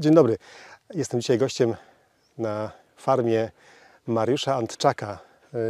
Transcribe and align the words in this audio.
Dzień 0.00 0.14
dobry. 0.14 0.36
Jestem 0.94 1.20
dzisiaj 1.20 1.38
gościem 1.38 1.74
na 2.38 2.70
farmie 2.96 3.50
Mariusza 4.06 4.56
Antczaka. 4.56 5.18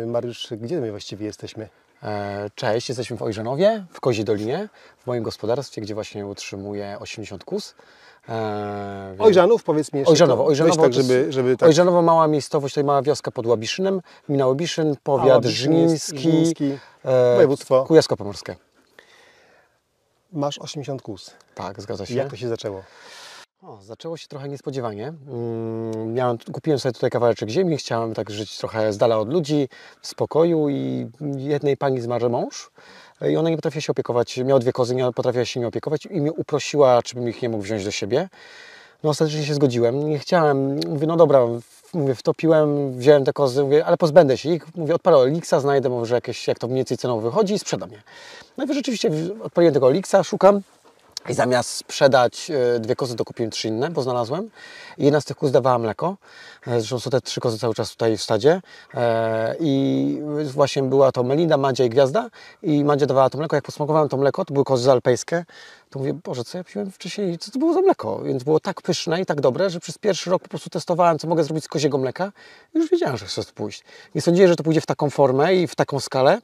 Y, 0.03 0.07
Mariusz, 0.07 0.49
gdzie 0.51 0.81
my 0.81 0.91
właściwie 0.91 1.27
jesteśmy? 1.27 1.69
E, 2.03 2.51
Cześć, 2.55 2.89
jesteśmy 2.89 3.17
w 3.17 3.23
Ojrzanowie, 3.23 3.85
w 3.93 4.01
Koziej 4.01 4.25
Dolinie, 4.25 4.69
w 4.99 5.07
moim 5.07 5.23
gospodarstwie, 5.23 5.83
gdzie 5.83 5.95
właśnie 5.95 6.27
utrzymuję 6.27 6.97
80 7.01 7.45
kus. 7.45 7.75
E, 8.29 9.15
Ojżanów, 9.19 9.63
powiedz 9.63 9.93
mi 9.93 9.99
jeszcze. 9.99 10.11
Ojrzanowo, 10.11 10.47
Ojrzanowo, 10.47 10.83
tak, 10.83 10.93
żeby, 10.93 11.27
żeby 11.33 11.57
tak... 11.57 11.67
Ojrzanowo, 11.67 12.03
mała 12.03 12.29
miejscowość, 12.29 12.75
tutaj 12.75 12.85
mała 12.85 13.03
wioska 13.03 13.31
pod 13.31 13.47
Łabiszynem, 13.47 14.01
gmina 14.29 14.47
Łabiszyn, 14.47 14.97
powiat 15.03 15.45
Żniński, 15.45 16.19
Żniński, 16.19 16.79
e, 17.05 17.35
województwo. 17.35 17.85
Kujawsko-Pomorskie. 17.85 18.57
Masz 20.33 20.59
80 20.59 21.03
kus. 21.03 21.35
Tak, 21.55 21.83
zgadza 21.83 22.07
się. 22.07 22.15
Jak 22.15 22.31
to 22.31 22.37
się 22.37 22.49
zaczęło? 22.49 22.83
O, 23.63 23.79
zaczęło 23.83 24.17
się 24.17 24.29
trochę 24.29 24.49
niespodziewanie. 24.49 25.13
Mm, 25.29 26.15
Miałem, 26.15 26.39
kupiłem 26.53 26.79
sobie 26.79 26.93
tutaj 26.93 27.11
kawałeczek 27.11 27.49
ziemi, 27.49 27.77
chciałem 27.77 28.15
tak 28.15 28.31
żyć 28.31 28.59
trochę 28.59 28.93
z 28.93 28.99
dala 28.99 29.19
od 29.19 29.33
ludzi, 29.33 29.69
w 30.01 30.07
spokoju 30.07 30.69
i 30.69 31.07
jednej 31.37 31.77
pani 31.77 32.01
zmarł 32.01 32.31
mąż 32.31 32.71
i 33.31 33.37
ona 33.37 33.51
nie 33.51 33.57
potrafiła 33.57 33.81
się 33.81 33.93
opiekować, 33.93 34.37
miała 34.37 34.61
dwie 34.61 34.73
kozy, 34.73 34.95
nie 34.95 35.13
potrafiła 35.13 35.45
się 35.45 35.61
nimi 35.61 35.69
opiekować 35.69 36.07
i 36.07 36.21
mnie 36.21 36.33
uprosiła, 36.33 37.03
czy 37.03 37.15
bym 37.15 37.29
ich 37.29 37.43
nie 37.43 37.49
mógł 37.49 37.63
wziąć 37.65 37.85
do 37.85 37.91
siebie. 37.91 38.29
No 39.03 39.11
ostatecznie 39.11 39.45
się 39.45 39.55
zgodziłem, 39.55 40.09
nie 40.09 40.19
chciałem, 40.19 40.81
mówię, 40.89 41.07
no 41.07 41.17
dobra, 41.17 41.47
mówię, 41.95 42.15
wtopiłem, 42.15 42.99
wziąłem 42.99 43.25
te 43.25 43.33
kozy, 43.33 43.63
mówię, 43.63 43.85
ale 43.85 43.97
pozbędę 43.97 44.39
się 44.39 44.51
ich, 44.51 44.77
mówię, 44.77 44.95
odpalę 44.95 45.17
Olixa, 45.17 45.61
znajdę 45.61 45.89
może 45.89 46.15
jakieś, 46.15 46.49
jak 46.49 46.59
to 46.59 46.67
mniej 46.67 46.77
więcej 46.77 46.99
cenowo 46.99 47.21
wychodzi 47.21 47.55
i 47.55 47.59
sprzedam 47.59 47.93
je. 47.93 48.03
No 48.57 48.65
i 48.65 48.75
rzeczywiście 48.75 49.11
odpaliłem 49.43 49.75
tego 49.75 49.87
Olixa, 49.87 50.25
szukam, 50.25 50.61
i 51.29 51.35
zamiast 51.35 51.71
sprzedać 51.71 52.51
e, 52.51 52.81
dwie 52.81 52.97
kozy, 52.97 53.17
to 53.17 53.25
kupiłem 53.25 53.51
trzy 53.51 53.69
inne, 53.69 53.91
bo 53.91 54.03
znalazłem. 54.03 54.51
Jedna 54.99 55.21
z 55.21 55.25
tych 55.25 55.37
kóz 55.37 55.51
dawała 55.51 55.79
mleko. 55.79 56.17
E, 56.67 56.81
Zresztą 56.81 57.01
są 57.01 57.11
te 57.11 57.21
trzy 57.21 57.41
kozy 57.41 57.59
cały 57.59 57.75
czas 57.75 57.91
tutaj 57.91 58.17
w 58.17 58.23
stadzie. 58.23 58.63
E, 58.95 59.57
I 59.61 60.19
właśnie 60.45 60.83
była 60.83 61.13
to 61.13 61.23
Melinda, 61.23 61.57
Madzia 61.57 61.85
i 61.85 61.91
Gwiazda. 61.91 62.31
I 62.63 62.85
Madzia 62.85 63.07
dawała 63.07 63.31
to 63.31 63.39
mleko. 63.39 63.57
Jak 63.57 63.65
posmakowałem 63.65 64.09
to 64.09 64.17
mleko, 64.17 64.45
to 64.45 64.55
były 64.55 64.65
kozy 64.65 64.91
alpejskie. 64.91 65.45
To 65.91 65.99
mówię, 65.99 66.15
Boże, 66.15 66.45
co 66.45 66.59
ja 66.59 66.65
piłem 66.65 66.91
wcześniej? 66.91 67.39
Co 67.39 67.51
to 67.51 67.59
było 67.59 67.75
za 67.75 67.81
mleko? 67.81 68.23
Więc 68.23 68.45
było 68.45 68.61
tak 68.61 68.83
pyszne 68.83 69.21
i 69.21 69.27
tak 69.27 69.41
dobre, 69.41 69.71
że 69.71 69.81
przez 69.81 69.99
pierwszy 69.99 70.31
rok 70.31 70.43
po 70.43 70.49
prostu 70.49 70.71
testowałem, 70.71 71.19
co 71.19 71.29
mogę 71.29 71.45
zrobić 71.45 71.65
z 71.65 71.69
koziego 71.69 71.99
mleka. 71.99 72.33
I 72.75 72.79
już 72.79 72.91
wiedziałem, 72.91 73.17
że 73.17 73.27
chcę 73.27 73.45
to 73.45 73.53
pójść. 73.53 73.85
Nie 74.15 74.21
sądziłem, 74.21 74.51
że 74.51 74.57
to 74.57 74.63
pójdzie 74.63 74.81
w 74.81 74.87
taką 74.87 75.11
formę 75.11 75.55
i 75.55 75.67
w 75.67 75.75
taką 75.75 76.01
skalę. 76.01 76.41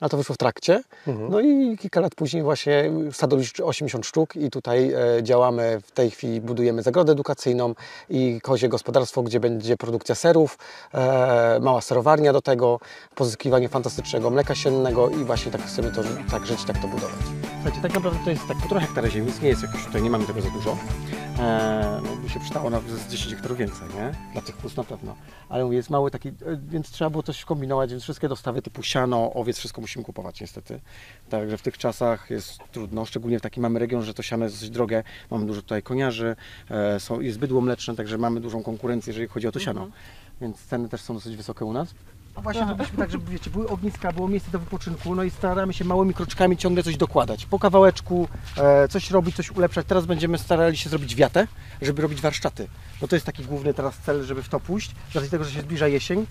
Ale 0.00 0.08
to 0.08 0.16
wyszło 0.16 0.34
w 0.34 0.38
trakcie. 0.38 0.82
No 1.30 1.40
i 1.40 1.78
kilka 1.78 2.00
lat 2.00 2.14
później 2.14 2.42
właśnie 2.42 2.92
stado 3.12 3.36
liczy 3.36 3.64
80 3.64 4.06
sztuk 4.06 4.36
i 4.36 4.50
tutaj 4.50 4.92
e, 4.92 5.22
działamy, 5.22 5.80
w 5.80 5.90
tej 5.90 6.10
chwili 6.10 6.40
budujemy 6.40 6.82
zagrodę 6.82 7.12
edukacyjną 7.12 7.74
i 8.10 8.40
kozie 8.42 8.68
gospodarstwo, 8.68 9.22
gdzie 9.22 9.40
będzie 9.40 9.76
produkcja 9.76 10.14
serów, 10.14 10.58
e, 10.94 11.58
mała 11.62 11.80
serowarnia 11.80 12.32
do 12.32 12.42
tego, 12.42 12.80
pozyskiwanie 13.14 13.68
fantastycznego 13.68 14.30
mleka 14.30 14.54
siennego 14.54 15.10
i 15.10 15.24
właśnie 15.24 15.52
tak 15.52 15.62
chcemy 15.62 15.92
to 15.92 16.02
tak 16.30 16.46
żyć, 16.46 16.64
tak 16.64 16.78
to 16.78 16.88
budować. 16.88 17.16
Słuchajcie, 17.54 17.82
tak 17.82 17.94
naprawdę 17.94 18.18
to 18.24 18.30
jest 18.30 18.48
tak 18.48 18.56
półtora 18.56 18.80
hektara 18.80 19.10
ziemi, 19.10 19.32
nie 19.42 19.48
jest 19.48 19.62
jakoś 19.62 19.84
tutaj, 19.84 20.02
nie 20.02 20.10
mamy 20.10 20.26
tego 20.26 20.40
za 20.40 20.50
dużo. 20.50 20.76
E, 21.38 22.00
no 22.04 22.16
by 22.16 22.28
się 22.28 22.40
przydało 22.40 22.70
na 22.70 22.80
z 22.80 23.08
10 23.10 23.34
hektarów 23.34 23.58
więcej, 23.58 23.88
nie? 23.94 24.12
Dla 24.32 24.42
tych 24.42 24.56
kus 24.56 24.76
na 24.76 24.84
pewno. 24.84 25.16
Ale 25.48 25.64
mówię, 25.64 25.76
jest 25.76 25.90
mały 25.90 26.10
taki, 26.10 26.28
e, 26.28 26.32
więc 26.68 26.90
trzeba 26.90 27.10
było 27.10 27.22
coś 27.22 27.44
kombinować, 27.44 27.90
więc 27.90 28.02
wszystkie 28.02 28.28
dostawy 28.28 28.62
typu 28.62 28.82
siano, 28.82 29.32
owiec, 29.32 29.58
wszystko 29.58 29.80
musimy 29.86 30.04
kupować 30.04 30.40
niestety. 30.40 30.80
Także 31.28 31.58
w 31.58 31.62
tych 31.62 31.78
czasach 31.78 32.30
jest 32.30 32.58
trudno, 32.72 33.04
szczególnie 33.04 33.38
w 33.38 33.42
takim 33.42 33.62
mamy 33.62 33.78
region, 33.78 34.02
że 34.02 34.14
to 34.14 34.22
siano 34.22 34.44
jest 34.44 34.56
dosyć 34.56 34.70
drogie. 34.70 35.02
Mamy 35.30 35.46
dużo 35.46 35.62
tutaj 35.62 35.82
koniarzy, 35.82 36.36
e, 36.70 37.00
są, 37.00 37.20
jest 37.20 37.38
bydło 37.38 37.60
mleczne, 37.60 37.96
także 37.96 38.18
mamy 38.18 38.40
dużą 38.40 38.62
konkurencję, 38.62 39.10
jeżeli 39.10 39.28
chodzi 39.28 39.48
o 39.48 39.52
to 39.52 39.60
siano. 39.60 39.88
Więc 40.40 40.64
ceny 40.64 40.88
też 40.88 41.00
są 41.00 41.14
dosyć 41.14 41.36
wysokie 41.36 41.64
u 41.64 41.72
nas. 41.72 41.94
A 42.34 42.40
właśnie 42.40 42.64
robiliśmy 42.64 42.98
tak, 42.98 43.10
żeby 43.10 43.32
wiecie, 43.32 43.50
były 43.50 43.68
ogniska, 43.68 44.12
było 44.12 44.28
miejsce 44.28 44.50
do 44.50 44.58
wypoczynku, 44.58 45.14
no 45.14 45.22
i 45.22 45.30
staramy 45.30 45.72
się 45.72 45.84
małymi 45.84 46.14
kroczkami 46.14 46.56
ciągle 46.56 46.82
coś 46.82 46.96
dokładać. 46.96 47.46
Po 47.46 47.58
kawałeczku 47.58 48.28
e, 48.56 48.88
coś 48.88 49.10
robić, 49.10 49.36
coś 49.36 49.50
ulepszać. 49.50 49.86
Teraz 49.86 50.06
będziemy 50.06 50.38
starali 50.38 50.76
się 50.76 50.90
zrobić 50.90 51.14
wiatę, 51.14 51.46
żeby 51.82 52.02
robić 52.02 52.20
warsztaty. 52.20 52.68
Bo 53.00 53.08
to 53.08 53.16
jest 53.16 53.26
taki 53.26 53.44
główny 53.44 53.74
teraz 53.74 53.98
cel, 53.98 54.24
żeby 54.24 54.42
w 54.42 54.48
to 54.48 54.60
pójść, 54.60 54.90
z 55.12 55.14
racji 55.14 55.30
tego, 55.30 55.44
że 55.44 55.50
się 55.50 55.60
zbliża 55.60 55.88
jesień. 55.88 56.26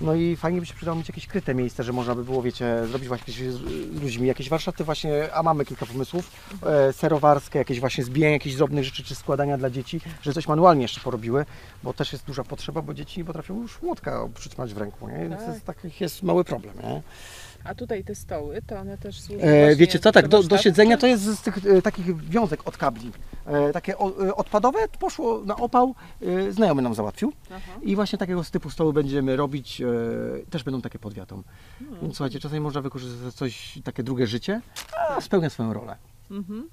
No 0.00 0.14
i 0.14 0.36
fajnie 0.36 0.60
by 0.60 0.66
się 0.66 0.74
przydało 0.74 0.98
mieć 0.98 1.08
jakieś 1.08 1.26
kryte 1.26 1.54
miejsce, 1.54 1.84
że 1.84 1.92
można 1.92 2.14
by 2.14 2.24
było, 2.24 2.42
wiecie, 2.42 2.86
zrobić 2.86 3.08
właśnie 3.08 3.34
z 3.34 3.60
ludźmi 4.02 4.26
jakieś 4.28 4.48
warsztaty 4.48 4.84
właśnie, 4.84 5.34
a 5.34 5.42
mamy 5.42 5.64
kilka 5.64 5.86
pomysłów, 5.86 6.30
e, 6.66 6.92
serowarskie, 6.92 7.58
jakieś 7.58 7.80
właśnie 7.80 8.04
zbijanie 8.04 8.32
jakichś 8.32 8.56
drobnych 8.56 8.84
rzeczy, 8.84 9.04
czy 9.04 9.14
składania 9.14 9.58
dla 9.58 9.70
dzieci, 9.70 10.00
że 10.22 10.32
coś 10.32 10.48
manualnie 10.48 10.82
jeszcze 10.82 11.00
porobiły, 11.00 11.44
bo 11.82 11.92
też 11.92 12.12
jest 12.12 12.24
duża 12.24 12.44
potrzeba, 12.44 12.82
bo 12.82 12.94
dzieci 12.94 13.20
nie 13.20 13.24
potrafią 13.24 13.62
już 13.62 13.82
młotka 13.82 14.28
przytrzymać 14.34 14.74
w 14.74 14.78
ręku, 14.78 15.08
nie? 15.08 15.18
Więc 15.18 15.40
Tak. 15.40 15.48
jest, 15.48 15.64
takich 15.64 16.00
jest 16.00 16.22
mały 16.22 16.44
problem, 16.44 16.74
nie? 16.82 17.02
A 17.68 17.74
tutaj 17.74 18.04
te 18.04 18.14
stoły, 18.14 18.62
to 18.66 18.78
one 18.78 18.98
też 18.98 19.20
służą 19.20 19.40
E, 19.40 19.76
wiecie 19.76 19.98
co, 19.98 20.12
tak, 20.12 20.28
do, 20.28 20.42
do 20.42 20.58
siedzenia 20.58 20.96
to 20.96 21.06
jest 21.06 21.24
z 21.24 21.40
tych 21.40 21.58
e, 21.66 21.82
takich 21.82 22.28
wiązek 22.28 22.60
od 22.64 22.76
kabli. 22.76 23.12
E, 23.46 23.72
takie 23.72 23.98
o, 23.98 24.26
e, 24.26 24.34
odpadowe, 24.34 24.78
poszło 25.00 25.42
na 25.44 25.56
opał, 25.56 25.94
e, 26.22 26.52
znajomy 26.52 26.82
nam 26.82 26.94
załatwił. 26.94 27.32
Aha. 27.50 27.72
I 27.82 27.96
właśnie 27.96 28.18
takiego 28.18 28.44
z 28.44 28.50
typu 28.50 28.70
stołu 28.70 28.92
będziemy 28.92 29.36
robić, 29.36 29.80
e, 29.80 29.86
też 30.50 30.62
będą 30.62 30.80
takie 30.80 30.98
pod 30.98 31.14
wiatą. 31.14 31.42
Hmm. 31.78 32.00
Więc 32.00 32.16
słuchajcie, 32.16 32.40
czasami 32.40 32.60
można 32.60 32.80
wykorzystać 32.80 33.34
coś, 33.34 33.78
takie 33.84 34.02
drugie 34.02 34.26
życie, 34.26 34.60
a 35.16 35.20
spełnia 35.20 35.50
swoją 35.50 35.72
rolę. 35.72 35.96
Mhm. 36.30 36.68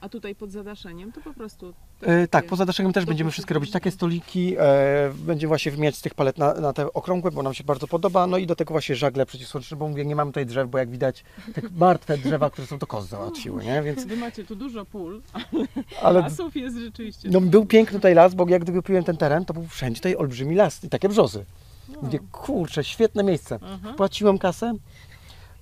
A 0.00 0.08
tutaj 0.08 0.34
pod 0.34 0.50
zadaszeniem 0.52 1.12
to 1.12 1.20
po 1.20 1.34
prostu... 1.34 1.74
E, 2.00 2.20
tak, 2.20 2.30
takie- 2.30 2.48
poza 2.48 2.66
daszeniem 2.66 2.92
też 2.92 3.04
będziemy 3.04 3.30
wszystkie 3.30 3.54
robić 3.54 3.70
takie 3.70 3.90
stoliki, 3.90 4.56
e, 4.58 5.12
będziemy 5.14 5.48
właśnie 5.48 5.72
wymieniać 5.72 5.96
z 5.96 6.00
tych 6.00 6.14
palet 6.14 6.38
na, 6.38 6.54
na 6.54 6.72
te 6.72 6.92
okrągłe, 6.92 7.30
bo 7.30 7.42
nam 7.42 7.54
się 7.54 7.64
bardzo 7.64 7.88
podoba, 7.88 8.26
no 8.26 8.38
i 8.38 8.46
do 8.46 8.56
tego 8.56 8.74
właśnie 8.74 8.96
żagle 8.96 9.26
przeciwsłoneczne, 9.26 9.76
bo 9.76 9.88
mówię, 9.88 10.04
nie 10.04 10.16
mamy 10.16 10.30
tutaj 10.30 10.46
drzew, 10.46 10.70
bo 10.70 10.78
jak 10.78 10.90
widać, 10.90 11.24
te 11.54 11.62
martwe 11.76 12.18
drzewa, 12.18 12.50
które 12.50 12.66
są 12.66 12.78
to 12.78 12.86
kozy 12.86 13.08
załatwiły, 13.08 13.64
nie? 13.64 13.82
Więc, 13.82 14.04
Wy 14.04 14.16
macie 14.16 14.44
tu 14.44 14.56
dużo 14.56 14.84
pól, 14.84 15.22
ale 16.02 16.20
lasów 16.20 16.56
jest 16.56 16.76
rzeczywiście... 16.76 17.28
no, 17.30 17.40
był 17.40 17.66
piękny 17.66 17.98
tutaj 17.98 18.14
las, 18.14 18.34
bo 18.34 18.48
jak 18.48 18.62
gdy 18.62 18.72
kupiłem 18.72 19.04
ten 19.04 19.16
teren, 19.16 19.44
to 19.44 19.54
był 19.54 19.66
wszędzie 19.66 19.98
tutaj 20.00 20.16
olbrzymi 20.16 20.54
las 20.54 20.84
i 20.84 20.88
takie 20.88 21.08
brzozy. 21.08 21.44
Mówię, 22.02 22.18
kurczę, 22.32 22.84
świetne 22.84 23.24
miejsce. 23.24 23.58
Aha. 23.62 23.94
Płaciłem 23.96 24.38
kasę, 24.38 24.74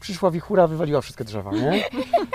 przyszła 0.01 0.31
wichura, 0.31 0.67
wywaliła 0.67 1.01
wszystkie 1.01 1.25
drzewa, 1.25 1.53
nie? 1.53 1.85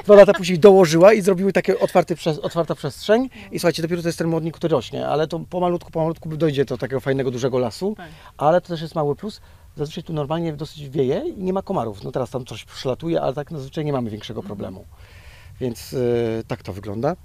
Dwa 0.04 0.16
lata 0.16 0.34
później 0.34 0.60
dołożyła 0.60 1.14
i 1.14 1.22
zrobiły 1.22 1.54
takie 1.54 1.80
otwarty 1.80 2.16
przez, 2.16 2.40
otwarta 2.40 2.76
przestrzeń 2.76 3.30
i 3.52 3.60
słuchajcie, 3.60 3.82
dopiero 3.82 4.02
to 4.02 4.08
jest 4.08 4.18
ten 4.18 4.28
modnik, 4.28 4.56
który 4.56 4.72
rośnie, 4.72 5.08
ale 5.08 5.28
to 5.28 5.40
pomalutku, 5.40 5.92
pomalutku 5.92 6.30
dojdzie 6.38 6.66
do 6.66 6.78
takiego 6.78 7.00
fajnego, 7.00 7.32
dużego 7.32 7.60
lasu, 7.60 7.94
Tak. 7.98 8.08
ale 8.38 8.62
to 8.62 8.68
też 8.68 8.82
jest 8.82 8.96
mały 8.96 9.16
plus. 9.16 9.42
Zazwyczaj 9.76 10.04
tu 10.04 10.14
normalnie 10.14 10.54
dosyć 10.54 10.90
wieje 10.90 11.24
i 11.28 11.44
nie 11.44 11.54
ma 11.54 11.62
komarów. 11.62 12.04
No 12.04 12.12
teraz 12.12 12.30
tam 12.30 12.46
coś 12.46 12.66
przylatuje, 12.66 13.22
ale 13.22 13.34
tak 13.34 13.52
zazwyczaj 13.52 13.86
nie 13.86 13.94
mamy 13.94 14.10
większego 14.10 14.44
problemu. 14.44 14.86
Więc 15.60 15.92
yy, 15.92 16.00
tak 16.48 16.64
to 16.64 16.74
wygląda. 16.74 17.16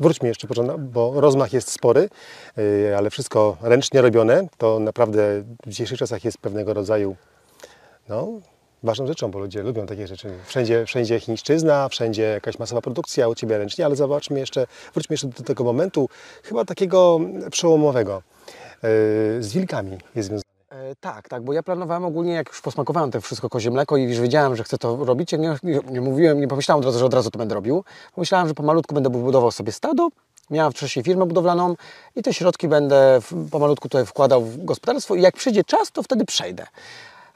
Wróćmy 0.00 0.28
jeszcze, 0.28 0.48
bo 0.78 1.20
rozmach 1.20 1.52
jest 1.52 1.70
spory, 1.70 2.08
yy, 2.56 2.96
ale 2.96 3.10
wszystko 3.10 3.56
ręcznie 3.60 4.02
robione. 4.02 4.48
To 4.58 4.80
naprawdę 4.80 5.42
w 5.66 5.70
dzisiejszych 5.70 5.98
czasach 5.98 6.24
jest 6.24 6.38
pewnego 6.38 6.74
rodzaju 6.74 7.16
no, 8.08 8.28
ważną 8.82 9.06
rzeczą, 9.06 9.30
bo 9.30 9.38
ludzie 9.38 9.62
lubią 9.62 9.86
takie 9.86 10.06
rzeczy. 10.06 10.30
Wszędzie, 10.46 10.86
wszędzie 10.86 11.20
chińszczyzna, 11.20 11.88
wszędzie 11.88 12.22
jakaś 12.22 12.58
masowa 12.58 12.80
produkcja, 12.80 13.28
u 13.28 13.34
Ciebie 13.34 13.58
ręcznie, 13.58 13.84
ale 13.84 13.96
zobaczmy 13.96 14.38
jeszcze, 14.38 14.66
wróćmy 14.94 15.14
jeszcze 15.14 15.28
do 15.28 15.44
tego 15.44 15.64
momentu, 15.64 16.08
chyba 16.42 16.64
takiego 16.64 17.20
przełomowego. 17.50 18.22
Yy, 18.82 18.88
z 19.42 19.52
wilkami 19.52 19.98
jest 20.14 20.28
związany. 20.28 20.48
E, 20.70 20.94
tak, 21.00 21.28
tak, 21.28 21.42
bo 21.42 21.52
ja 21.52 21.62
planowałem 21.62 22.04
ogólnie, 22.04 22.32
jak 22.32 22.48
już 22.48 22.60
posmakowałem 22.60 23.10
to 23.10 23.20
wszystko 23.20 23.48
kozie 23.48 23.70
mleko 23.70 23.96
i 23.96 24.02
już 24.02 24.20
wiedziałem, 24.20 24.56
że 24.56 24.64
chcę 24.64 24.78
to 24.78 25.04
robić, 25.04 25.32
nie, 25.32 25.56
nie, 25.90 26.00
mówiłem, 26.00 26.40
nie 26.40 26.48
pomyślałem 26.48 26.80
od 26.80 26.84
razu, 26.84 26.98
że 26.98 27.04
od 27.04 27.14
razu 27.14 27.30
to 27.30 27.38
będę 27.38 27.54
robił. 27.54 27.84
Pomyślałem, 28.14 28.48
że 28.48 28.54
pomalutku 28.54 28.94
będę 28.94 29.10
budował 29.10 29.50
sobie 29.50 29.72
stado, 29.72 30.08
miałem 30.50 30.72
wcześniej 30.72 31.04
firmę 31.04 31.26
budowlaną 31.26 31.74
i 32.16 32.22
te 32.22 32.34
środki 32.34 32.68
będę 32.68 33.20
pomalutku 33.50 33.88
tutaj 33.88 34.06
wkładał 34.06 34.44
w 34.44 34.64
gospodarstwo 34.64 35.14
i 35.14 35.22
jak 35.22 35.36
przyjdzie 35.36 35.64
czas, 35.64 35.92
to 35.92 36.02
wtedy 36.02 36.24
przejdę. 36.24 36.66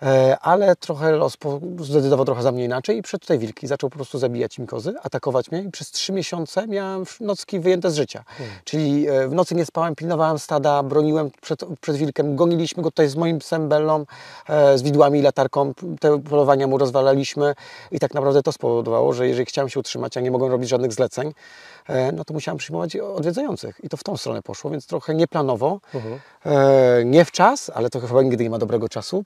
E, 0.02 0.38
ale 0.38 0.76
trochę 0.76 1.12
los 1.12 1.36
zdecydował 1.80 2.24
trochę 2.24 2.42
za 2.42 2.52
mnie 2.52 2.64
inaczej 2.64 2.98
i 2.98 3.02
przed 3.02 3.20
tutaj 3.20 3.38
wilki. 3.38 3.66
Zaczął 3.66 3.90
po 3.90 3.96
prostu 3.96 4.18
zabijać 4.18 4.58
mi 4.58 4.66
kozy, 4.66 4.94
atakować 5.02 5.50
mnie 5.50 5.62
i 5.62 5.70
przez 5.70 5.90
trzy 5.90 6.12
miesiące 6.12 6.66
miałem 6.66 7.04
nocki 7.20 7.60
wyjęte 7.60 7.90
z 7.90 7.96
życia. 7.96 8.24
Czyli 8.64 9.08
e, 9.08 9.28
w 9.28 9.34
nocy 9.34 9.54
nie 9.54 9.66
spałem, 9.66 9.94
pilnowałem 9.94 10.38
stada, 10.38 10.82
broniłem 10.82 11.30
przed, 11.40 11.64
przed 11.80 11.96
wilkiem, 11.96 12.36
goniliśmy 12.36 12.82
go 12.82 12.90
tutaj 12.90 13.08
z 13.08 13.16
moim 13.16 13.38
psem 13.38 13.68
Bellą, 13.68 14.04
e, 14.48 14.78
z 14.78 14.82
widłami 14.82 15.18
i 15.18 15.22
latarką, 15.22 15.72
te 16.00 16.20
polowania 16.20 16.66
mu 16.66 16.78
rozwalaliśmy 16.78 17.54
i 17.90 17.98
tak 17.98 18.14
naprawdę 18.14 18.42
to 18.42 18.52
spowodowało, 18.52 19.12
że 19.12 19.28
jeżeli 19.28 19.46
chciałem 19.46 19.68
się 19.68 19.80
utrzymać, 19.80 20.16
a 20.16 20.20
nie 20.20 20.30
mogłem 20.30 20.52
robić 20.52 20.68
żadnych 20.68 20.92
zleceń, 20.92 21.32
no 22.12 22.24
to 22.24 22.34
musiałem 22.34 22.58
przyjmować 22.58 22.96
odwiedzających 22.96 23.80
i 23.84 23.88
to 23.88 23.96
w 23.96 24.04
tą 24.04 24.16
stronę 24.16 24.42
poszło, 24.42 24.70
więc 24.70 24.86
trochę 24.86 25.14
nieplanowo, 25.14 25.80
e, 26.46 27.04
nie 27.04 27.24
w 27.24 27.30
czas, 27.30 27.70
ale 27.74 27.90
to 27.90 28.00
chyba 28.00 28.22
nigdy 28.22 28.44
nie 28.44 28.50
ma 28.50 28.58
dobrego 28.58 28.88
czasu. 28.88 29.24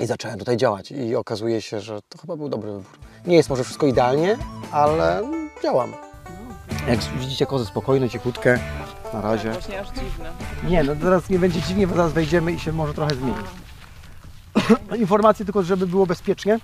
I 0.00 0.06
zacząłem 0.06 0.38
tutaj 0.38 0.56
działać 0.56 0.90
i 0.90 1.16
okazuje 1.16 1.62
się, 1.62 1.80
że 1.80 2.02
to 2.08 2.18
chyba 2.18 2.36
był 2.36 2.48
dobry 2.48 2.72
wybór. 2.72 2.98
Nie 3.26 3.36
jest 3.36 3.50
może 3.50 3.64
wszystko 3.64 3.86
idealnie, 3.86 4.38
ale 4.72 5.22
działam. 5.62 5.92
Jak 6.88 7.00
widzicie 7.00 7.46
kozy 7.46 7.66
spokojne, 7.66 8.10
cichutkie, 8.10 8.58
na 9.12 9.20
razie. 9.20 9.50
Właśnie 9.52 9.80
aż 9.80 9.88
dziwne. 9.88 10.32
Nie, 10.68 10.82
no 10.82 10.96
teraz 10.96 11.30
nie 11.30 11.38
będzie 11.38 11.62
dziwnie, 11.62 11.86
bo 11.86 11.94
zaraz 11.94 12.12
wejdziemy 12.12 12.52
i 12.52 12.58
się 12.58 12.72
może 12.72 12.94
trochę 12.94 13.14
zmieni. 13.14 13.34
Informacje 15.00 15.44
tylko, 15.44 15.62
żeby 15.62 15.86
było 15.86 16.06
bezpiecznie. 16.06 16.58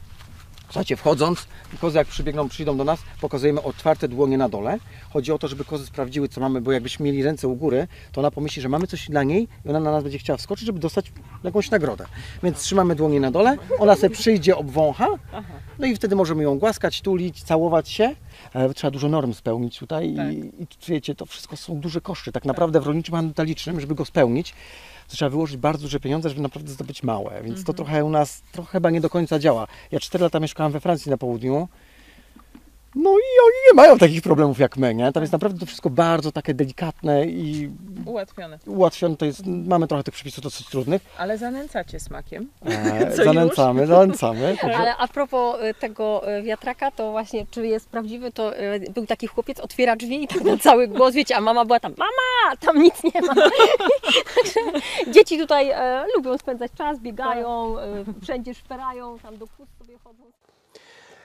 Słuchajcie, 0.73 0.97
wchodząc, 0.97 1.47
kozy 1.81 1.99
jak 1.99 2.09
przybiegną, 2.09 2.49
przyjdą 2.49 2.77
do 2.77 2.85
nas, 2.85 3.01
pokazujemy 3.21 3.63
otwarte 3.63 4.09
dłonie 4.09 4.39
na 4.39 4.49
dole. 4.49 4.79
Chodzi 5.11 5.33
o 5.33 5.39
to, 5.39 5.49
żeby 5.49 5.65
kozy 5.65 5.87
sprawdziły, 5.87 6.29
co 6.29 6.41
mamy, 6.41 6.61
bo 6.61 6.73
jakbyśmy 6.73 7.05
mieli 7.05 7.23
ręce 7.23 7.49
u 7.49 7.57
góry, 7.57 7.89
to 8.13 8.21
ona 8.21 8.31
pomyśli, 8.31 8.63
że 8.63 8.69
mamy 8.69 8.87
coś 8.87 9.09
dla 9.09 9.23
niej 9.23 9.49
i 9.65 9.69
ona 9.69 9.81
na 9.81 9.93
nas 9.93 10.03
będzie 10.03 10.19
chciała 10.19 10.37
wskoczyć, 10.37 10.67
żeby 10.67 10.79
dostać 10.79 11.13
jakąś 11.45 11.71
nagrodę. 11.71 12.05
Więc 12.43 12.59
trzymamy 12.59 12.95
dłonie 12.95 13.21
na 13.21 13.31
dole, 13.31 13.57
ona 13.79 13.97
sobie 13.97 14.11
przyjdzie, 14.11 14.57
obwącha, 14.57 15.07
no 15.79 15.87
i 15.87 15.97
wtedy 15.97 16.17
możemy 16.17 16.43
ją 16.43 16.59
głaskać, 16.59 17.01
tulić, 17.01 17.43
całować 17.43 17.89
się. 17.89 18.15
E, 18.55 18.75
Trzeba 18.75 18.91
dużo 18.91 19.09
norm 19.09 19.33
spełnić 19.33 19.79
tutaj 19.79 20.15
Tak. 20.17 20.33
i, 20.33 20.37
i 20.39 20.67
wiecie, 20.89 21.15
to 21.15 21.27
wszystko 21.27 21.57
są 21.57 21.81
duże 21.81 22.01
koszty. 22.01 22.33
Tak 22.33 22.45
naprawdę 22.45 22.81
w 22.81 22.87
rolniczym 22.87 23.15
handlu 23.15 23.31
detalicznym, 23.31 23.81
żeby 23.81 23.95
go 23.95 24.05
spełnić, 24.05 24.55
to 25.09 25.17
trzeba 25.17 25.29
wyłożyć 25.29 25.57
bardzo 25.57 25.83
duże 25.83 26.01
pieniądze, 26.01 26.29
żeby 26.29 26.41
naprawdę 26.41 26.73
zdobyć 26.73 27.03
małe. 27.03 27.43
Więc 27.43 27.65
to 27.65 27.73
trochę 27.73 28.05
u 28.05 28.11
nas 28.11 28.43
trochę 28.53 28.71
chyba 28.73 28.91
nie 28.91 29.01
do 29.01 29.11
końca 29.11 29.39
działa. 29.39 29.67
Ja 29.91 30.01
4 30.01 30.23
lata 30.25 30.41
mieszkałem 30.41 30.73
we 30.73 30.81
Francji 30.81 31.11
na 31.11 31.17
południu. 31.17 31.69
No 32.95 33.11
i 33.11 33.29
oni 33.43 33.57
nie 33.71 33.75
mają 33.75 33.99
takich 33.99 34.23
problemów 34.23 34.59
jak 34.59 34.77
my, 34.77 34.95
nie? 34.95 35.13
Tam 35.13 35.23
jest 35.23 35.33
naprawdę 35.33 35.61
to 35.61 35.67
wszystko 35.67 35.91
bardzo 35.91 36.33
takie 36.33 36.55
delikatne 36.55 37.27
i 37.27 37.71
Ułatwione. 38.07 38.59
ułatwione. 38.67 39.17
To 39.17 39.25
jest, 39.25 39.47
mamy 39.47 39.87
trochę 39.87 40.05
tych 40.05 40.15
przepisów 40.15 40.45
dosyć 40.45 40.67
trudnych. 40.69 41.03
Ale 41.19 41.39
zanęcacie 41.39 42.01
smakiem. 42.01 42.49
E, 42.67 43.11
Co 43.17 43.25
zanęcamy, 43.25 43.87
zanęcamy. 43.87 44.57
Ale 44.79 44.97
a 44.97 45.09
propos 45.09 45.61
y, 45.63 45.75
tego 45.75 46.33
y, 46.39 46.43
wiatraka, 46.43 46.91
to 46.91 47.11
właśnie, 47.11 47.47
czy 47.51 47.67
jest 47.67 47.89
prawdziwy, 47.89 48.33
to 48.33 48.59
y, 48.61 48.91
był 48.95 49.07
taki 49.07 49.27
chłopiec, 49.27 49.61
otwiera 49.61 49.97
drzwi 49.97 50.25
i 50.25 50.29
tak 50.29 50.45
na 50.51 50.59
cały 50.59 50.89
głos, 50.89 51.15
wiecie, 51.15 51.37
a 51.37 51.41
mama 51.41 51.65
była 51.65 51.81
tam, 51.81 51.95
mama, 51.99 52.57
tam 52.61 52.83
nic 52.83 53.05
nie 53.05 53.21
ma. 53.23 53.35
Także 53.35 54.61
dzieci 55.13 55.39
tutaj 55.39 55.71
e, 55.71 56.05
lubią 56.17 56.39
spędzać 56.39 56.73
czas, 56.73 56.99
biegają, 57.01 57.79
e, 57.79 58.05
wszędzie 58.23 58.55
szperają, 58.55 59.19
tam 59.19 59.37
do 59.39 59.47
kóz 59.47 59.69
sobie 59.79 59.99
chodzą. 60.05 60.23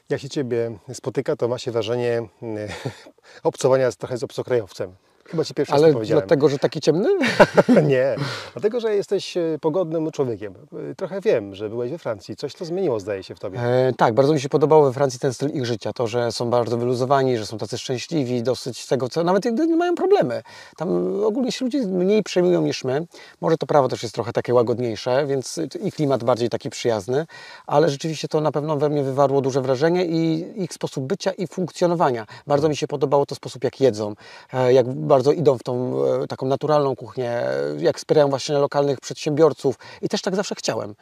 Jak 0.09 0.21
się 0.21 0.29
Ciebie 0.29 0.77
spotyka, 0.93 1.35
to 1.35 1.47
ma 1.47 1.57
się 1.57 1.71
wrażenie 1.71 2.21
mm, 2.41 2.69
obcowania 3.43 3.91
trochę 3.91 4.17
z 4.17 4.23
obcokrajowcem. 4.23 4.95
Chyba 5.27 5.43
Ci 5.45 5.53
pierwszy 5.53 5.73
Ale 5.73 5.93
powiedziałem. 5.93 6.21
dlatego, 6.23 6.49
że 6.49 6.57
taki 6.59 6.81
ciemny? 6.81 7.09
Nie, 7.87 8.15
dlatego, 8.53 8.79
że 8.79 8.95
jesteś 8.95 9.37
e, 9.37 9.41
pogodnym 9.61 10.11
człowiekiem. 10.11 10.53
E, 10.91 10.95
Trochę 10.95 11.21
wiem, 11.21 11.55
że 11.55 11.69
byłeś 11.69 11.91
we 11.91 11.97
Francji. 11.97 12.35
Coś 12.35 12.53
to 12.53 12.65
zmieniło, 12.65 12.99
zdaje 12.99 13.23
się, 13.23 13.35
w 13.35 13.39
Tobie. 13.39 13.59
E, 13.59 13.93
tak, 13.97 14.13
bardzo 14.13 14.33
mi 14.33 14.39
się 14.39 14.49
podobało 14.49 14.85
we 14.85 14.93
Francji 14.93 15.19
ten 15.19 15.33
styl 15.33 15.49
ich 15.49 15.65
życia. 15.65 15.93
To, 15.93 16.07
że 16.07 16.31
są 16.31 16.49
bardzo 16.49 16.77
wyluzowani, 16.77 17.37
że 17.37 17.45
są 17.45 17.57
tacy 17.57 17.77
szczęśliwi, 17.77 18.43
dosyć 18.43 18.85
tego, 18.85 19.09
co 19.09 19.23
nawet 19.23 19.43
gdy 19.53 19.67
nie 19.67 19.75
mają 19.75 19.95
problemy. 19.95 20.43
Tam 20.77 20.89
ogólnie 21.23 21.51
się 21.51 21.65
ludzie 21.65 21.79
mniej 21.87 22.23
przejmują 22.23 22.61
niż 22.61 22.83
my. 22.83 23.07
Może 23.41 23.57
to 23.57 23.65
prawo 23.67 23.87
też 23.87 24.03
jest 24.03 24.15
trochę 24.15 24.33
takie 24.33 24.53
łagodniejsze, 24.53 25.25
więc 25.27 25.59
i 25.83 25.91
klimat 25.91 26.23
bardziej 26.23 26.49
taki 26.49 26.69
przyjazny, 26.69 27.25
ale 27.67 27.89
rzeczywiście 27.89 28.27
to 28.27 28.41
na 28.41 28.51
pewno 28.51 28.77
we 28.77 28.89
mnie 28.89 29.03
wywarło 29.03 29.41
duże 29.41 29.61
wrażenie 29.61 30.05
i 30.05 30.45
ich 30.63 30.73
sposób 30.73 31.03
bycia 31.05 31.31
i 31.31 31.47
funkcjonowania. 31.47 32.25
Bardzo 32.47 32.69
mi 32.69 32.75
się 32.75 32.87
podobało 32.87 33.25
to 33.25 33.35
sposób, 33.35 33.63
jak 33.63 33.81
jedzą, 33.81 34.13
e, 34.53 34.73
jak 34.73 34.93
bardzo 34.93 35.16
idą 35.35 35.57
w 35.57 35.63
tą 35.63 36.03
e, 36.05 36.27
taką 36.27 36.45
naturalną 36.45 36.95
kuchnię, 36.95 37.41
jak 37.79 37.97
wspierają 37.97 38.29
właśnie 38.29 38.55
lokalnych 38.55 38.99
przedsiębiorców 38.99 39.75
i 40.01 40.09
też 40.09 40.21
tak 40.21 40.35
zawsze 40.35 40.55
chciałem. 40.55 40.95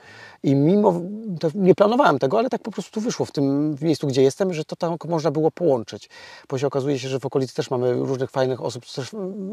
I 0.43 0.55
mimo, 0.55 0.93
to 1.39 1.49
nie 1.55 1.75
planowałem 1.75 2.19
tego, 2.19 2.39
ale 2.39 2.49
tak 2.49 2.61
po 2.61 2.71
prostu 2.71 3.01
wyszło 3.01 3.25
w 3.25 3.31
tym 3.31 3.75
miejscu, 3.81 4.07
gdzie 4.07 4.21
jestem, 4.21 4.53
że 4.53 4.65
to 4.65 4.75
tam 4.75 4.97
można 5.07 5.31
było 5.31 5.51
połączyć. 5.51 6.09
Bo 6.49 6.57
się 6.57 6.67
okazuje 6.67 6.99
się, 6.99 7.09
że 7.09 7.19
w 7.19 7.25
okolicy 7.25 7.55
też 7.55 7.69
mamy 7.69 7.93
różnych 7.93 8.31
fajnych 8.31 8.61
osób, 8.61 8.83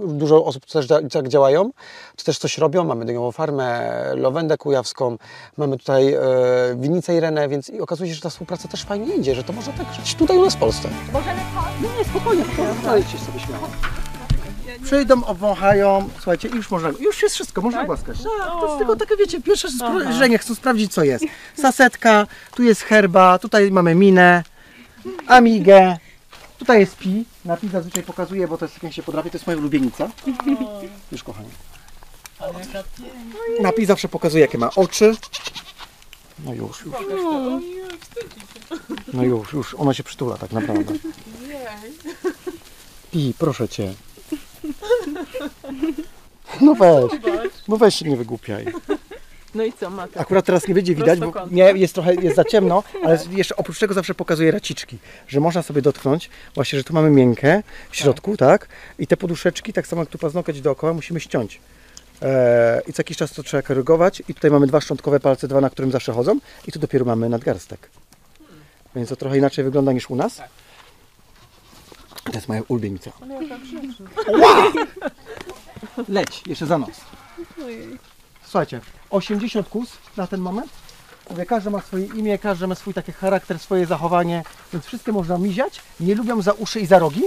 dużo 0.06 0.44
osób, 0.44 0.66
co 0.66 0.78
też 0.78 0.88
tak 1.12 1.28
działają, 1.28 1.70
czy 2.16 2.24
też 2.24 2.38
coś 2.38 2.58
robią. 2.58 2.84
Mamy 2.84 3.04
dyniową 3.04 3.32
farmę, 3.32 3.92
Lowendę 4.14 4.56
Kujawską, 4.56 5.16
mamy 5.56 5.78
tutaj 5.78 6.14
e, 6.14 6.20
Winicę 6.76 7.14
Irenę, 7.14 7.48
więc 7.48 7.68
i 7.68 7.80
okazuje 7.80 8.10
się, 8.10 8.14
że 8.14 8.22
ta 8.22 8.30
współpraca 8.30 8.68
też 8.68 8.84
fajnie 8.84 9.16
idzie, 9.16 9.34
że 9.34 9.44
to 9.44 9.52
można 9.52 9.72
tak 9.72 9.94
żyć 9.94 10.14
tutaj 10.14 10.38
u 10.38 10.44
nas 10.44 10.54
w 10.54 10.58
Polsce. 10.58 10.88
Możemy 11.12 11.40
chodzić? 11.54 11.98
Nie, 11.98 12.04
spokojnie, 12.04 12.44
dajcie 12.84 13.18
sobie 13.18 13.40
śmiało. 13.40 13.68
Przyjdą, 14.84 15.24
obwąchają, 15.24 16.08
słuchajcie, 16.14 16.48
już 16.48 16.70
można, 16.70 16.88
już 17.00 17.22
jest 17.22 17.34
wszystko, 17.34 17.62
można 17.62 17.84
głaskać. 17.84 18.16
Tak, 18.18 18.48
to 18.60 18.66
jest 18.66 18.78
tylko 18.78 18.96
takie, 18.96 19.16
wiecie, 19.16 19.40
pierwsze 19.40 19.70
spojrzenie, 19.70 20.38
chcą 20.38 20.54
sprawdzić, 20.54 20.92
co 20.92 21.04
jest. 21.04 21.24
Sasetka, 21.56 22.26
tu 22.54 22.62
jest 22.62 22.80
herba, 22.82 23.38
tutaj 23.38 23.70
mamy 23.70 23.94
minę, 23.94 24.44
amigę, 25.26 25.96
tutaj 26.58 26.80
jest 26.80 26.96
pi. 26.96 27.24
Na 27.44 27.56
pi 27.56 27.68
zazwyczaj 27.68 28.02
pokazuję, 28.02 28.48
bo 28.48 28.58
to 28.58 28.64
jest, 28.64 28.82
jak 28.82 28.92
się 28.92 29.02
podrapie, 29.02 29.30
to 29.30 29.36
jest 29.36 29.46
moja 29.46 29.58
ulubienica. 29.58 30.08
Już, 31.12 31.22
kochani. 31.22 31.48
Na 33.60 33.72
pi 33.72 33.86
zawsze 33.86 34.08
pokazuje, 34.08 34.42
jakie 34.42 34.58
ma 34.58 34.70
oczy. 34.76 35.16
No 36.44 36.54
już, 36.54 36.84
już. 36.84 36.94
No 39.12 39.22
już, 39.22 39.52
już, 39.52 39.74
ona 39.74 39.94
się 39.94 40.02
przytula 40.02 40.36
tak 40.36 40.52
naprawdę. 40.52 40.94
Pi, 43.10 43.34
proszę 43.38 43.68
cię. 43.68 43.94
No 46.60 46.74
weź, 46.74 47.20
no 47.68 47.76
weź 47.76 47.94
się 47.94 48.08
nie 48.08 48.16
wygłupiaj. 48.16 48.66
No 49.54 49.64
i 49.64 49.72
co, 49.72 49.90
Mata? 49.90 50.20
Akurat 50.20 50.44
teraz 50.44 50.68
nie 50.68 50.74
będzie 50.74 50.94
widać, 50.94 51.18
bo 51.18 51.32
nie, 51.50 51.64
jest 51.64 51.94
trochę 51.94 52.14
jest 52.14 52.36
za 52.36 52.44
ciemno, 52.44 52.82
ale 53.04 53.18
jeszcze 53.30 53.56
oprócz 53.56 53.78
tego 53.78 53.94
zawsze 53.94 54.14
pokazuję 54.14 54.50
raciczki, 54.50 54.98
że 55.28 55.40
można 55.40 55.62
sobie 55.62 55.82
dotknąć, 55.82 56.30
właśnie, 56.54 56.78
że 56.78 56.84
tu 56.84 56.94
mamy 56.94 57.10
miękkie 57.10 57.62
w 57.90 57.96
środku, 57.96 58.36
tak? 58.36 58.68
I 58.98 59.06
te 59.06 59.16
poduszeczki, 59.16 59.72
tak 59.72 59.86
samo 59.86 60.02
jak 60.02 60.08
tu 60.08 60.18
paznokieć 60.18 60.60
dookoła, 60.60 60.92
musimy 60.92 61.20
ściąć. 61.20 61.60
Eee, 62.22 62.80
I 62.86 62.92
co 62.92 63.00
jakiś 63.00 63.16
czas 63.16 63.32
to 63.32 63.42
trzeba 63.42 63.62
korygować. 63.62 64.22
I 64.28 64.34
tutaj 64.34 64.50
mamy 64.50 64.66
dwa 64.66 64.80
szczątkowe 64.80 65.20
palce, 65.20 65.48
dwa, 65.48 65.60
na 65.60 65.70
którym 65.70 65.90
zawsze 65.90 66.12
chodzą. 66.12 66.38
I 66.68 66.72
tu 66.72 66.78
dopiero 66.78 67.04
mamy 67.04 67.28
nadgarstek. 67.28 67.90
Więc 68.96 69.08
to 69.08 69.16
trochę 69.16 69.38
inaczej 69.38 69.64
wygląda 69.64 69.92
niż 69.92 70.10
u 70.10 70.16
nas. 70.16 70.40
To 72.24 72.32
jest 72.32 72.48
moja 72.48 72.62
ulubienica. 72.68 73.10
Wow! 74.28 74.72
Leć, 76.08 76.42
jeszcze 76.46 76.66
za 76.66 76.78
nos. 76.78 76.90
Słuchajcie, 78.44 78.80
80 79.10 79.68
kus 79.68 79.88
na 80.16 80.26
ten 80.26 80.40
moment. 80.40 80.70
Mówię, 81.30 81.46
każdy 81.46 81.70
ma 81.70 81.80
swoje 81.80 82.06
imię, 82.06 82.38
każdy 82.38 82.66
ma 82.66 82.74
swój 82.74 82.94
taki 82.94 83.12
charakter, 83.12 83.58
swoje 83.58 83.86
zachowanie, 83.86 84.44
więc 84.72 84.84
wszystkie 84.84 85.12
można 85.12 85.38
miziać. 85.38 85.80
Nie 86.00 86.14
lubią 86.14 86.42
za 86.42 86.52
uszy 86.52 86.80
i 86.80 86.86
za 86.86 86.98
rogi. 86.98 87.22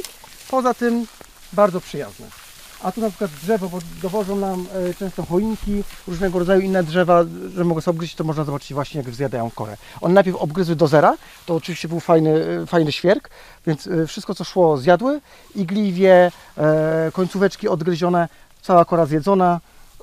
Poza 0.50 0.74
tym 0.74 1.08
bardzo 1.54 1.82
przyjazne. 1.82 2.45
A 2.84 2.92
tu 2.92 3.02
na 3.02 3.10
przykład 3.10 3.32
drzewo, 3.32 3.70
bo 3.70 3.80
dowożą 4.02 4.36
nam 4.36 4.68
e, 4.90 4.94
często 4.94 5.24
choinki, 5.24 5.84
różnego 6.08 6.40
rodzaju 6.40 6.62
inne 6.62 6.84
drzewa, 6.84 7.24
że 7.56 7.64
mogą 7.64 7.82
sobie 7.82 7.96
obgryźć, 7.96 8.16
to 8.16 8.24
można 8.24 8.44
zobaczyć 8.44 8.74
właśnie 8.74 9.02
jak 9.02 9.16
zjadają 9.16 9.52
korę. 9.52 9.78
One 10.02 10.14
najpierw 10.14 10.38
obgryzły 10.38 10.76
do 10.76 10.88
zera, 10.88 11.18
to 11.46 11.56
oczywiście 11.56 11.88
był 11.88 12.00
fajny, 12.00 12.46
e, 12.64 12.66
fajny 12.66 12.92
świerk, 12.92 13.30
więc 13.68 13.88
e, 13.88 14.08
wszystko 14.08 14.36
co 14.36 14.44
szło 14.44 14.78
zjadły, 14.78 15.22
igliwie, 15.56 16.32
końcóweczki 17.14 17.68
odgryzione, 17.68 18.30
cała 18.62 18.86
kora 18.86 19.06
zjedzona, 19.06 19.60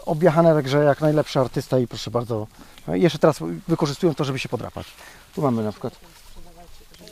objechane 0.06 0.54
także 0.54 0.84
jak 0.84 1.00
najlepszy 1.00 1.40
artysta 1.40 1.78
i 1.78 1.86
proszę 1.86 2.10
bardzo, 2.10 2.46
jeszcze 2.88 3.18
teraz 3.18 3.38
wykorzystują 3.68 4.14
to, 4.14 4.24
żeby 4.24 4.38
się 4.38 4.48
podrapać. 4.48 4.86
Tu 5.34 5.42
mamy 5.42 5.64
na 5.64 5.70
przykład 5.70 5.94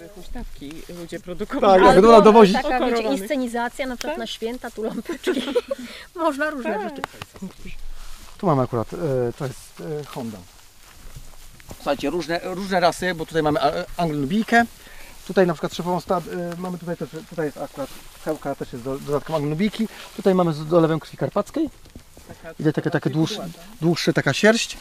Żeby 0.00 0.10
huśtawki 0.14 0.72
ludzie 1.00 1.20
produkowali. 1.20 1.84
Tak, 1.84 1.94
będą 1.94 2.12
nam 2.12 2.22
dowozić. 2.22 2.54
taka 2.62 2.86
wiecie, 2.86 3.02
inscenizacja, 3.02 3.86
na 3.86 3.96
przykład 3.96 4.18
na 4.18 4.26
święta, 4.26 4.70
tu 4.70 4.82
lampeczki. 4.82 5.30
Można 6.14 6.50
różne 6.50 6.82
rzeczy. 6.82 7.02
Tu 8.38 8.46
mamy 8.46 8.62
akurat, 8.62 8.92
e, 8.92 8.96
to 9.38 9.46
jest 9.46 9.82
e, 10.00 10.04
Honda. 10.04 10.38
Słuchajcie, 11.76 12.10
różne, 12.10 12.40
różne 12.44 12.80
rasy, 12.80 13.14
bo 13.14 13.26
tutaj 13.26 13.42
mamy 13.42 13.60
a- 13.62 13.72
Anglonubijkę. 14.02 14.64
Tutaj 15.26 15.46
na 15.46 15.52
przykład 15.54 15.74
szefową 15.74 16.00
stad, 16.00 16.24
e, 16.28 16.56
mamy 16.58 16.78
tutaj 16.78 16.96
też, 16.96 17.08
tutaj 17.30 17.46
jest 17.46 17.58
akurat 17.58 17.90
hełka 18.24 18.54
też 18.54 18.72
jest 18.72 18.84
do, 18.84 18.98
dodatkiem 18.98 19.34
Anglonubijki. 19.34 19.88
Tutaj 20.16 20.34
mamy 20.34 20.52
z 20.52 20.66
dolewem 20.66 21.00
krwi 21.00 21.16
karpackiej. 21.16 21.70
Taka- 22.28 22.54
Idzie 22.60 22.72
takie, 22.72 22.90
takie 22.90 23.10
dłuższe, 23.10 23.36
kudłata. 23.36 23.60
dłuższe 23.80 24.12
taka 24.12 24.32
sierść. 24.32 24.76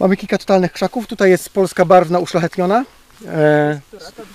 Mamy 0.00 0.16
kilka 0.16 0.38
totalnych 0.38 0.72
krzaków. 0.72 1.06
Tutaj 1.06 1.30
jest 1.30 1.50
polska 1.50 1.84
barwna 1.84 2.18
uszlachetniona. 2.18 2.84
E, 3.26 3.80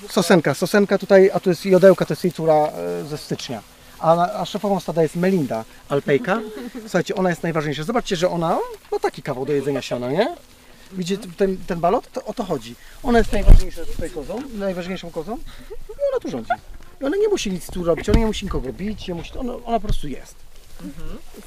sosenka, 0.10 0.54
sosenka 0.54 0.98
tutaj, 0.98 1.32
a 1.34 1.40
tu 1.40 1.50
jest 1.50 1.66
jodełka, 1.66 2.06
to 2.06 2.14
jest 2.14 2.24
jej 2.24 2.34
córa 2.34 2.54
e, 2.54 3.06
ze 3.06 3.18
stycznia. 3.18 3.62
A, 4.00 4.42
a 4.42 4.46
szefową 4.46 4.80
stada 4.80 5.04
jest 5.04 5.16
Melinda 5.16 5.66
Alpejka. 5.90 6.40
Słuchajcie, 6.82 7.16
ona 7.16 7.30
jest 7.30 7.44
najważniejsza. 7.44 7.84
Zobaczcie, 7.84 8.16
że 8.16 8.30
ona 8.30 8.58
ma 8.92 9.00
taki 9.00 9.22
kawał 9.22 9.46
do 9.46 9.54
jedzenia 9.54 9.82
siana, 9.82 10.12
nie? 10.12 10.36
Widzicie 10.92 11.28
ten, 11.38 11.58
ten 11.68 11.80
balot? 11.80 12.12
To 12.12 12.26
o 12.26 12.34
to 12.34 12.44
chodzi. 12.44 12.76
Ona 13.04 13.18
jest 13.18 13.34
najważniejsza 13.34 13.86
tutaj 13.86 14.10
kozą, 14.10 14.42
najważniejszą 14.54 15.12
kozą 15.12 15.38
i 15.90 16.12
ona 16.12 16.20
tu 16.22 16.30
rządzi. 16.30 16.52
I 17.02 17.06
ona 17.06 17.18
nie 17.18 17.28
musi 17.28 17.52
nic 17.52 17.72
tu 17.72 17.84
robić, 17.84 18.10
ona 18.10 18.20
nie 18.20 18.26
musi 18.26 18.46
nikogo 18.46 18.74
bić, 18.74 19.08
nie 19.08 19.14
musi, 19.14 19.38
ona, 19.38 19.54
ona 19.54 19.80
po 19.80 19.88
prostu 19.88 20.08
jest. 20.08 20.36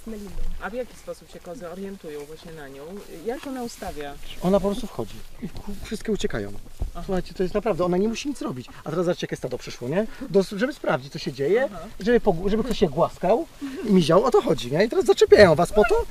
Z 0.05 0.07
meliną. 0.07 0.31
A 0.63 0.71
w 0.71 0.73
jaki 0.73 0.97
sposób 0.97 1.31
się 1.31 1.41
kozy 1.41 1.69
orientują 1.69 2.25
właśnie 2.25 2.53
na 2.53 2.69
nią? 2.69 2.83
Jak 3.27 3.47
ona 3.47 3.63
ustawia? 3.63 4.15
Ona 4.43 4.61
po 4.61 4.69
prostu 4.69 4.87
wchodzi 4.87 5.15
i 5.43 5.49
wszystkie 5.85 6.13
uciekają. 6.13 6.53
Słuchajcie, 7.05 7.35
to 7.35 7.43
jest 7.43 7.55
naprawdę, 7.55 7.85
ona 7.85 7.97
nie 7.97 8.09
musi 8.09 8.29
nic 8.29 8.43
robić. 8.43 8.67
A 8.85 8.91
teraz 8.91 9.05
zobaczcie, 9.05 9.25
jakie 9.25 9.37
stado 9.37 9.59
przyszło, 9.59 9.89
nie? 9.89 10.07
Do, 10.31 10.43
żeby 10.43 10.73
sprawdzić, 10.73 11.13
co 11.13 11.19
się 11.19 11.33
dzieje, 11.33 11.69
żeby, 12.01 12.21
żeby 12.47 12.65
ktoś 12.65 12.79
się 12.79 12.89
głaskał 12.89 13.47
i 13.89 13.93
miział, 13.93 14.25
o 14.25 14.31
to 14.31 14.43
chodzi, 14.43 14.73
nie? 14.73 14.85
I 14.85 14.89
teraz 14.89 15.05
zaczepiają 15.05 15.55
was 15.55 15.73
po 15.73 15.83
to, 15.89 16.07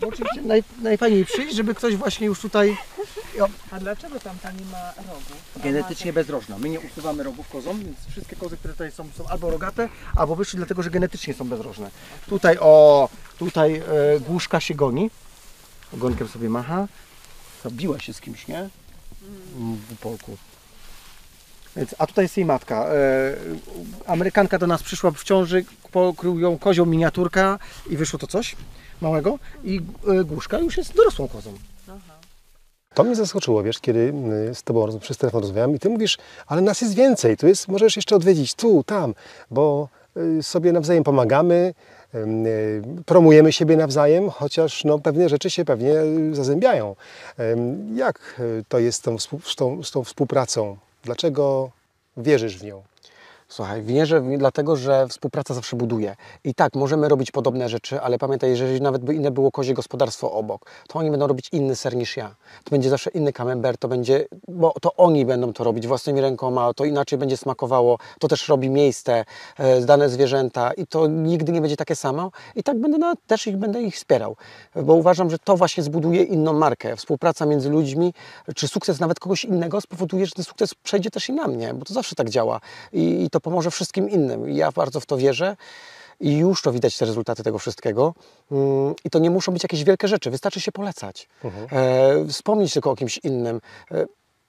bo 0.00 0.06
oczywiście 0.08 0.42
naj, 0.42 0.64
najfajniej 0.82 1.24
przyjść, 1.24 1.56
żeby 1.56 1.74
ktoś 1.74 1.96
właśnie 1.96 2.26
już 2.26 2.40
tutaj 2.40 2.76
A 3.70 3.80
dlaczego 3.80 4.20
tam 4.20 4.38
ta 4.38 4.52
nie 4.52 4.64
ma 4.64 4.92
rogów? 4.96 5.62
genetycznie 5.62 6.12
bezrożna. 6.12 6.58
My 6.58 6.68
nie 6.68 6.80
usuwamy 6.80 7.22
rogów 7.22 7.48
kozom, 7.48 7.80
więc 7.80 7.96
wszystkie 8.10 8.36
kozy, 8.36 8.56
które 8.56 8.74
tutaj 8.74 8.92
są, 8.92 9.08
są 9.18 9.26
albo 9.28 9.50
rogate, 9.50 9.88
albo 10.16 10.36
wyższe, 10.36 10.56
dlatego 10.56 10.82
że 10.82 10.90
genetycznie 10.90 11.34
są 11.34 11.48
bezrożne. 11.48 11.90
Tutaj 12.28 12.58
o, 12.60 13.08
tutaj 13.38 13.76
e, 13.76 14.20
głuszka 14.20 14.60
się 14.60 14.74
goni, 14.74 15.10
ogonkiem 15.94 16.28
sobie 16.28 16.48
macha, 16.48 16.88
zabiła 17.64 18.00
się 18.00 18.12
z 18.12 18.20
kimś, 18.20 18.48
nie? 18.48 18.68
W 19.90 19.96
polku. 20.00 20.36
Więc, 21.76 21.94
a 21.98 22.06
tutaj 22.06 22.24
jest 22.24 22.36
jej 22.36 22.46
matka. 22.46 22.86
E, 22.86 22.92
Amerykanka 24.06 24.58
do 24.58 24.66
nas 24.66 24.82
przyszła 24.82 25.10
w 25.10 25.24
ciąży, 25.24 25.64
pokrył 25.92 26.38
ją 26.38 26.58
kozią 26.58 26.86
miniaturka 26.86 27.58
i 27.90 27.96
wyszło 27.96 28.18
to 28.18 28.26
coś 28.26 28.56
małego 29.00 29.38
i 29.64 29.80
e, 30.08 30.24
głuszka 30.24 30.58
już 30.58 30.76
jest 30.76 30.94
dorosłą 30.94 31.28
kozą. 31.28 31.54
To 32.94 33.04
mnie 33.04 33.14
zaskoczyło, 33.14 33.62
wiesz, 33.62 33.78
kiedy 33.78 34.14
y, 34.50 34.54
z 34.54 34.62
Tobą 34.62 34.98
przez 34.98 35.16
telefon 35.16 35.40
rozmawiam 35.40 35.74
i 35.74 35.78
Ty 35.78 35.88
mówisz, 35.88 36.18
ale 36.46 36.60
nas 36.60 36.80
jest 36.80 36.94
więcej, 36.94 37.36
tu 37.36 37.46
jest, 37.46 37.68
możesz 37.68 37.96
jeszcze 37.96 38.16
odwiedzić 38.16 38.54
tu, 38.54 38.84
tam, 38.84 39.14
bo 39.50 39.88
y, 40.16 40.42
sobie 40.42 40.72
nawzajem 40.72 41.04
pomagamy, 41.04 41.74
y, 42.14 42.82
promujemy 43.06 43.52
siebie 43.52 43.76
nawzajem, 43.76 44.30
chociaż 44.30 44.84
no, 44.84 44.98
pewne 44.98 45.28
rzeczy 45.28 45.50
się 45.50 45.64
pewnie 45.64 45.94
zazębiają. 46.32 46.96
Jak 47.94 48.40
to 48.68 48.78
jest 48.78 48.98
z 48.98 49.02
tą, 49.02 49.18
z 49.18 49.56
tą, 49.56 49.82
z 49.82 49.90
tą 49.90 50.04
współpracą? 50.04 50.76
Dlaczego 51.04 51.70
wierzysz 52.16 52.58
w 52.58 52.64
nią? 52.64 52.82
Słuchaj, 53.52 53.82
wierzę 53.82 54.20
w 54.20 54.38
dlatego, 54.38 54.76
że 54.76 55.08
współpraca 55.08 55.54
zawsze 55.54 55.76
buduje. 55.76 56.16
I 56.44 56.54
tak, 56.54 56.74
możemy 56.74 57.08
robić 57.08 57.30
podobne 57.30 57.68
rzeczy, 57.68 58.00
ale 58.00 58.18
pamiętaj, 58.18 58.50
jeżeli 58.50 58.80
nawet 58.80 59.04
by 59.04 59.14
inne 59.14 59.30
było 59.30 59.50
kozie 59.50 59.74
gospodarstwo 59.74 60.32
obok, 60.32 60.70
to 60.88 60.98
oni 60.98 61.10
będą 61.10 61.26
robić 61.26 61.48
inny 61.52 61.76
ser 61.76 61.96
niż 61.96 62.16
ja. 62.16 62.34
To 62.64 62.70
będzie 62.70 62.90
zawsze 62.90 63.10
inny 63.10 63.32
camembert, 63.32 63.80
to 63.80 63.88
będzie, 63.88 64.26
bo 64.48 64.74
to 64.80 64.94
oni 64.96 65.26
będą 65.26 65.52
to 65.52 65.64
robić 65.64 65.86
własnymi 65.86 66.20
rękoma, 66.20 66.74
to 66.74 66.84
inaczej 66.84 67.18
będzie 67.18 67.36
smakowało, 67.36 67.98
to 68.18 68.28
też 68.28 68.48
robi 68.48 68.70
miejsce, 68.70 69.24
e, 69.58 69.80
dane 69.80 70.08
zwierzęta 70.08 70.72
i 70.72 70.86
to 70.86 71.06
nigdy 71.06 71.52
nie 71.52 71.60
będzie 71.60 71.76
takie 71.76 71.96
samo. 71.96 72.30
I 72.56 72.62
tak 72.62 72.80
będę 72.80 72.98
na, 72.98 73.14
też 73.26 73.46
ich, 73.46 73.56
będę 73.56 73.82
ich 73.82 73.94
wspierał, 73.94 74.36
bo 74.76 74.94
uważam, 74.94 75.30
że 75.30 75.38
to 75.38 75.56
właśnie 75.56 75.82
zbuduje 75.82 76.22
inną 76.22 76.52
markę. 76.52 76.96
Współpraca 76.96 77.46
między 77.46 77.70
ludźmi, 77.70 78.14
czy 78.54 78.68
sukces 78.68 79.00
nawet 79.00 79.20
kogoś 79.20 79.44
innego 79.44 79.80
spowoduje, 79.80 80.26
że 80.26 80.32
ten 80.32 80.44
sukces 80.44 80.74
przejdzie 80.74 81.10
też 81.10 81.28
i 81.28 81.32
na 81.32 81.48
mnie, 81.48 81.74
bo 81.74 81.84
to 81.84 81.94
zawsze 81.94 82.14
tak 82.14 82.30
działa 82.30 82.60
i, 82.92 83.24
i 83.24 83.30
to 83.30 83.41
pomoże 83.42 83.70
wszystkim 83.70 84.10
innym. 84.10 84.50
I 84.50 84.56
ja 84.56 84.72
bardzo 84.72 85.00
w 85.00 85.06
to 85.06 85.16
wierzę. 85.16 85.56
I 86.20 86.36
już 86.36 86.62
to 86.62 86.72
widać 86.72 86.98
te 86.98 87.04
rezultaty 87.04 87.42
tego 87.42 87.58
wszystkiego. 87.58 88.14
Mm, 88.50 88.94
I 89.04 89.10
to 89.10 89.18
nie 89.18 89.30
muszą 89.30 89.52
być 89.52 89.62
jakieś 89.62 89.84
wielkie 89.84 90.08
rzeczy, 90.08 90.30
wystarczy 90.30 90.60
się 90.60 90.72
polecać. 90.72 91.28
E, 91.72 92.28
wspomnieć 92.28 92.72
tylko 92.72 92.90
o 92.90 92.96
kimś 92.96 93.18
innym. 93.18 93.60
E, 93.90 94.06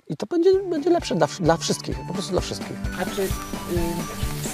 I 0.08 0.18
to 0.18 0.26
będzie, 0.26 0.54
będzie 0.60 0.90
lepsze 0.90 1.16
dla, 1.16 1.28
dla 1.40 1.58
wszystkich, 1.58 1.98
po 2.08 2.14
prostu 2.14 2.32
dla 2.32 2.42
wszystkich. 2.42 2.78
A 3.02 3.06
czy 3.16 3.22
y, 3.22 3.28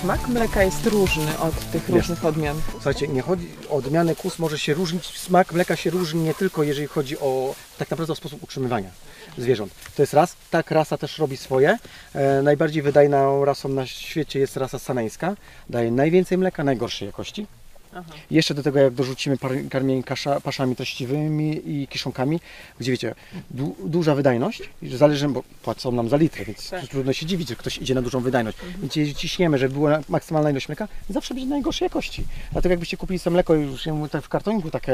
smak 0.02 0.28
mleka 0.28 0.64
jest 0.64 0.86
różny 0.86 1.40
od 1.40 1.72
tych 1.72 1.90
różnych 1.90 2.26
odmian? 2.26 2.62
Słuchajcie, 2.72 3.08
nie 3.08 3.22
chodzi 3.22 3.48
o 3.70 3.76
odmianę 3.76 4.16
kus, 4.16 4.40
może 4.40 4.60
się 4.60 4.74
różnić, 4.74 5.20
smak 5.20 5.54
mleka 5.54 5.76
się 5.76 5.90
różni 5.90 6.22
nie 6.22 6.34
tylko 6.34 6.64
jeżeli 6.64 6.88
chodzi 6.88 7.20
o 7.20 7.56
tak 7.78 7.92
naprawdę 7.92 8.14
o 8.14 8.16
sposób 8.16 8.44
utrzymywania 8.44 8.90
zwierząt. 9.38 9.74
To 9.96 10.02
jest 10.02 10.14
raz, 10.14 10.36
tak 10.52 10.72
rasa 10.72 10.98
też 10.98 11.18
robi 11.18 11.38
swoje. 11.38 11.78
E, 12.14 12.42
najbardziej 12.42 12.82
wydajną 12.82 13.46
rasą 13.46 13.70
na 13.70 13.88
świecie 13.88 14.40
jest 14.40 14.58
rasa 14.58 14.80
saneńska. 14.80 15.36
Daje 15.70 15.92
najwięcej 15.92 16.38
mleka, 16.38 16.64
najgorszej 16.64 17.06
jakości. 17.06 17.48
Aha. 17.94 18.12
Jeszcze 18.32 18.54
do 18.54 18.64
tego 18.64 18.80
jak 18.80 18.94
dorzucimy 18.94 19.38
par, 19.38 19.52
karmienie 19.70 20.04
kasza, 20.04 20.42
paszami 20.42 20.76
treściwymi 20.76 21.62
i 21.66 21.88
kiszonkami, 21.88 22.40
gdzie 22.80 22.92
wiecie, 22.92 23.16
du, 23.52 23.76
duża 23.86 24.16
wydajność, 24.16 24.62
zależy, 24.82 25.30
bo 25.30 25.44
płacą 25.64 25.92
nam 25.92 26.10
za 26.10 26.18
litr, 26.18 26.46
więc 26.46 26.70
Tak. 26.70 26.88
trudno 26.88 27.14
się 27.14 27.26
dziwić, 27.26 27.50
że 27.50 27.56
ktoś 27.56 27.78
idzie 27.78 27.96
na 27.96 28.02
dużą 28.02 28.20
wydajność. 28.20 28.58
Więc 28.82 28.96
jeżeli 28.96 29.16
ciśniemy, 29.16 29.58
żeby 29.58 29.74
była 29.74 30.00
maksymalna 30.10 30.50
ilość 30.50 30.68
mleka, 30.68 30.88
zawsze 31.10 31.34
będzie 31.34 31.50
najgorszej 31.50 31.86
jakości. 31.86 32.26
Dlatego 32.52 32.74
jakbyście 32.74 32.98
kupili 32.98 33.20
sobie 33.20 33.34
mleko 33.34 33.56
i 33.56 33.62
już 33.62 33.88
tak 34.12 34.24
w 34.24 34.30
kartoniku 34.30 34.72
takie, 34.72 34.94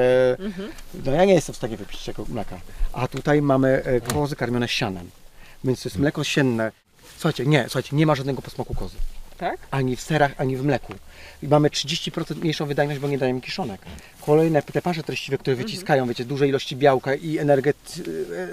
no 1.06 1.12
ja 1.12 1.26
nie 1.26 1.34
jestem 1.34 1.54
w 1.54 1.58
stanie 1.58 1.78
wypić 1.78 2.04
tego 2.04 2.26
mleka. 2.30 2.60
A 2.94 3.08
tutaj 3.08 3.42
mamy 3.42 3.84
e, 3.84 4.02
kozy 4.02 4.36
karmione 4.36 4.68
sianem, 4.68 5.10
więc 5.64 5.82
to 5.84 5.90
jest 5.90 6.00
mleko 6.00 6.24
sienne. 6.24 6.72
Słuchajcie, 7.18 7.46
nie, 7.46 7.64
słuchajcie, 7.64 7.96
nie 7.96 8.06
ma 8.06 8.16
żadnego 8.16 8.42
posmaku 8.42 8.76
kozy 8.76 8.96
Tak? 9.38 9.58
ani 9.72 9.96
w 9.96 10.02
serach, 10.02 10.32
ani 10.38 10.58
w 10.58 10.64
mleku. 10.64 10.94
I 11.44 11.48
mamy 11.48 11.70
30% 11.70 12.36
mniejszą 12.36 12.66
wydajność, 12.66 13.00
bo 13.00 13.08
nie 13.08 13.18
dajemy 13.18 13.42
kiszonek. 13.42 13.82
Kolejne 14.22 14.62
te 14.62 14.82
pasze 14.82 15.04
treściwe, 15.04 15.38
które 15.38 15.56
wyciskają, 15.56 16.08
wiecie, 16.08 16.26
duże 16.26 16.48
ilości 16.48 16.76
białka 16.76 17.16
i 17.16 17.38
energet, 17.38 17.96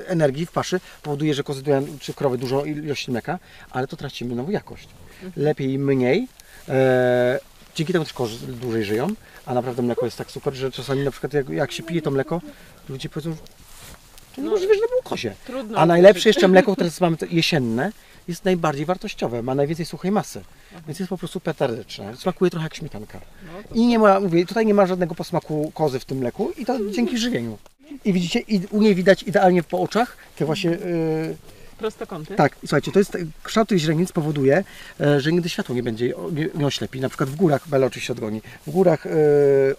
e, 0.05 0.09
energii 0.09 0.47
w 0.47 0.53
paszy, 0.53 0.81
powoduje, 1.03 1.35
że 1.35 1.43
kozy 1.43 1.63
dają, 1.63 1.87
czy 2.01 2.15
krowy 2.15 2.39
dużo 2.39 2.65
ilości 2.65 3.11
mleka, 3.11 3.39
ale 3.71 3.87
to 3.87 3.97
tracimy 3.97 4.35
nową 4.35 4.51
jakość. 4.51 4.89
Lepiej 5.37 5.79
mniej, 5.79 6.29
e, 6.69 7.39
dzięki 7.75 7.93
temu 7.93 8.05
też 8.05 8.15
kozy 8.15 8.47
dłużej 8.47 8.85
żyją, 8.85 9.07
a 9.47 9.55
naprawdę 9.55 9.83
mleko 9.83 10.05
jest 10.05 10.19
tak 10.19 10.31
super, 10.31 10.55
że 10.55 10.71
czasami 10.71 11.05
na 11.05 11.11
przykład 11.11 11.33
jak, 11.33 11.49
jak 11.49 11.73
się 11.73 11.83
pije 11.83 12.03
to 12.03 12.11
mleko, 12.11 12.41
ludzie 12.89 13.09
powiedzą, 13.09 13.37
to 14.37 14.43
niemożliwe, 14.43 14.75
że 14.75 14.81
to 14.81 14.89
było 14.89 15.03
kozie. 15.03 15.35
Trudno. 15.47 15.79
A 15.79 15.87
najlepsze 15.87 16.29
jeszcze 16.29 16.49
mleko, 16.49 16.73
które 16.73 16.91
mamy 17.01 17.17
jesienne, 17.31 17.93
jest 18.29 18.45
najbardziej 18.45 18.87
wartościowe, 18.87 19.43
ma 19.43 19.55
najwięcej 19.55 19.87
suchej 19.87 20.11
masy, 20.11 20.41
więc 20.87 20.99
jest 20.99 21.11
po 21.11 21.19
prostu 21.19 21.41
petaryczne. 21.41 22.17
Smakuje 22.17 22.51
trochę 22.51 22.67
jak 22.67 22.75
śmietanka. 22.75 23.21
I 23.75 23.87
nie 23.87 23.99
ma, 23.99 24.21
mówię, 24.21 24.47
tutaj 24.47 24.67
nie 24.67 24.75
ma 24.75 24.87
żadnego 24.87 25.15
posmaku 25.15 25.73
kozy 25.75 26.01
w 26.01 26.05
tym 26.05 26.19
mleku 26.19 26.53
i 26.59 26.67
to 26.67 26.91
dzięki 26.91 27.19
żywieniu. 27.19 27.59
I 28.05 28.13
widzicie, 28.13 28.41
i 28.41 28.67
u 28.71 28.83
niej 28.83 28.95
widać 28.95 29.23
idealnie 29.23 29.63
po 29.63 29.81
oczach 29.81 30.17
te 30.37 30.45
właśnie, 30.45 30.71
yy, 30.71 31.37
Prostokąty? 31.83 32.35
tak, 32.35 32.57
słuchajcie, 32.61 32.93
to 32.93 32.99
jest, 32.99 33.19
kształt 33.43 33.69
tych 33.69 33.79
źrenic 33.79 34.13
powoduje, 34.13 34.65
e, 35.01 35.21
że 35.21 35.33
nigdy 35.33 35.49
światło 35.49 35.75
nie 35.75 35.83
będzie, 35.83 36.15
nie, 36.33 36.49
nie 36.55 36.67
oślepi. 36.67 37.01
Na 37.01 37.09
przykład 37.09 37.31
w 37.31 37.37
górach, 37.37 37.69
Bela 37.69 37.87
oczywiście 37.87 38.13
odgoni, 38.13 38.43
w 38.67 38.71
górach 38.71 39.07
e, 39.07 39.11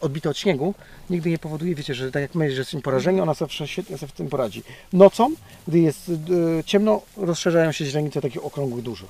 odbite 0.01 0.29
od 0.29 0.37
śniegu 0.37 0.73
nigdy 1.09 1.29
nie 1.29 1.39
powoduje, 1.39 1.75
wiecie, 1.75 1.93
że 1.93 2.11
tak 2.11 2.21
jak 2.21 2.35
my, 2.35 2.51
że 2.51 2.57
jesteśmy 2.57 2.81
porażeni, 2.81 3.21
ona 3.21 3.33
zawsze 3.33 3.67
świetnie 3.67 3.97
sobie 3.97 4.09
w 4.09 4.15
tym 4.15 4.29
poradzi. 4.29 4.63
Nocą, 4.93 5.31
gdy 5.67 5.79
jest 5.79 6.09
e, 6.09 6.63
ciemno, 6.63 7.01
rozszerzają 7.17 7.71
się 7.71 7.85
źrenice 7.85 8.21
takich 8.21 8.45
okrągłych, 8.45 8.83
dużych. 8.83 9.09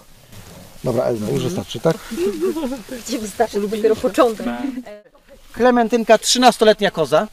Dobra, 0.84 1.04
Elza, 1.04 1.30
już 1.32 1.44
wystarczy, 1.44 1.80
tak? 1.80 1.98
Gdzie 3.08 3.20
wystarczy 3.20 3.62
dopiero 3.62 3.96
początek. 3.96 4.48
Klementynka, 5.54 6.16
13-letnia 6.16 6.92
koza. 6.92 7.28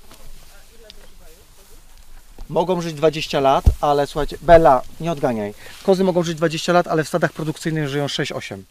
Mogą 2.51 2.81
żyć 2.81 2.95
20 2.95 3.41
lat, 3.41 3.65
ale 3.81 4.07
słuchajcie, 4.07 4.37
Bela, 4.43 4.83
nie 5.01 5.13
odganiaj. 5.13 5.55
Kozy 5.83 6.05
mogą 6.05 6.23
żyć 6.23 6.37
20 6.37 6.73
lat, 6.73 6.87
ale 6.87 7.05
w 7.05 7.09
stadach 7.09 7.33
produkcyjnych 7.33 7.89
żyją 7.89 8.07
6-8. 8.07 8.63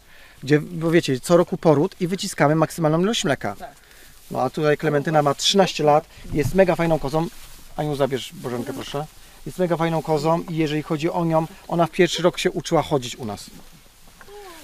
Gdzie, 0.44 0.60
bo 0.60 0.92
wiecie, 0.92 1.20
co 1.20 1.38
roku 1.38 1.58
poród 1.58 1.96
i 2.00 2.08
wyciskamy 2.08 2.56
maksymalną 2.56 3.00
ilość 3.00 3.24
mleka. 3.24 3.56
No 4.32 4.42
a 4.42 4.50
tutaj 4.50 4.78
Klementyna 4.78 5.22
ma 5.22 5.34
13 5.34 5.84
lat, 5.84 6.06
jest 6.34 6.56
mega 6.56 6.76
fajną 6.76 7.00
kozą. 7.00 7.28
Aniu, 7.78 7.96
zabierz 7.96 8.34
Bożenkę 8.34 8.74
proszę. 8.74 9.06
Jest 9.46 9.60
mega 9.60 9.78
fajną 9.78 10.02
kozą 10.02 10.42
i 10.50 10.56
jeżeli 10.56 10.84
chodzi 10.84 11.12
o 11.12 11.26
nią, 11.26 11.48
ona 11.68 11.86
w 11.86 11.92
pierwszy 11.92 12.24
rok 12.24 12.40
się 12.40 12.52
uczyła 12.52 12.82
chodzić 12.82 13.16
u 13.16 13.26
nas. 13.26 13.50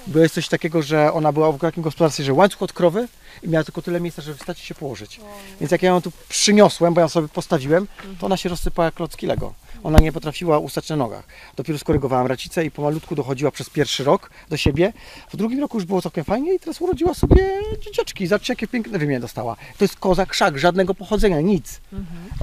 Było 0.08 0.24
jest 0.24 0.36
coś 0.36 0.48
takiego, 0.48 0.82
że 0.82 1.14
ona 1.14 1.32
była 1.32 1.52
w 1.52 1.60
takim 1.60 1.84
gospodarstwie, 1.84 2.24
że 2.24 2.34
łańcuch 2.34 2.62
od 2.62 2.74
krowy 2.74 3.08
i 3.44 3.50
miała 3.50 3.64
tylko 3.64 3.82
tyle 3.82 4.02
miejsca, 4.02 4.22
żeby 4.22 4.38
wstać 4.38 4.62
i 4.62 4.66
się 4.66 4.76
położyć. 4.76 5.20
Więc 5.60 5.72
jak 5.72 5.84
ja 5.84 5.90
ją 5.90 6.02
tu 6.02 6.12
przyniosłem, 6.30 6.94
bo 6.94 7.02
ja 7.02 7.08
sobie 7.08 7.28
postawiłem, 7.28 7.88
to 8.20 8.26
ona 8.26 8.38
się 8.38 8.50
rozsypała 8.50 8.86
jak 8.86 8.94
klocki 8.94 9.28
Lego. 9.28 9.54
Ona 9.84 10.00
nie 10.00 10.12
potrafiła 10.12 10.60
ustać 10.60 10.90
na 10.90 10.96
nogach. 10.96 11.28
Dopiero 11.56 11.80
skorygowałam 11.80 12.28
racicę 12.28 12.66
i 12.66 12.72
pomalutku 12.72 13.16
dochodziła 13.16 13.52
przez 13.52 13.70
pierwszy 13.70 14.04
rok 14.04 14.30
do 14.50 14.58
siebie. 14.58 14.94
W 15.30 15.38
drugim 15.38 15.60
roku 15.60 15.78
już 15.78 15.86
było 15.86 16.02
całkiem 16.02 16.24
fajnie 16.24 16.54
i 16.54 16.60
teraz 16.60 16.82
urodziła 16.82 17.14
sobie 17.14 17.62
dzieciaczki. 17.82 18.28
Zobaczcie, 18.28 18.54
jakie 18.54 18.68
piękne 18.68 19.00
wymię 19.00 19.20
dostała. 19.20 19.56
To 19.56 19.84
jest 19.84 19.96
koza 19.96 20.26
krzak, 20.26 20.58
żadnego 20.58 20.96
pochodzenia, 20.96 21.42
nic. 21.42 21.82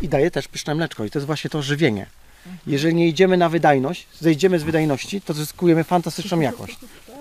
I 0.02 0.09
daje 0.09 0.31
też 0.31 0.49
pyszne 0.49 0.75
mleczko 0.75 1.04
i 1.04 1.11
to 1.11 1.19
jest 1.19 1.26
właśnie 1.26 1.50
to 1.50 1.62
żywienie. 1.62 2.07
Jeżeli 2.66 2.95
nie 2.95 3.09
idziemy 3.09 3.37
na 3.37 3.49
wydajność, 3.49 4.07
zejdziemy 4.21 4.59
z 4.59 4.62
wydajności, 4.62 5.21
to 5.21 5.35
zyskujemy 5.35 5.85
fantastyczną 5.85 6.40
jakość. 6.40 6.78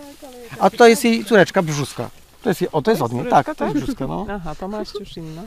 A 0.59 0.69
tutaj 0.69 0.89
jest 0.89 1.03
jej 1.03 1.25
córeczka 1.25 1.61
brzuska. 1.61 2.09
To 2.43 2.49
jest, 2.49 2.61
jej, 2.61 2.69
o, 2.71 2.81
to 2.81 2.91
jest 2.91 3.03
od 3.03 3.11
niej, 3.13 3.25
tak, 3.29 3.55
to 3.55 3.65
jest 3.65 3.77
brzuska, 3.77 4.07
no. 4.07 4.25
Aha, 4.29 4.55
to 4.59 4.67
masz 4.67 4.93
już 4.99 5.17
inna. 5.17 5.41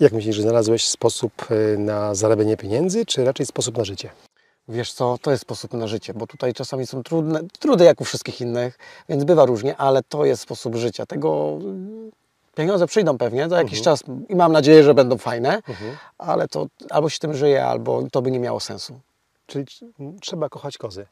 Jak 0.00 0.12
myślisz, 0.12 0.36
że 0.36 0.42
znalazłeś 0.42 0.88
sposób 0.88 1.32
y, 1.50 1.78
na 1.78 2.14
zarabianie 2.14 2.56
pieniędzy, 2.56 3.06
czy 3.06 3.24
raczej 3.24 3.46
sposób 3.46 3.78
na 3.78 3.84
życie? 3.84 4.10
Wiesz 4.68 4.92
co, 4.92 5.18
to 5.22 5.30
jest 5.30 5.42
sposób 5.42 5.72
na 5.72 5.86
życie, 5.86 6.14
bo 6.14 6.26
tutaj 6.26 6.52
czasami 6.54 6.86
są 6.86 7.02
trudne, 7.02 7.40
trudy 7.58 7.84
jak 7.84 8.00
u 8.00 8.04
wszystkich 8.04 8.40
innych, 8.40 8.78
więc 9.08 9.24
bywa 9.24 9.44
różnie, 9.46 9.76
ale 9.76 10.02
to 10.02 10.24
jest 10.24 10.42
sposób 10.42 10.76
życia. 10.76 11.06
Tego, 11.06 11.58
Pieniądze 12.54 12.86
przyjdą 12.86 13.18
pewnie 13.18 13.48
za 13.48 13.58
jakiś 13.58 13.78
Mhm. 13.78 13.84
czas 13.84 14.02
i 14.28 14.36
mam 14.36 14.52
nadzieję, 14.52 14.84
że 14.84 14.94
będą 14.94 15.18
fajne, 15.18 15.54
Mhm. 15.68 15.96
ale 16.18 16.48
to 16.48 16.66
albo 16.90 17.08
się 17.08 17.18
tym 17.18 17.34
żyje, 17.34 17.66
albo 17.66 18.02
to 18.12 18.22
by 18.22 18.30
nie 18.30 18.38
miało 18.40 18.60
sensu. 18.60 19.00
Czyli 19.46 19.64
trzeba 20.20 20.48
kochać 20.48 20.78
kozy. 20.78 21.06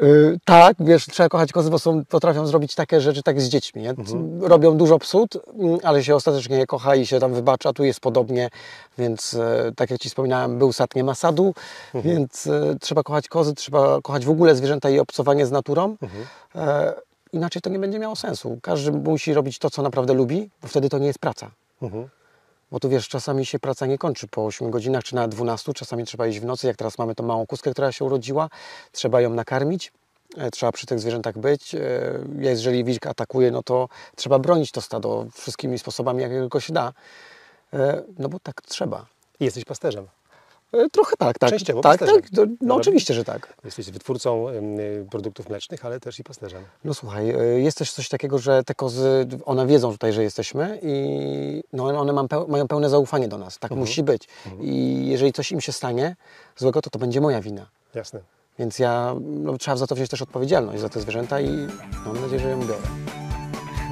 Yy, 0.00 0.38
tak, 0.44 0.76
wiesz, 0.80 1.06
trzeba 1.06 1.28
kochać 1.28 1.52
kozy, 1.52 1.70
bo 1.70 1.78
są, 1.78 2.04
potrafią 2.04 2.46
zrobić 2.46 2.74
takie 2.74 3.00
rzeczy 3.00 3.22
tak 3.22 3.40
z 3.40 3.48
dziećmi. 3.48 3.82
Nie? 3.82 3.94
Robią 4.40 4.76
dużo 4.76 4.98
psut, 4.98 5.38
mm, 5.58 5.78
ale 5.82 6.04
się 6.04 6.14
ostatecznie 6.14 6.56
je 6.56 6.66
kocha 6.66 6.96
i 6.96 7.06
się 7.06 7.20
tam 7.20 7.34
wybacza. 7.34 7.72
Tu 7.72 7.84
jest 7.84 8.00
podobnie, 8.00 8.48
więc 8.98 9.34
e, 9.34 9.72
tak 9.76 9.90
jak 9.90 10.00
Ci 10.00 10.08
wspominałem, 10.08 10.58
był 10.58 10.72
sad, 10.72 10.94
nie 10.94 11.04
ma 11.04 11.14
sadu, 11.14 11.54
więc 11.94 12.46
e, 12.46 12.76
trzeba 12.80 13.02
kochać 13.02 13.28
kozy, 13.28 13.54
trzeba 13.54 14.00
kochać 14.02 14.24
w 14.24 14.30
ogóle 14.30 14.54
zwierzęta 14.54 14.90
i 14.90 14.98
obcowanie 14.98 15.46
z 15.46 15.50
naturą. 15.50 15.96
E, 16.54 16.94
inaczej 17.32 17.62
to 17.62 17.70
nie 17.70 17.78
będzie 17.78 17.98
miało 17.98 18.16
sensu. 18.16 18.58
Każdy 18.62 18.92
musi 18.92 19.34
robić 19.34 19.58
to, 19.58 19.70
co 19.70 19.82
naprawdę 19.82 20.14
lubi, 20.14 20.50
bo 20.62 20.68
wtedy 20.68 20.88
to 20.88 20.98
nie 20.98 21.06
jest 21.06 21.18
praca. 21.18 21.50
Mhm. 21.82 22.08
Bo 22.70 22.80
tu 22.80 22.88
wiesz, 22.88 23.08
czasami 23.08 23.46
się 23.46 23.58
praca 23.58 23.86
nie 23.86 23.98
kończy 23.98 24.28
po 24.28 24.44
8 24.46 24.70
godzinach, 24.70 25.04
czy 25.04 25.14
nawet 25.14 25.30
12, 25.30 25.72
czasami 25.72 26.04
trzeba 26.04 26.26
iść 26.26 26.40
w 26.40 26.44
nocy, 26.44 26.66
jak 26.66 26.76
teraz 26.76 26.98
mamy 26.98 27.14
tą 27.14 27.24
małą 27.24 27.46
kuskę, 27.46 27.70
która 27.70 27.92
się 27.92 28.04
urodziła, 28.04 28.48
trzeba 28.92 29.20
ją 29.20 29.30
nakarmić, 29.34 29.92
e, 30.36 30.50
trzeba 30.50 30.72
przy 30.72 30.86
tych 30.86 31.00
zwierzętach 31.00 31.38
być. 31.38 31.74
E, 31.74 31.80
Jeżeli 32.38 32.84
wilk 32.84 33.06
atakuje, 33.06 33.50
no 33.50 33.62
to 33.62 33.88
trzeba 34.16 34.38
bronić 34.38 34.72
to 34.72 34.80
stado 34.80 35.26
wszystkimi 35.34 35.78
sposobami, 35.78 36.22
jak 36.22 36.30
tylko 36.30 36.60
się 36.60 36.72
da. 36.72 36.92
E, 37.72 38.02
No 38.18 38.28
bo 38.28 38.40
tak 38.40 38.62
trzeba. 38.62 39.06
I 39.40 39.44
jesteś 39.44 39.64
pasterzem. 39.64 40.17
E, 40.72 40.90
Trochę 40.90 41.16
tak, 41.16 41.38
tak. 41.38 41.50
Częściowo 41.50 41.80
tak, 41.80 41.98
pasterzem. 41.98 42.22
tak. 42.22 42.30
No, 42.32 42.44
no 42.60 42.74
oczywiście, 42.74 43.14
że 43.14 43.24
tak. 43.24 43.54
Jesteś 43.64 43.90
wytwórcą 43.90 44.46
produktów 45.10 45.48
mlecznych, 45.48 45.84
ale 45.84 46.00
też 46.00 46.18
i 46.18 46.24
pasterzem. 46.24 46.64
No 46.84 46.94
słuchaj, 46.94 47.30
y, 47.30 47.60
jest 47.60 47.78
też 47.78 47.92
coś 47.92 48.08
takiego, 48.08 48.38
że 48.38 48.64
te 48.64 48.74
kozy, 48.74 49.26
one 49.44 49.66
wiedzą 49.66 49.92
tutaj, 49.92 50.12
że 50.12 50.22
jesteśmy 50.22 50.78
i 50.82 51.62
no, 51.72 51.84
one 51.84 52.12
mają 52.48 52.68
pełne 52.68 52.90
zaufanie 52.90 53.28
do 53.28 53.38
nas. 53.38 53.58
Tak 53.58 53.70
musi 53.70 54.02
być. 54.02 54.28
I 54.60 55.06
jeżeli 55.08 55.32
coś 55.32 55.52
im 55.52 55.60
się 55.60 55.72
stanie 55.72 56.16
złego, 56.56 56.82
to 56.82 56.90
to 56.90 56.98
będzie 56.98 57.20
moja 57.20 57.40
wina. 57.40 57.66
Jasne. 57.94 58.20
Więc 58.58 58.78
ja, 58.78 59.14
no, 59.20 59.58
trzeba 59.58 59.76
za 59.76 59.86
to 59.86 59.94
wziąć 59.94 60.10
też 60.10 60.22
odpowiedzialność 60.22 60.80
za 60.80 60.88
te 60.88 61.00
zwierzęta 61.00 61.40
i 61.40 61.50
no, 62.04 62.12
mam 62.12 62.20
nadzieję, 62.20 62.40
że 62.40 62.50
ją 62.50 62.60
biorę. 62.60 62.78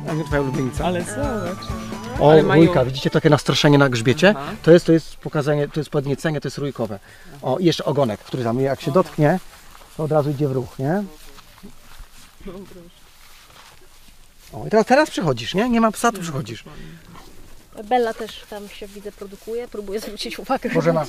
A 0.09 0.15
nie 0.15 0.25
twoja 0.25 0.41
ulubienica? 0.43 0.85
Ale 0.85 1.03
zobacz. 1.03 1.67
O, 2.21 2.31
Ale 2.31 2.43
mają- 2.43 2.65
rójka, 2.65 2.85
widzicie 2.85 3.11
takie 3.11 3.31
nastraszenie 3.31 3.79
na 3.79 3.89
grzbiecie? 3.89 4.35
Aha. 4.37 4.53
To 4.63 4.71
jest, 4.71 4.87
to 4.87 4.93
jest 4.93 5.17
pokazanie, 5.17 5.69
to 5.69 5.81
jest 5.81 5.91
podniecenie, 5.91 6.41
to 6.41 6.49
jest 6.49 6.59
rójkowe. 6.59 6.99
O, 7.43 7.59
i 7.59 7.65
jeszcze 7.65 7.85
ogonek, 7.85 8.21
który 8.21 8.45
tam 8.45 8.61
jak 8.61 8.81
się 8.81 8.91
dotknie, 8.93 9.41
to 9.97 10.05
od 10.05 10.13
razu 10.13 10.31
idzie 10.31 10.49
w 10.49 10.53
ruch, 10.53 10.79
nie? 10.79 11.03
O, 14.53 14.67
i 14.67 14.71
teraz, 14.71 14.87
teraz 14.87 15.11
przychodzisz, 15.11 15.55
nie? 15.55 15.69
Nie 15.69 15.81
ma 15.81 15.93
psa, 15.93 16.13
tu 16.13 16.21
przychodzisz. 16.21 16.65
Bella 17.85 18.15
też 18.15 18.43
tam 18.51 18.69
się 18.69 18.87
widzę 18.87 19.13
produkuje, 19.13 19.69
próbuję 19.69 20.01
zwrócić 20.01 20.39
uwagę. 20.39 20.71
Może 20.75 20.93
ma- 20.93 21.05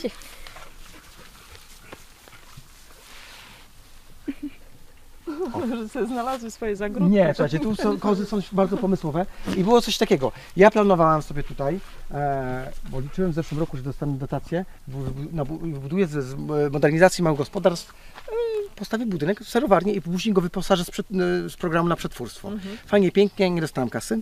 Że 5.93 6.05
znalazły 6.07 6.51
swoje 6.51 6.75
zagródki. 6.75 7.12
Nie, 7.13 7.34
słuchajcie, 7.36 7.60
tu 7.60 7.75
są, 7.75 8.00
kozy 8.00 8.25
są 8.25 8.39
bardzo 8.51 8.77
pomysłowe 8.77 9.25
i 9.57 9.63
było 9.63 9.81
coś 9.81 9.98
takiego. 9.98 10.31
Ja 10.57 10.72
planowałam 10.72 11.22
sobie 11.22 11.43
tutaj, 11.43 11.79
e, 12.12 12.72
bo 12.89 13.00
liczyłem 13.00 13.31
w 13.31 13.36
zeszłym 13.36 13.60
roku, 13.60 13.77
że 13.77 13.84
dostanę 13.84 14.13
dotację, 14.17 14.65
bu- 14.88 15.57
buduję 15.57 16.07
z 16.07 16.36
modernizacji 16.72 17.24
małych 17.24 17.38
gospodarstw, 17.38 17.93
e, 18.27 18.31
postawię 18.75 19.05
budynek, 19.05 19.39
serowarnię 19.43 19.93
i 19.93 20.01
później 20.01 20.34
go 20.34 20.41
wyposażę 20.41 20.84
z, 20.86 20.91
przed, 20.91 21.07
e, 21.12 21.50
z 21.50 21.55
programu 21.55 21.89
na 21.89 21.96
przetwórstwo. 21.96 22.51
Fajnie, 22.86 23.12
pięknie, 23.12 23.50
nie 23.50 23.62
dostałem 23.62 23.89
kasy, 23.89 24.19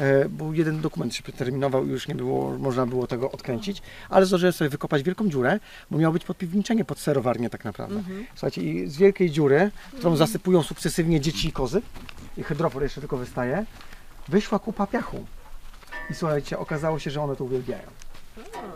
e, 0.00 0.28
bo 0.28 0.52
jeden 0.52 0.80
dokument 0.80 1.14
się 1.14 1.22
przeterminował 1.22 1.86
i 1.86 1.88
już 1.90 2.08
nie 2.08 2.14
było, 2.14 2.58
można 2.58 2.86
było 2.86 3.06
tego 3.06 3.30
odkręcić, 3.32 3.82
ale 4.10 4.26
zdążyłem 4.26 4.52
sobie 4.52 4.70
wykopać 4.70 5.02
wielką 5.02 5.28
dziurę, 5.28 5.60
bo 5.90 5.98
miało 5.98 6.12
być 6.12 6.24
podpiwniczenie 6.24 6.84
pod 6.84 6.98
serowarnię 6.98 7.50
tak 7.50 7.64
naprawdę. 7.64 8.02
Słuchajcie, 8.34 8.62
i 8.62 8.88
z 8.88 8.96
wielkiej 8.96 9.30
dziury, 9.30 9.70
którą 9.96 10.16
zasypują 10.46 10.62
sukcesywnie 10.62 11.20
dzieci 11.20 11.48
i 11.48 11.52
kozy, 11.52 11.82
i 12.36 12.42
hydrofor 12.42 12.82
jeszcze 12.82 13.00
tylko 13.00 13.16
wystaje, 13.16 13.64
wyszła 14.28 14.58
kupa 14.58 14.86
piachu. 14.86 15.24
I 16.10 16.14
słuchajcie, 16.14 16.58
okazało 16.58 16.98
się, 16.98 17.10
że 17.10 17.22
one 17.22 17.36
to 17.36 17.44
uwielbiają. 17.44 17.88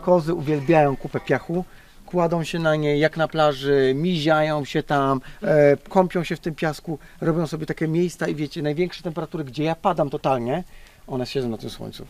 Kozy 0.01 0.33
uwielbiają 0.33 0.97
kupę 0.97 1.19
piachu, 1.19 1.65
kładą 2.05 2.43
się 2.43 2.59
na 2.59 2.75
niej 2.75 2.99
jak 2.99 3.17
na 3.17 3.27
plaży, 3.27 3.93
miziają 3.95 4.65
się 4.65 4.83
tam, 4.83 5.21
e, 5.43 5.77
kąpią 5.77 6.23
się 6.23 6.35
w 6.35 6.39
tym 6.39 6.55
piasku, 6.55 6.99
robią 7.21 7.47
sobie 7.47 7.65
takie 7.65 7.87
miejsca 7.87 8.27
i 8.27 8.35
wiecie, 8.35 8.61
największe 8.61 9.03
temperatury, 9.03 9.43
gdzie 9.43 9.63
ja 9.63 9.75
padam 9.75 10.09
totalnie, 10.09 10.63
one 11.07 11.25
siedzą 11.25 11.49
na 11.49 11.57
tym 11.57 11.69
słońcu. 11.69 12.05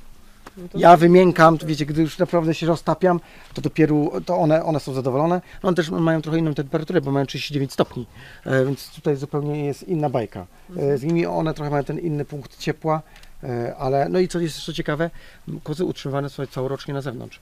Ja 0.75 0.97
wymiękam, 0.97 1.57
to 1.57 1.67
wiecie, 1.67 1.85
gdy 1.85 2.01
już 2.01 2.17
naprawdę 2.17 2.53
się 2.53 2.65
roztapiam, 2.67 3.19
to 3.53 3.61
dopiero 3.61 3.95
to 4.25 4.37
one, 4.37 4.63
one 4.63 4.79
są 4.79 4.93
zadowolone. 4.93 5.41
No 5.63 5.67
one 5.67 5.75
też 5.75 5.89
mają 5.89 6.21
trochę 6.21 6.37
inną 6.37 6.53
temperaturę, 6.53 7.01
bo 7.01 7.11
mają 7.11 7.25
39 7.25 7.73
stopni, 7.73 8.07
e, 8.45 8.65
więc 8.65 8.89
tutaj 8.89 9.15
zupełnie 9.15 9.65
jest 9.65 9.83
inna 9.83 10.09
bajka. 10.09 10.47
E, 10.77 10.97
z 10.97 11.03
nimi 11.03 11.25
one 11.25 11.53
trochę 11.53 11.71
mają 11.71 11.83
ten 11.83 11.99
inny 11.99 12.25
punkt 12.25 12.57
ciepła, 12.57 13.01
e, 13.43 13.75
ale 13.77 14.09
no 14.09 14.19
i 14.19 14.27
co 14.27 14.39
jest 14.39 14.55
jeszcze 14.55 14.73
ciekawe, 14.73 15.09
kozy 15.63 15.85
utrzymywane 15.85 16.29
są 16.29 16.45
całorocznie 16.45 16.93
na 16.93 17.01
zewnątrz. 17.01 17.39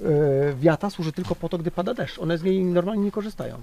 E, 0.00 0.54
wiata 0.54 0.90
służy 0.90 1.12
tylko 1.12 1.34
po 1.34 1.48
to, 1.48 1.58
gdy 1.58 1.70
pada 1.70 1.94
deszcz. 1.94 2.18
One 2.18 2.38
z 2.38 2.42
niej 2.42 2.64
normalnie 2.64 3.04
nie 3.04 3.10
korzystają. 3.10 3.62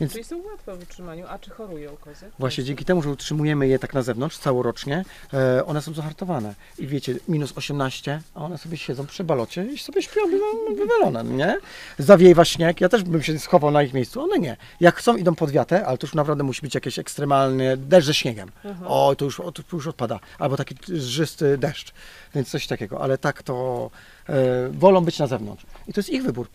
Więc 0.00 0.12
Czyli 0.12 0.24
są 0.24 0.42
łatwe 0.42 0.76
w 0.76 0.82
utrzymaniu. 0.82 1.26
A 1.28 1.38
czy 1.38 1.50
chorują 1.50 1.96
kozy? 1.96 2.30
Właśnie 2.38 2.64
dzięki 2.64 2.84
temu, 2.84 3.02
że 3.02 3.10
utrzymujemy 3.10 3.68
je 3.68 3.78
tak 3.78 3.94
na 3.94 4.02
zewnątrz 4.02 4.38
całorocznie, 4.38 5.04
e, 5.32 5.66
one 5.66 5.82
są 5.82 5.94
zahartowane. 5.94 6.54
I 6.78 6.86
wiecie, 6.86 7.14
minus 7.28 7.52
18, 7.56 8.20
a 8.34 8.44
one 8.44 8.58
sobie 8.58 8.76
siedzą 8.76 9.06
przy 9.06 9.24
balocie 9.24 9.64
i 9.64 9.78
sobie 9.78 10.02
śpią 10.02 10.20
no, 10.30 10.74
wywalone, 10.74 11.24
nie? 11.24 11.58
Zawiewa 11.98 12.44
śnieg, 12.44 12.80
ja 12.80 12.88
też 12.88 13.02
bym 13.02 13.22
się 13.22 13.38
schował 13.38 13.70
na 13.70 13.82
ich 13.82 13.94
miejscu, 13.94 14.22
one 14.22 14.38
nie. 14.38 14.56
Jak 14.80 14.96
chcą, 14.96 15.16
idą 15.16 15.34
pod 15.34 15.50
wiatę, 15.50 15.86
ale 15.86 15.98
to 15.98 16.06
już 16.06 16.14
naprawdę 16.14 16.44
musi 16.44 16.62
być 16.62 16.74
jakiś 16.74 16.98
ekstremalny 16.98 17.76
deszcz 17.76 18.06
ze 18.06 18.14
śniegiem. 18.14 18.50
O, 18.86 19.14
to 19.18 19.24
już, 19.24 19.36
to 19.36 19.76
już 19.76 19.86
odpada. 19.86 20.20
Albo 20.38 20.56
taki 20.56 20.74
zżysty 20.86 21.58
deszcz, 21.58 21.92
więc 22.34 22.50
coś 22.50 22.66
takiego. 22.66 23.00
Ale 23.00 23.18
tak 23.18 23.42
to 23.42 23.90
e, 24.28 24.34
wolą 24.68 25.04
być 25.04 25.18
na 25.18 25.26
zewnątrz. 25.26 25.66
I 25.88 25.92
to 25.92 25.98
jest 25.98 26.10
ich 26.10 26.22
wybór 26.22 26.48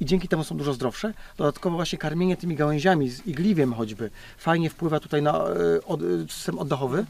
i 0.00 0.04
dzięki 0.04 0.28
temu 0.28 0.44
są 0.44 0.56
dużo 0.56 0.72
zdrowsze. 0.72 1.14
Dodatkowo 1.36 1.76
właśnie 1.76 1.98
karmienie 1.98 2.36
tymi 2.36 2.56
gałęziami, 2.56 3.10
z 3.10 3.26
igliwiem 3.26 3.74
choćby, 3.74 4.10
fajnie 4.38 4.70
wpływa 4.70 5.00
tutaj 5.00 5.22
na 5.22 5.32
e, 5.32 5.84
od, 5.86 6.02
e, 6.02 6.04
system 6.28 6.58
oddechowy. 6.58 7.06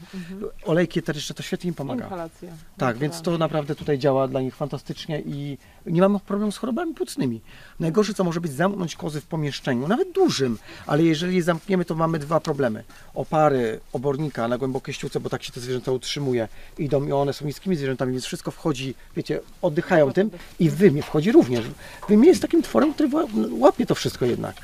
Olejki 0.65 0.99
eteryczne 0.99 1.35
to 1.35 1.43
świetnie 1.43 1.67
im 1.67 1.73
pomaga. 1.73 2.03
Inhalacja. 2.05 2.49
Tak, 2.77 2.97
więc 2.97 3.21
to 3.21 3.37
naprawdę 3.37 3.75
tutaj 3.75 3.99
działa 3.99 4.27
dla 4.27 4.41
nich 4.41 4.55
fantastycznie 4.55 5.21
i 5.25 5.57
nie 5.85 6.01
mamy 6.01 6.19
problemu 6.19 6.51
z 6.51 6.57
chorobami 6.57 6.93
płucnymi. 6.93 7.41
Najgorsze, 7.79 8.13
co 8.13 8.23
może 8.23 8.41
być, 8.41 8.51
zamknąć 8.51 8.95
kozy 8.95 9.21
w 9.21 9.25
pomieszczeniu, 9.25 9.87
nawet 9.87 10.11
dużym, 10.11 10.57
ale 10.87 11.03
jeżeli 11.03 11.35
je 11.35 11.43
zamkniemy, 11.43 11.85
to 11.85 11.95
mamy 11.95 12.19
dwa 12.19 12.39
problemy. 12.39 12.83
Opary 13.15 13.79
obornika 13.93 14.47
na 14.47 14.57
głębokie 14.57 14.93
ściółce, 14.93 15.19
bo 15.19 15.29
tak 15.29 15.43
się 15.43 15.51
te 15.51 15.59
zwierzęta 15.59 15.91
utrzymuje, 15.91 16.47
idą 16.77 17.05
i 17.05 17.11
one 17.11 17.33
są 17.33 17.45
niskimi 17.45 17.75
zwierzętami, 17.75 18.11
więc 18.11 18.25
wszystko 18.25 18.51
wchodzi, 18.51 18.95
wiecie, 19.15 19.39
oddychają 19.61 20.13
tym 20.13 20.29
i 20.59 20.69
wymie 20.69 21.01
wchodzi 21.01 21.31
również. 21.31 21.65
Wymie 22.09 22.27
jest 22.27 22.41
takim 22.41 22.61
tworem, 22.61 22.76
który 22.93 23.09
ła- 23.09 23.27
łapie 23.59 23.85
to 23.85 23.95
wszystko 23.95 24.25
jednak. 24.25 24.55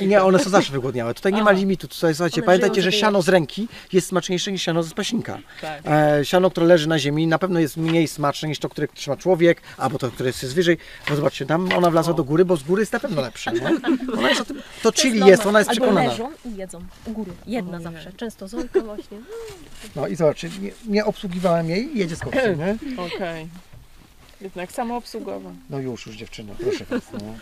Nie, 0.00 0.22
one 0.22 0.38
są 0.38 0.50
zawsze 0.50 0.72
wygłodniałe. 0.72 1.14
Tutaj 1.14 1.32
nie 1.32 1.42
ma 1.42 1.50
limitu. 1.50 1.88
Tutaj, 1.88 2.14
słuchajcie, 2.14 2.42
pamiętajcie, 2.42 2.82
że 2.82 2.92
siano 2.92 3.22
z 3.22 3.28
ręki 3.28 3.68
jest 3.92 4.06
smaczniejsze 4.08 4.52
niż 4.52 4.62
siano 4.62 4.82
ze 4.82 4.90
spaśnika. 4.90 5.38
Tak. 5.60 5.82
E, 5.86 6.24
siano, 6.24 6.50
które 6.50 6.66
leży 6.66 6.88
na 6.88 6.98
ziemi, 6.98 7.26
na 7.26 7.38
pewno 7.38 7.60
jest 7.60 7.76
mniej 7.76 8.08
smaczne 8.08 8.48
niż 8.48 8.58
to, 8.58 8.68
które 8.68 8.88
trzyma 8.88 9.16
człowiek, 9.16 9.62
albo 9.76 9.98
to, 9.98 10.10
które 10.10 10.28
jest 10.28 10.54
wyżej. 10.54 10.78
Bo 11.08 11.16
zobaczcie, 11.16 11.46
tam 11.46 11.68
ona 11.76 11.90
wlazła 11.90 12.14
do 12.14 12.24
góry, 12.24 12.44
bo 12.44 12.56
z 12.56 12.62
góry 12.62 12.82
jest 12.82 12.92
na 12.92 13.00
pewno 13.00 13.22
lepsze. 13.22 13.52
Ona 14.18 14.28
jest 14.28 14.40
o 14.40 14.44
tym, 14.44 14.62
to 14.82 14.92
chili 14.92 15.26
jest, 15.26 15.46
ona 15.46 15.58
jest 15.58 15.70
Albo 15.70 15.80
przekonana. 15.82 16.10
leżą 16.10 16.28
i 16.44 16.56
jedzą 16.56 16.80
u 17.06 17.10
góry. 17.10 17.32
Jedna 17.46 17.80
zawsze. 17.80 18.12
Często 18.16 18.48
Zolka 18.48 18.80
właśnie. 18.80 19.18
No 19.96 20.06
i 20.06 20.16
zobaczcie, 20.16 20.50
nie, 20.62 20.70
nie 20.86 21.04
obsługiwałem 21.04 21.70
jej 21.70 21.96
i 21.96 21.98
jedzie 21.98 22.16
z? 22.16 22.22
Okej. 22.22 23.48
Jednak 24.40 24.72
samoobsługowa. 24.72 25.50
No 25.70 25.78
już, 25.78 26.06
już 26.06 26.16
dziewczyny, 26.16 26.52
proszę 26.58 26.84
was. 26.84 27.02
No. 27.12 27.34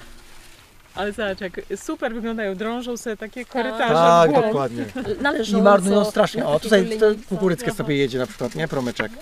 Ale 0.95 1.13
zobacz, 1.13 1.41
jak 1.41 1.61
super 1.77 2.15
wyglądają, 2.15 2.55
drążą 2.55 2.97
sobie 2.97 3.17
takie 3.17 3.45
korytarze. 3.45 3.95
Tak, 3.95 4.31
w 4.31 4.33
głąb. 4.33 4.47
dokładnie. 4.47 4.85
Należą 5.21 5.59
I 5.59 5.63
marnują 5.63 6.05
strasznie. 6.05 6.47
O, 6.47 6.61
tutaj 6.61 6.99
to 6.99 7.07
kukuryckę 7.29 7.75
sobie 7.75 7.97
jedzie 7.97 8.19
na 8.19 8.27
przykład, 8.27 8.55
nie? 8.55 8.69
Promyczek. 8.69 9.13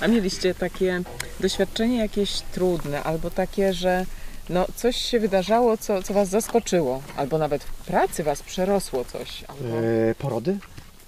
A 0.00 0.06
mieliście 0.06 0.54
takie 0.54 1.02
doświadczenie 1.40 1.98
jakieś 1.98 2.40
trudne, 2.40 3.02
albo 3.02 3.30
takie, 3.30 3.72
że 3.74 4.06
no, 4.48 4.66
coś 4.76 4.96
się 4.96 5.20
wydarzało, 5.20 5.76
co, 5.76 6.02
co 6.02 6.14
Was 6.14 6.28
zaskoczyło, 6.28 7.02
albo 7.16 7.38
nawet 7.38 7.64
w 7.64 7.72
pracy 7.72 8.22
Was 8.24 8.42
przerosło 8.42 9.04
coś. 9.04 9.44
Albo... 9.48 9.76
E, 10.10 10.14
porody? 10.14 10.58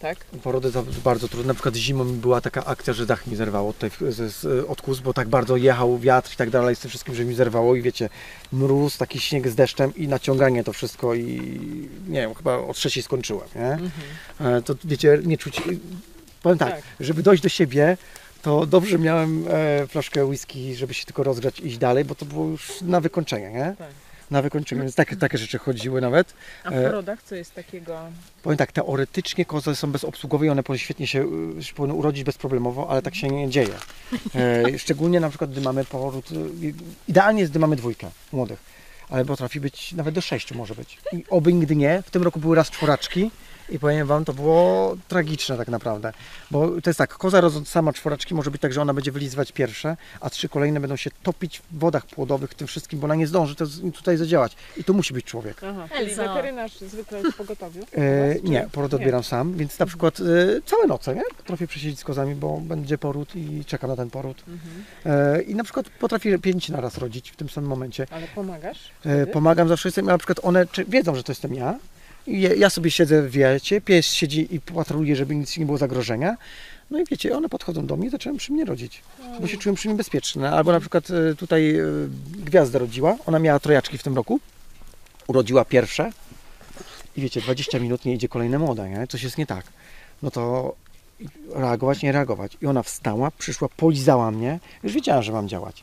Tak? 0.02 0.18
Porody 0.42 0.72
to 0.72 0.84
bardzo 1.04 1.28
trudne. 1.28 1.48
Na 1.48 1.54
przykład 1.54 1.74
zimą 1.76 2.04
mi 2.04 2.12
była 2.12 2.40
taka 2.40 2.64
akcja, 2.64 2.92
że 2.92 3.06
dach 3.06 3.26
mi 3.26 3.36
zerwało 3.36 3.72
tutaj 3.72 3.90
z, 4.12 4.32
z 4.34 4.66
odkus, 4.68 5.00
bo 5.00 5.14
tak 5.14 5.28
bardzo 5.28 5.56
jechał 5.56 5.98
wiatr 5.98 6.32
i 6.32 6.36
tak 6.36 6.50
dalej 6.50 6.76
z 6.76 6.78
tym 6.80 6.88
wszystkim, 6.88 7.14
że 7.14 7.24
mi 7.24 7.34
zerwało 7.34 7.74
i 7.76 7.82
wiecie, 7.82 8.08
mróz, 8.52 8.96
taki 8.98 9.20
śnieg 9.20 9.48
z 9.48 9.54
deszczem 9.54 9.94
i 9.96 10.08
naciąganie 10.08 10.64
to 10.64 10.72
wszystko 10.72 11.14
i 11.14 11.40
nie 12.08 12.20
wiem, 12.20 12.34
chyba 12.34 12.56
o 12.58 12.72
trzeciej 12.74 13.02
skończyłem, 13.02 13.48
nie? 13.56 13.78
E, 14.46 14.62
To 14.62 14.74
wiecie, 14.84 15.18
nie 15.24 15.38
czuć... 15.38 15.62
Powiem 16.42 16.58
tak, 16.58 16.70
Tak. 16.74 16.82
żeby 17.00 17.22
dojść 17.22 17.42
do 17.42 17.48
siebie, 17.48 17.96
to 18.42 18.66
dobrze 18.66 18.98
miałem 18.98 19.44
e, 19.50 19.86
flaszkę 19.86 20.24
whisky, 20.26 20.74
żeby 20.74 20.94
się 20.94 21.04
tylko 21.04 21.22
rozgrzać 21.22 21.60
i 21.60 21.66
iść 21.66 21.78
dalej, 21.78 22.04
bo 22.04 22.14
to 22.14 22.24
było 22.24 22.46
już 22.48 22.80
na 22.80 23.00
wykończenie, 23.00 23.50
nie? 23.50 23.74
Tak. 23.78 23.88
Na 24.32 24.42
wykończenie, 24.42 24.82
więc 24.82 24.94
takie, 24.94 25.16
takie 25.16 25.38
rzeczy 25.38 25.58
chodziły 25.58 26.00
nawet. 26.00 26.34
A 26.64 26.70
w 26.70 26.74
E, 26.74 26.84
porodach 26.84 27.22
co 27.22 27.34
jest 27.34 27.54
takiego? 27.54 28.00
Powiem 28.42 28.56
tak, 28.56 28.72
teoretycznie 28.72 29.44
kozy 29.44 29.76
są 29.76 29.92
bezobsługowe 29.92 30.46
i 30.46 30.48
one 30.48 30.62
powinny 30.62 30.78
świetnie 30.78 31.06
się, 31.06 31.26
y, 31.58 31.64
się 31.64 31.74
powinny 31.74 31.94
urodzić 31.94 32.24
bezproblemowo, 32.24 32.90
ale 32.90 33.02
tak 33.02 33.14
się 33.14 33.28
nie 33.28 33.50
dzieje. 33.50 33.74
E, 34.34 34.78
szczególnie 34.78 35.20
na 35.20 35.28
przykład, 35.28 35.50
gdy 35.50 35.60
mamy 35.60 35.84
poród, 35.84 36.28
idealnie 37.08 37.40
jest, 37.40 37.52
gdy 37.52 37.58
mamy 37.58 37.76
dwójkę 37.76 38.10
młodych, 38.32 38.58
ale 39.10 39.24
potrafi 39.24 39.60
być 39.60 39.92
nawet 39.92 40.14
do 40.14 40.20
sześciu 40.20 40.54
może 40.54 40.74
być. 40.74 40.98
I 41.12 41.24
oby 41.30 41.52
nigdy 41.52 41.76
nie. 41.76 42.02
W 42.02 42.10
tym 42.10 42.22
roku 42.22 42.40
były 42.40 42.56
raz 42.56 42.70
czworaczki 42.70 43.30
i 43.68 43.78
powiem 43.78 44.06
Wam, 44.06 44.24
to 44.24 44.32
było 44.32 44.96
tragiczne 45.08 45.56
tak 45.56 45.68
naprawdę. 45.68 46.12
Bo 46.50 46.68
to 46.68 46.90
jest 46.90 46.98
tak, 46.98 47.14
koza 47.14 47.40
rodząc 47.40 47.68
sama 47.68 47.92
czworaczki 47.92 48.34
może 48.34 48.50
być 48.50 48.62
tak, 48.62 48.72
że 48.72 48.82
ona 48.82 48.94
będzie 48.94 49.12
wylizywać 49.12 49.52
pierwsze, 49.52 49.96
a 50.20 50.30
trzy 50.30 50.48
kolejne 50.48 50.80
będą 50.80 50.96
się 50.96 51.10
topić 51.22 51.58
w 51.58 51.78
wodach 51.78 52.06
płodowych, 52.06 52.54
tym 52.54 52.66
wszystkim, 52.66 53.00
bo 53.00 53.04
ona 53.04 53.14
nie 53.14 53.26
zdąży 53.26 53.54
to 53.54 53.64
tutaj 53.94 54.16
zadziałać. 54.16 54.56
I 54.76 54.84
tu 54.84 54.94
musi 54.94 55.14
być 55.14 55.24
człowiek. 55.24 55.60
Aha, 55.64 55.88
Elzo. 55.94 56.22
weterynarz 56.22 56.78
zwykle 56.80 57.18
jest 57.18 57.30
w 57.30 57.36
pogotowiu? 57.36 57.82
E, 57.96 58.34
nie, 58.42 58.68
poród 58.72 58.94
odbieram 58.94 59.22
sam, 59.22 59.54
więc 59.54 59.78
na 59.78 59.86
przykład 59.86 60.20
e, 60.20 60.22
całe 60.66 60.86
noce, 60.86 61.14
nie? 61.14 61.22
Potrafię 61.36 61.66
przesiedzieć 61.66 61.98
z 61.98 62.04
kozami, 62.04 62.34
bo 62.34 62.60
będzie 62.60 62.98
poród 62.98 63.36
i 63.36 63.64
czekam 63.64 63.90
na 63.90 63.96
ten 63.96 64.10
poród. 64.10 64.44
Mhm. 64.48 64.84
E, 65.36 65.42
I 65.42 65.54
na 65.54 65.64
przykład 65.64 65.88
potrafię 65.88 66.38
pięć 66.38 66.68
naraz 66.68 66.98
rodzić 66.98 67.30
w 67.30 67.36
tym 67.36 67.48
samym 67.48 67.70
momencie. 67.70 68.06
Ale 68.10 68.26
pomagasz? 68.34 68.78
E, 69.04 69.26
pomagam 69.26 69.68
zawsze 69.68 69.88
jestem, 69.88 70.06
na 70.06 70.18
przykład 70.18 70.40
one 70.42 70.66
czy, 70.66 70.84
wiedzą, 70.84 71.14
że 71.14 71.22
to 71.22 71.32
jestem 71.32 71.54
ja. 71.54 71.78
Ja 72.56 72.70
sobie 72.70 72.90
siedzę 72.90 73.22
w 73.22 73.30
wiecie, 73.30 73.80
pies 73.80 74.06
siedzi 74.06 74.54
i 74.54 74.60
patroluje, 74.60 75.16
żeby 75.16 75.34
nic 75.34 75.58
nie 75.58 75.66
było 75.66 75.78
zagrożenia. 75.78 76.36
No 76.90 76.98
i 76.98 77.04
wiecie, 77.10 77.36
one 77.36 77.48
podchodzą 77.48 77.86
do 77.86 77.96
mnie 77.96 78.06
i 78.06 78.10
zaczęły 78.10 78.38
przy 78.38 78.52
mnie 78.52 78.64
rodzić, 78.64 79.02
bo 79.40 79.46
się 79.46 79.56
czułem 79.56 79.76
przy 79.76 79.88
nim 79.88 79.96
bezpieczny. 79.96 80.48
Albo 80.48 80.72
na 80.72 80.80
przykład 80.80 81.04
e, 81.10 81.34
tutaj 81.34 81.76
e, 81.76 81.84
gwiazda 82.44 82.78
rodziła, 82.78 83.16
ona 83.26 83.38
miała 83.38 83.60
trojaczki 83.60 83.98
w 83.98 84.02
tym 84.02 84.16
roku, 84.16 84.40
urodziła 85.26 85.64
pierwsze 85.64 86.10
i 87.16 87.20
wiecie, 87.20 87.40
20 87.40 87.78
minut 87.78 88.04
nie 88.04 88.14
idzie 88.14 88.28
kolejne 88.28 88.58
młoda, 88.58 88.88
nie? 88.88 89.06
Coś 89.06 89.22
jest 89.22 89.38
nie 89.38 89.46
tak. 89.46 89.64
No 90.22 90.30
to 90.30 90.74
reagować, 91.54 92.02
nie 92.02 92.12
reagować. 92.12 92.56
I 92.62 92.66
ona 92.66 92.82
wstała, 92.82 93.30
przyszła, 93.30 93.68
polizała 93.76 94.30
mnie, 94.30 94.58
już 94.82 94.92
wiedziała, 94.92 95.22
że 95.22 95.32
mam 95.32 95.48
działać. 95.48 95.82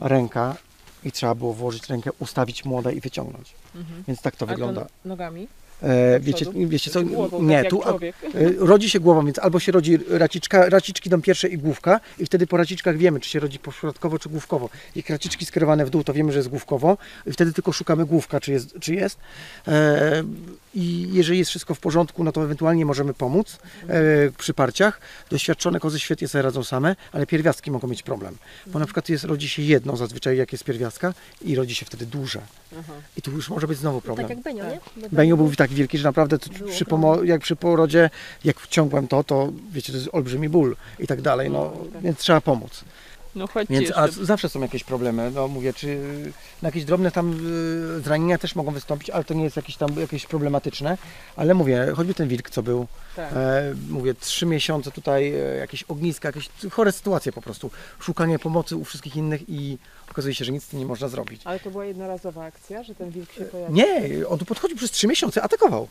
Ręka 0.00 0.56
i 1.04 1.12
trzeba 1.12 1.34
było 1.34 1.52
włożyć 1.54 1.88
rękę, 1.88 2.10
ustawić 2.18 2.64
młoda 2.64 2.92
i 2.92 3.00
wyciągnąć. 3.00 3.54
Mhm. 3.74 4.04
Więc 4.08 4.22
tak 4.22 4.36
to 4.36 4.46
A 4.46 4.48
wygląda. 4.48 4.86
Nogami? 5.04 5.48
E, 5.82 6.20
wiecie, 6.20 6.46
wiecie 6.54 6.90
co? 6.90 7.02
Głową, 7.02 7.42
Nie, 7.42 7.60
tak 7.60 7.70
tu 7.70 7.82
a- 7.84 7.90
e, 7.90 8.52
rodzi 8.58 8.90
się 8.90 9.00
głową, 9.00 9.24
więc 9.24 9.38
albo 9.38 9.60
się 9.60 9.72
rodzi 9.72 9.98
raciczka, 10.08 10.68
raciczki 10.68 11.08
idą 11.08 11.22
pierwsze 11.22 11.48
i 11.48 11.58
główka 11.58 12.00
i 12.18 12.26
wtedy 12.26 12.46
po 12.46 12.56
raciczkach 12.56 12.96
wiemy, 12.96 13.20
czy 13.20 13.30
się 13.30 13.40
rodzi 13.40 13.58
pośrodkowo, 13.58 14.18
czy 14.18 14.28
główkowo. 14.28 14.70
Jak 14.96 15.10
raciczki 15.10 15.46
skierowane 15.46 15.86
w 15.86 15.90
dół, 15.90 16.04
to 16.04 16.12
wiemy, 16.12 16.32
że 16.32 16.38
jest 16.38 16.48
główkowo 16.48 16.98
i 17.26 17.32
wtedy 17.32 17.52
tylko 17.52 17.72
szukamy 17.72 18.04
główka, 18.06 18.40
czy 18.40 18.52
jest. 18.52 18.74
Czy 18.80 18.94
jest. 18.94 19.18
E, 19.68 20.22
I 20.78 21.08
jeżeli 21.12 21.38
jest 21.38 21.50
wszystko 21.50 21.74
w 21.74 21.80
porządku, 21.80 22.24
no 22.24 22.32
to 22.32 22.44
ewentualnie 22.44 22.86
możemy 22.86 23.14
pomóc 23.14 23.58
e, 23.88 24.30
przy 24.38 24.54
parciach. 24.54 25.00
Doświadczone 25.30 25.80
kozy 25.80 26.00
świetnie 26.00 26.28
sobie 26.28 26.42
radzą 26.42 26.64
same, 26.64 26.96
ale 27.12 27.26
pierwiastki 27.26 27.70
mogą 27.70 27.88
mieć 27.88 28.02
problem. 28.02 28.36
Bo 28.66 28.78
na 28.78 28.84
przykład 28.84 29.08
jest, 29.08 29.24
rodzi 29.24 29.48
się 29.48 29.62
jedno 29.62 29.96
zazwyczaj, 29.96 30.36
jak 30.36 30.52
jest 30.52 30.64
pierwiastka 30.64 31.14
i 31.42 31.54
rodzi 31.54 31.74
się 31.74 31.86
wtedy 31.86 32.06
duże. 32.06 32.40
I 33.16 33.22
tu 33.22 33.30
już 33.30 33.50
może 33.50 33.66
być 33.66 33.78
znowu 33.78 34.00
problem. 34.00 34.28
Tak 34.28 34.36
jak 34.36 34.44
Benio, 34.44 34.64
nie? 34.64 34.80
Bo 34.96 35.08
Benio 35.16 35.36
był 35.36 35.54
tak 35.56 35.70
wielki, 35.70 35.98
że 35.98 36.04
naprawdę 36.04 36.38
przy 36.70 36.84
jak 37.24 37.40
przy 37.40 37.56
porodzie, 37.56 38.10
jak 38.44 38.60
wciągłem 38.60 39.08
to, 39.08 39.24
to 39.24 39.52
wiecie, 39.72 39.92
to 39.92 39.98
jest 39.98 40.10
olbrzymi 40.12 40.48
ból 40.48 40.76
i 40.98 41.06
tak 41.06 41.20
dalej, 41.20 41.50
no, 41.50 41.58
No, 41.58 41.84
tak. 41.92 42.02
więc 42.02 42.18
trzeba 42.18 42.40
pomóc. 42.40 42.84
No 43.34 43.46
chodźcie 43.46 43.74
Więc, 43.74 43.92
a 43.96 44.08
zawsze 44.08 44.48
są 44.48 44.60
jakieś 44.60 44.84
problemy, 44.84 45.30
no 45.34 45.48
mówię, 45.48 45.72
czy 45.72 45.98
na 46.62 46.68
jakieś 46.68 46.84
drobne 46.84 47.10
tam 47.10 47.32
y, 47.98 48.00
zranienia 48.00 48.38
też 48.38 48.54
mogą 48.54 48.72
wystąpić, 48.72 49.10
ale 49.10 49.24
to 49.24 49.34
nie 49.34 49.44
jest 49.44 49.56
jakieś 49.56 49.76
tam 49.76 50.00
jakieś 50.00 50.26
problematyczne, 50.26 50.98
ale 51.36 51.54
mówię, 51.54 51.92
choćby 51.96 52.14
ten 52.14 52.28
wilk, 52.28 52.50
co 52.50 52.62
był, 52.62 52.86
Tak. 53.16 53.32
e, 53.32 53.74
mówię, 53.90 54.14
trzy 54.14 54.46
miesiące 54.46 54.90
tutaj, 54.90 55.32
e, 55.32 55.38
jakieś 55.38 55.82
ogniska, 55.82 56.28
jakieś 56.28 56.48
chore 56.70 56.92
sytuacje 56.92 57.32
po 57.32 57.42
prostu, 57.42 57.70
szukanie 58.00 58.38
pomocy 58.38 58.76
u 58.76 58.84
wszystkich 58.84 59.16
innych 59.16 59.48
i 59.48 59.78
okazuje 60.10 60.34
się, 60.34 60.44
że 60.44 60.52
nic 60.52 60.64
z 60.64 60.68
tym 60.68 60.78
nie 60.78 60.86
można 60.86 61.08
zrobić. 61.08 61.42
Ale 61.44 61.60
to 61.60 61.70
była 61.70 61.84
jednorazowa 61.84 62.44
akcja, 62.44 62.82
że 62.82 62.94
ten 62.94 63.10
wilk 63.10 63.32
się 63.32 63.44
pojawił? 63.44 63.76
Nie, 63.76 64.28
on 64.28 64.38
tu 64.38 64.44
podchodził 64.44 64.76
przez 64.76 64.90
trzy 64.90 65.06
miesiące, 65.06 65.42
atakował. 65.42 65.88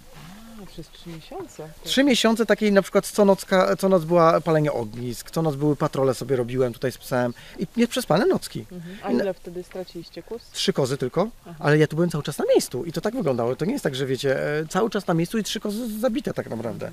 Przez 0.65 0.89
trzy 0.89 1.09
miesiące. 1.09 1.69
To- 1.83 1.89
Trzy 1.89 2.03
miesiące 2.03 2.45
takiej 2.45 2.71
na 2.71 2.81
przykład 2.81 3.07
co 3.07 3.25
noc, 3.25 3.45
co 3.79 3.89
noc 3.89 4.03
była 4.05 4.41
palenie 4.41 4.71
ognisk, 4.73 5.31
co 5.31 5.41
noc 5.41 5.55
były 5.55 5.75
patrole 5.75 6.13
sobie 6.13 6.35
robiłem 6.35 6.73
tutaj 6.73 6.91
z 6.91 6.97
psem 6.97 7.33
i 7.59 7.67
nieprzespane 7.77 8.25
nocki. 8.25 8.65
Mhm. 8.71 8.97
A 9.03 9.11
ile 9.11 9.33
wtedy 9.33 9.63
straciliście 9.63 10.23
kus? 10.23 10.41
Trzy 10.51 10.73
kozy 10.73 10.97
tylko, 10.97 11.27
ale 11.59 11.77
ja 11.77 11.87
tu 11.87 11.95
byłem 11.95 12.09
cały 12.09 12.23
czas 12.23 12.37
na 12.37 12.45
miejscu 12.45 12.85
i 12.85 12.91
to 12.91 13.01
tak 13.01 13.15
wyglądało. 13.15 13.55
To 13.55 13.65
nie 13.65 13.71
jest 13.71 13.83
tak, 13.83 13.95
że 13.95 14.05
wiecie, 14.05 14.59
e, 14.59 14.65
cały 14.67 14.89
czas 14.89 15.07
na 15.07 15.13
miejscu 15.13 15.37
i 15.37 15.43
trzy 15.43 15.59
kozy 15.59 15.99
zabite 15.99 16.33
tak 16.33 16.49
naprawdę. 16.49 16.91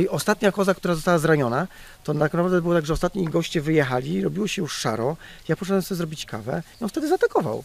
I 0.00 0.08
ostatnia 0.08 0.52
koza, 0.52 0.74
która 0.74 0.94
została 0.94 1.18
zraniona, 1.18 1.68
to 2.04 2.12
tak 2.14 2.20
naprawdę 2.32 2.62
było 2.62 2.74
tak, 2.74 2.86
że 2.86 2.92
ostatni 2.92 3.24
goście 3.24 3.60
wyjechali, 3.60 4.22
robiło 4.22 4.46
się 4.46 4.62
już 4.62 4.74
szaro, 4.78 5.16
ja 5.48 5.56
poszedłem 5.56 5.82
sobie 5.82 5.96
zrobić 5.96 6.26
kawę 6.26 6.62
i 6.80 6.84
on 6.84 6.88
wtedy 6.90 7.08
zaatakował. 7.08 7.64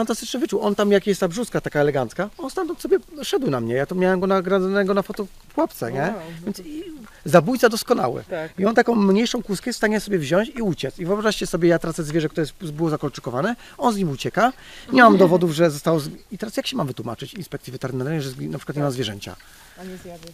Fantastycznie 0.00 0.40
wyczuł. 0.40 0.60
On 0.62 0.74
tam, 0.74 0.92
jak 0.92 1.06
jest 1.06 1.20
ta 1.20 1.28
brzuska 1.28 1.60
taka 1.60 1.80
elegancka, 1.80 2.30
on 2.38 2.50
stamtąd 2.50 2.80
sobie 2.80 2.98
szedł 3.22 3.50
na 3.50 3.60
mnie. 3.60 3.74
Ja 3.74 3.86
to 3.86 3.94
miałem 3.94 4.20
go 4.20 4.26
nagranego 4.26 4.94
na 4.94 5.02
fotopułapce, 5.02 5.92
nie? 5.92 6.00
Wow, 6.00 6.12
no 6.12 6.44
Więc 6.44 6.60
i 6.60 6.84
zabójca 7.24 7.68
doskonały. 7.68 8.24
Tak. 8.30 8.58
I 8.58 8.66
on 8.66 8.74
taką 8.74 8.94
mniejszą 8.94 9.42
kłuskę 9.42 9.70
jest 9.70 9.76
w 9.76 9.80
stanie 9.80 10.00
sobie 10.00 10.18
wziąć 10.18 10.48
i 10.48 10.62
uciec. 10.62 10.98
I 10.98 11.06
wyobraźcie 11.06 11.46
sobie, 11.46 11.68
ja 11.68 11.78
tracę 11.78 12.04
zwierzę, 12.04 12.28
które 12.28 12.46
jest, 12.62 12.72
było 12.72 12.90
zakolczykowane, 12.90 13.56
on 13.78 13.94
z 13.94 13.96
nim 13.96 14.10
ucieka, 14.10 14.52
nie 14.92 15.02
mam 15.02 15.16
dowodów, 15.16 15.52
że 15.52 15.70
zostało... 15.70 16.00
Z... 16.00 16.08
I 16.32 16.38
teraz 16.38 16.56
jak 16.56 16.66
się 16.66 16.76
mam 16.76 16.86
wytłumaczyć 16.86 17.34
inspekcji 17.34 17.72
weterynaryjnej, 17.72 18.22
że 18.22 18.30
na 18.40 18.58
przykład 18.58 18.76
nie 18.76 18.82
ma 18.82 18.90
zwierzęcia? 18.90 19.36
A 19.80 19.84
nie 19.84 19.96
zjadłeś. 19.96 20.32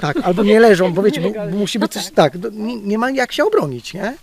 Tak, 0.00 0.16
albo 0.22 0.42
nie 0.42 0.60
leżą, 0.60 0.92
bo 0.94 1.02
wiecie, 1.02 1.20
bo, 1.20 1.46
musi 1.58 1.78
być 1.78 1.92
coś... 1.92 2.10
Tak, 2.10 2.38
do- 2.38 2.50
nie, 2.50 2.76
nie 2.76 2.98
ma 2.98 3.10
jak 3.10 3.32
się 3.32 3.44
obronić, 3.44 3.94
nie? 3.94 4.16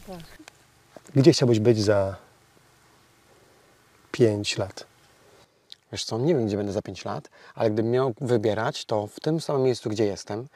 Gdzie 1.16 1.32
chciałbyś 1.32 1.60
być 1.60 1.82
za 1.84 2.29
5 4.12 4.58
lat? 4.58 4.86
Wiesz 5.92 6.04
co, 6.06 6.18
nie 6.18 6.36
wiem, 6.36 6.46
gdzie 6.46 6.58
będę 6.58 6.72
za 6.72 6.82
5 6.82 7.06
lat, 7.06 7.30
ale 7.56 7.72
gdybym 7.72 7.92
miał 7.92 8.14
wybierać, 8.22 8.86
to 8.86 9.08
w 9.08 9.20
tym 9.20 9.42
samym 9.42 9.64
miejscu, 9.64 9.90
gdzie 9.90 10.06
jestem, 10.06 10.48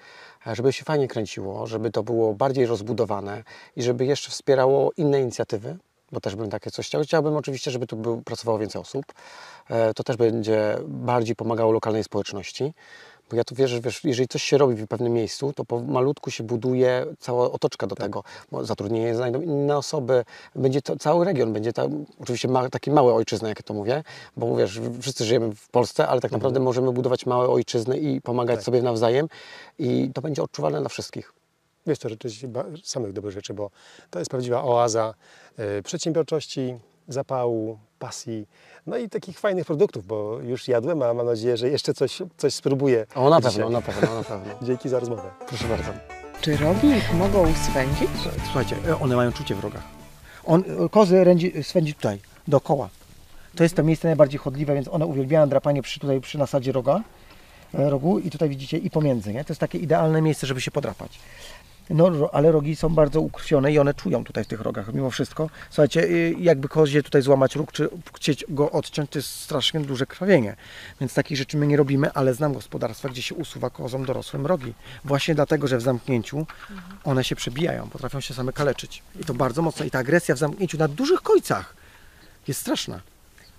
żeby 0.45 0.73
się 0.73 0.83
fajnie 0.83 1.07
kręciło, 1.07 1.67
żeby 1.67 1.91
to 1.91 2.03
było 2.03 2.33
bardziej 2.33 2.65
rozbudowane 2.65 3.43
i 3.75 3.83
żeby 3.83 4.05
jeszcze 4.05 4.31
wspierało 4.31 4.91
inne 4.97 5.21
inicjatywy, 5.21 5.77
bo 6.11 6.19
też 6.19 6.35
bym 6.35 6.49
takie 6.49 6.71
coś 6.71 6.87
chciał. 6.87 7.03
Chciałbym 7.03 7.35
oczywiście, 7.35 7.71
żeby 7.71 7.87
tu 7.87 8.21
pracowało 8.25 8.59
więcej 8.59 8.81
osób. 8.81 9.05
E, 9.69 9.93
To 9.93 10.03
też 10.03 10.17
będzie 10.17 10.77
bardziej 10.87 11.35
pomagało 11.35 11.71
lokalnej 11.71 12.03
społeczności. 12.03 12.73
Bo 13.29 13.37
ja 13.37 13.43
tu 13.43 13.55
wierzę, 13.55 13.75
że 13.75 13.81
wiesz, 13.81 14.03
jeżeli 14.03 14.27
coś 14.27 14.43
się 14.43 14.57
robi 14.57 14.75
w 14.75 14.87
pewnym 14.87 15.13
miejscu, 15.13 15.53
to 15.53 15.65
po 15.65 15.79
malutku 15.79 16.31
się 16.31 16.43
buduje 16.43 17.05
cała 17.19 17.51
otoczka 17.51 17.87
do 17.87 17.95
tego. 17.95 18.23
Bo 18.51 18.65
zatrudnienie 18.65 19.15
znajdą 19.15 19.41
inne 19.41 19.77
osoby, 19.77 20.25
będzie 20.55 20.81
to, 20.81 20.97
cały 20.97 21.25
region, 21.25 21.53
będzie 21.53 21.73
tam, 21.73 22.05
oczywiście 22.19 22.47
ma, 22.47 22.69
taki 22.69 22.91
mały 22.91 23.13
ojczyzna, 23.13 23.49
jak 23.49 23.59
ja 23.59 23.63
to 23.63 23.73
mówię, 23.73 24.03
bo 24.37 24.55
wiesz, 24.55 24.81
wszyscy 25.01 25.25
żyjemy 25.25 25.55
w 25.55 25.69
Polsce, 25.69 26.07
ale 26.07 26.21
tak 26.21 26.31
naprawdę 26.31 26.59
możemy 26.59 26.91
budować 26.91 27.25
małe 27.25 27.47
ojczyzny 27.47 27.97
i 27.97 28.21
pomagać 28.21 28.55
Tak. 28.55 28.65
sobie 28.65 28.81
nawzajem 28.81 29.27
i 29.79 30.11
to 30.13 30.21
będzie 30.21 30.43
odczuwalne 30.43 30.79
dla 30.79 30.89
wszystkich. 30.89 31.33
Wiesz, 31.87 31.99
to 31.99 32.09
rzeczywiście 32.09 32.49
samych 32.83 33.13
dobrych 33.13 33.33
rzeczy, 33.33 33.53
bo 33.53 33.69
to 34.09 34.19
jest 34.19 34.31
prawdziwa 34.31 34.63
oaza 34.63 35.13
y, 35.79 35.83
przedsiębiorczości, 35.83 36.75
zapału, 37.07 37.79
pasji, 37.99 38.47
no 38.87 38.97
i 38.97 39.09
takich 39.09 39.39
fajnych 39.39 39.65
produktów, 39.65 40.07
bo 40.07 40.39
już 40.39 40.67
jadłem, 40.67 41.01
a 41.01 41.13
mam 41.13 41.25
nadzieję, 41.25 41.57
że 41.57 41.69
jeszcze 41.69 41.93
coś, 41.93 42.21
coś 42.37 42.53
spróbuję. 42.53 43.05
O, 43.15 43.29
na 43.29 43.41
dzisiaj. 43.41 43.53
pewno, 43.53 43.69
na 43.69 43.81
pewno, 43.81 44.15
na 44.15 44.23
pewno. 44.23 44.53
Dzięki 44.67 44.89
za 44.89 44.99
rozmowę. 44.99 45.31
Proszę 45.47 45.67
bardzo. 45.67 45.91
Czy 46.41 46.57
rogi 46.57 46.87
ich 46.87 47.13
mogą 47.13 47.53
swędzić? 47.53 48.09
Słuchajcie, 48.43 48.75
e, 48.87 48.99
one 48.99 49.15
mają 49.15 49.31
czucie 49.31 49.55
w 49.55 49.59
rogach. 49.59 49.83
On, 50.45 50.63
e, 50.85 50.89
kozy 50.89 51.23
rędzi, 51.23 51.63
swędzi 51.63 51.93
tutaj, 51.93 52.19
dookoła. 52.47 52.89
To 53.55 53.63
jest 53.63 53.75
to 53.75 53.83
miejsce 53.83 54.07
najbardziej 54.07 54.39
chodliwe, 54.39 54.73
więc 54.73 54.87
one 54.87 55.05
uwielbiają 55.05 55.49
drapanie 55.49 55.81
przy, 55.81 55.99
tutaj 55.99 56.21
przy 56.21 56.37
nasadzie 56.37 56.71
roga, 56.71 57.01
e, 57.73 57.89
rogu 57.89 58.19
i 58.19 58.29
tutaj 58.31 58.49
widzicie 58.49 58.77
i 58.77 58.89
pomiędzy, 58.89 59.33
nie? 59.33 59.43
To 59.43 59.51
jest 59.51 59.61
takie 59.61 59.77
idealne 59.77 60.21
miejsce, 60.21 60.47
żeby 60.47 60.61
się 60.61 60.71
podrapać. 60.71 61.19
No, 61.89 62.29
ale 62.31 62.51
rogi 62.51 62.75
są 62.75 62.89
bardzo 62.89 63.21
ukrwione 63.21 63.73
i 63.73 63.79
one 63.79 63.93
czują 63.93 64.23
tutaj 64.23 64.43
w 64.43 64.47
tych 64.47 64.61
rogach 64.61 64.93
mimo 64.93 65.09
wszystko. 65.09 65.49
Słuchajcie, 65.69 66.03
y, 66.03 66.35
jakby 66.39 66.67
kozie 66.67 67.03
tutaj 67.03 67.21
złamać 67.21 67.55
róg, 67.55 67.71
czy 67.71 67.89
chcieć 68.15 68.45
go 68.49 68.71
odciąć, 68.71 69.09
to 69.09 69.19
jest 69.19 69.29
strasznie 69.29 69.79
duże 69.79 70.05
krwawienie. 70.05 70.55
Więc 70.99 71.13
takich 71.13 71.37
rzeczy 71.37 71.57
my 71.57 71.67
nie 71.67 71.77
robimy, 71.77 72.11
ale 72.13 72.33
znam 72.33 72.53
gospodarstwa, 72.53 73.09
gdzie 73.09 73.21
się 73.21 73.35
usuwa 73.35 73.69
kozom 73.69 74.05
dorosłym 74.05 74.45
rogi. 74.45 74.73
Właśnie 75.05 75.35
dlatego, 75.35 75.67
że 75.67 75.77
w 75.77 75.81
zamknięciu 75.81 76.45
one 77.03 77.23
się 77.23 77.35
przebijają, 77.35 77.89
potrafią 77.89 78.21
się 78.21 78.33
same 78.33 78.53
kaleczyć. 78.53 79.03
I 79.21 79.25
to 79.25 79.33
bardzo 79.33 79.61
mocno. 79.61 79.85
I 79.85 79.91
ta 79.91 79.99
agresja 79.99 80.35
w 80.35 80.37
zamknięciu 80.37 80.77
na 80.77 80.87
dużych 80.87 81.21
kojcach 81.21 81.75
jest 82.47 82.61
straszna. 82.61 83.12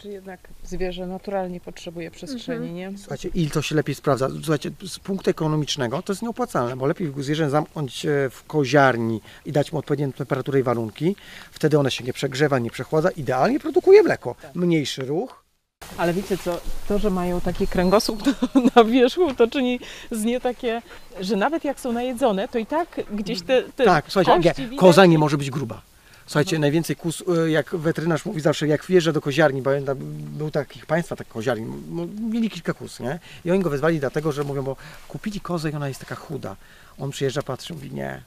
Czy 0.04 0.10
jednak 0.10 0.40
zwierzę 0.64 1.06
naturalnie 1.06 1.60
potrzebuje 1.60 2.10
przestrzeni, 2.10 2.72
nie? 2.72 2.92
Słuchajcie, 2.98 3.28
i 3.34 3.50
to 3.50 3.62
się 3.62 3.74
lepiej 3.74 3.94
sprawdza. 3.94 4.28
Słuchajcie, 4.42 4.70
z 4.86 4.98
punktu 4.98 5.30
ekonomicznego 5.30 6.02
to 6.02 6.12
jest 6.12 6.22
nieopłacalne, 6.22 6.76
bo 6.76 6.86
lepiej 6.86 7.12
zwierzę 7.18 7.50
zamknąć 7.50 8.06
e, 8.06 8.30
w 8.30 8.44
koziarni 8.46 9.20
i 9.46 9.52
dać 9.52 9.72
mu 9.72 9.78
odpowiednią 9.78 10.12
temperaturę 10.12 10.60
i 10.60 10.62
warunki. 10.62 11.16
Wtedy 11.50 11.78
one 11.78 11.90
się 11.90 12.04
nie 12.04 12.12
przegrzewa, 12.12 12.58
nie 12.58 12.70
przechładza. 12.70 13.10
Idealnie 13.10 13.60
produkuje 13.60 14.02
mleko. 14.02 14.34
Mniejszy 14.54 15.04
ruch. 15.04 15.44
Ale 15.96 16.12
wiecie 16.12 16.38
co, 16.38 16.60
to, 16.88 16.98
że 16.98 17.10
mają 17.10 17.40
taki 17.40 17.66
kręgosłup 17.66 18.22
na 18.76 18.84
wierzchu, 18.84 19.34
to 19.34 19.46
czyni 19.46 19.80
z 20.10 20.24
nie 20.24 20.40
takie, 20.40 20.82
że 21.20 21.36
nawet 21.36 21.64
jak 21.64 21.80
są 21.80 21.92
najedzone, 21.92 22.48
to 22.48 22.58
i 22.58 22.66
tak 22.66 23.00
gdzieś 23.12 23.42
te, 23.42 23.62
te 23.62 23.84
tak, 23.84 24.04
słuchajcie, 24.08 24.48
kości 24.48 24.62
nie, 24.62 24.68
widać. 24.68 24.80
koza 24.80 25.06
nie 25.06 25.18
może 25.18 25.38
być 25.38 25.50
gruba. 25.50 25.93
Słuchajcie, 26.26 26.58
najwięcej 26.58 26.96
kus, 26.96 27.24
e, 27.46 27.50
jak 27.50 27.76
weterynarz 27.76 28.24
mówi 28.24 28.40
zawsze, 28.40 28.66
jak 28.66 28.86
wjeżdża 28.86 29.12
do 29.12 29.20
koziarni, 29.20 29.62
bo 29.62 29.70
był 30.38 30.50
takich 30.50 30.86
państwa, 30.86 31.16
tak 31.16 31.28
koziarni, 31.28 31.66
no, 31.90 32.06
mieli 32.30 32.50
kilka 32.50 32.74
kus, 32.74 33.00
nie? 33.00 33.18
I 33.44 33.50
oni 33.50 33.62
go 33.62 33.70
wezwali 33.70 34.00
dlatego, 34.00 34.32
że 34.32 34.44
mówią, 34.44 34.62
bo 34.62 34.76
kupili 35.08 35.40
kozę 35.40 35.70
i 35.70 35.74
ona 35.74 35.88
jest 35.88 36.00
taka 36.00 36.14
chuda. 36.14 36.56
On 36.98 37.10
przyjeżdża, 37.10 37.42
patrzy, 37.42 37.74
mówi, 37.74 37.90
nie, 37.90 38.20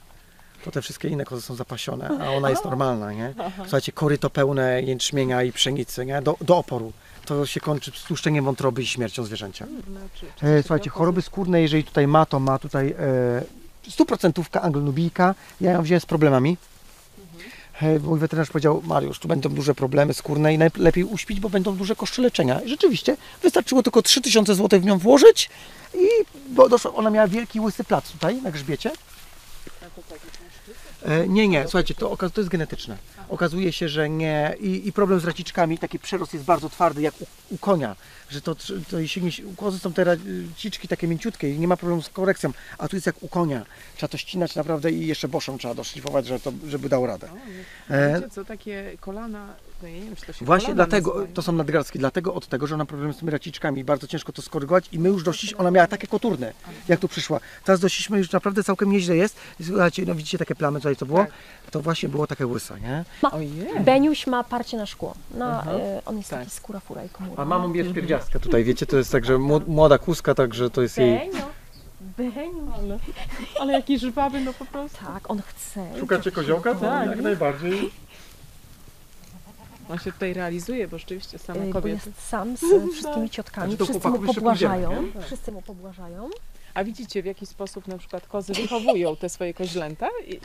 to 0.65 0.71
te 0.71 0.81
wszystkie 0.81 1.07
inne 1.07 1.25
kozy 1.25 1.41
są 1.41 1.55
zapasione, 1.55 2.09
a 2.21 2.29
ona 2.31 2.49
jest 2.49 2.65
normalna, 2.65 3.13
nie? 3.13 3.33
Słuchajcie, 3.61 3.91
koryto 3.91 4.29
pełne 4.29 4.81
jęczmienia 4.81 5.43
i 5.43 5.51
pszenicy, 5.51 6.05
nie? 6.05 6.21
Do, 6.21 6.37
do 6.41 6.57
oporu. 6.57 6.93
To 7.25 7.45
się 7.45 7.59
kończy 7.59 7.91
stłuszczeniem 7.95 8.45
wątroby 8.45 8.81
i 8.81 8.85
śmiercią 8.87 9.23
zwierzęcia. 9.23 9.65
Znaczy, 9.65 10.25
E, 10.57 10.61
słuchajcie, 10.63 10.89
choroby 10.89 11.21
skórne, 11.21 11.61
jeżeli 11.61 11.83
tutaj 11.83 12.07
ma, 12.07 12.25
to 12.25 12.39
ma 12.39 12.59
tutaj 12.59 12.95
e, 12.99 13.89
stuprocentówka 13.89 14.61
anglonubijka. 14.61 15.35
Ja 15.61 15.71
ją 15.71 15.81
wziąłem 15.81 16.01
z 16.01 16.05
problemami. 16.05 16.57
Mój 18.03 18.19
weterynarz 18.19 18.49
powiedział, 18.49 18.81
Mariusz, 18.85 19.19
tu 19.19 19.27
będą 19.27 19.49
duże 19.49 19.75
problemy 19.75 20.13
skórne 20.13 20.53
i 20.53 20.57
najlepiej 20.57 21.03
uśpić, 21.03 21.39
bo 21.39 21.49
będą 21.49 21.75
duże 21.75 21.95
koszty 21.95 22.21
leczenia. 22.21 22.61
I 22.61 22.69
rzeczywiście, 22.69 23.17
wystarczyło 23.43 23.83
tylko 23.83 24.01
3000 24.01 24.55
zł 24.55 24.79
w 24.79 24.85
nią 24.85 24.97
włożyć 24.97 25.49
i 25.93 26.07
bo 26.49 26.69
doszło, 26.69 26.95
ona 26.95 27.09
miała 27.09 27.27
wielki 27.27 27.59
łysy 27.59 27.83
plac 27.83 28.11
tutaj 28.11 28.41
na 28.41 28.51
grzbiecie. 28.51 28.91
E, 31.07 31.27
Nie, 31.27 31.47
nie, 31.47 31.63
słuchajcie, 31.63 31.93
to, 31.95 32.17
to 32.17 32.41
jest 32.41 32.49
genetyczne. 32.49 32.97
Okazuje 33.29 33.71
się, 33.71 33.89
że 33.89 34.09
nie. 34.09 34.55
I, 34.59 34.87
I 34.87 34.93
problem 34.93 35.19
z 35.19 35.25
raciczkami, 35.25 35.77
taki 35.77 35.99
przerost 35.99 36.33
jest 36.33 36.45
bardzo 36.45 36.69
twardy, 36.69 37.01
jak 37.01 37.13
u, 37.21 37.25
u 37.49 37.57
konia. 37.57 37.95
Że 38.29 38.41
to, 38.41 38.55
to 38.91 38.99
jeśli 38.99 39.23
nie, 39.23 39.31
u 39.45 39.55
kozy 39.55 39.79
są 39.79 39.93
te 39.93 40.03
raciczki 40.03 40.87
takie 40.87 41.07
mięciutkie 41.07 41.49
i 41.49 41.59
nie 41.59 41.67
ma 41.67 41.77
problemu 41.77 42.01
z 42.01 42.09
korekcją, 42.09 42.51
a 42.77 42.87
tu 42.87 42.95
jest 42.95 43.05
jak 43.05 43.23
u 43.23 43.27
konia. 43.27 43.65
Trzeba 43.95 44.07
to 44.07 44.17
ścinać 44.17 44.55
naprawdę 44.55 44.91
i 44.91 45.07
jeszcze 45.07 45.27
boszą 45.27 45.57
trzeba 45.57 45.73
doszlifować, 45.73 46.25
żeby, 46.27 46.39
to, 46.39 46.51
żeby 46.67 46.89
dał 46.89 47.05
radę. 47.05 47.29
E, 47.89 48.13
Wiecie 48.15 48.29
co, 48.29 48.45
takie 48.45 48.97
kolana, 48.99 49.53
no 49.81 49.87
ja 49.87 49.95
nie 49.95 50.01
wiem, 50.01 50.15
czy 50.15 50.25
to 50.25 50.33
się 50.33 50.45
Właśnie 50.45 50.75
dlatego, 50.75 51.09
nazywają. 51.09 51.33
to 51.33 51.41
są 51.41 51.51
nadgarstki, 51.51 51.99
dlatego 51.99 52.33
od 52.33 52.47
tego, 52.47 52.67
że 52.67 52.75
ona 52.75 52.83
ma 52.83 52.87
problem 52.87 53.13
z 53.13 53.17
tymi 53.17 53.31
raciczkami 53.31 53.81
i 53.81 53.83
bardzo 53.83 54.07
ciężko 54.07 54.31
to 54.33 54.41
skorygować 54.41 54.89
i 54.91 54.99
my 54.99 55.09
już 55.09 55.23
doszliśmy, 55.23 55.57
ona 55.57 55.71
miała 55.71 55.87
takie 55.87 56.07
koturne, 56.07 56.53
jak 56.87 56.99
tu 56.99 57.07
przyszła. 57.07 57.39
Teraz 57.65 57.79
doszliśmy 57.79 58.17
już 58.17 58.31
naprawdę 58.31 58.63
całkiem 58.63 58.91
nieźle 58.91 59.15
jest. 59.15 59.35
Słuchajcie, 59.63 60.03
no 60.07 60.15
widzicie 60.15 60.37
takie 60.37 60.55
plamy 60.55 60.79
tutaj 60.79 60.95
co 60.95 61.05
było? 61.05 61.19
Tak. 61.19 61.31
To 61.71 61.81
właśnie 61.81 62.09
było 62.09 62.27
takie 62.27 62.47
łysa, 62.47 62.77
nie? 62.77 63.05
Ojej. 63.31 63.51
Beniuś 63.79 64.27
ma 64.27 64.43
parcie 64.43 64.77
na 64.77 64.85
szkło. 64.85 65.13
Na, 65.31 65.59
Aha. 65.61 65.71
e, 65.71 66.01
on 66.05 66.17
jest 66.17 66.29
Tak. 66.29 66.39
taki 66.39 66.51
skóra, 66.51 66.79
fura 66.79 67.03
i 67.03 67.09
komura. 67.09 67.43
A 67.43 67.45
mamą 67.45 67.71
bierz 67.73 67.93
pierdziastka 67.93 68.39
tutaj, 68.39 68.63
wiecie, 68.63 68.85
to 68.85 68.97
jest 68.97 69.11
tak, 69.11 69.25
że 69.25 69.33
mło- 69.37 69.67
młoda 69.67 69.97
kuska, 69.97 70.35
także 70.35 70.69
to 70.69 70.81
jest 70.81 70.97
jej... 70.97 71.19
Benio. 71.19 71.47
Benio. 72.17 72.73
Ale, 72.77 72.99
ale 73.61 73.73
jaki 73.73 73.99
żwawy, 73.99 74.41
no 74.41 74.53
po 74.53 74.65
prostu. 74.65 74.97
Tak, 75.05 75.31
on 75.31 75.41
chce. 75.47 75.87
Szukacie 75.99 76.31
koziołka? 76.31 76.75
Tak. 76.75 77.09
Jak 77.09 77.21
najbardziej. 77.21 77.91
On 79.89 79.97
się 79.99 80.11
tutaj 80.11 80.33
realizuje, 80.33 80.87
bo 80.87 80.97
rzeczywiście 80.97 81.39
same 81.39 81.59
E, 81.59 81.81
Bo 81.81 81.87
jest 81.87 82.09
sam 82.29 82.57
z 82.57 82.61
wszystkimi 82.93 83.29
ciotkami. 83.29 83.75
Znaczy, 83.75 83.91
Wszyscy 83.91 84.09
mu 84.09 84.19
pobłażają. 84.33 84.89
pójdziemy, 84.95 85.25
Wszyscy 85.25 85.51
mu 85.51 85.61
pobłażają. 85.61 86.29
A 86.73 86.83
widzicie, 86.83 87.23
w 87.23 87.25
jaki 87.25 87.45
sposób 87.45 87.87
na 87.87 87.97
przykład 87.97 88.27
kozy 88.27 88.53
wychowują 88.53 89.15
te 89.15 89.29
swoje 89.29 89.53
koźlęta? 89.53 90.07
I, 90.27 90.39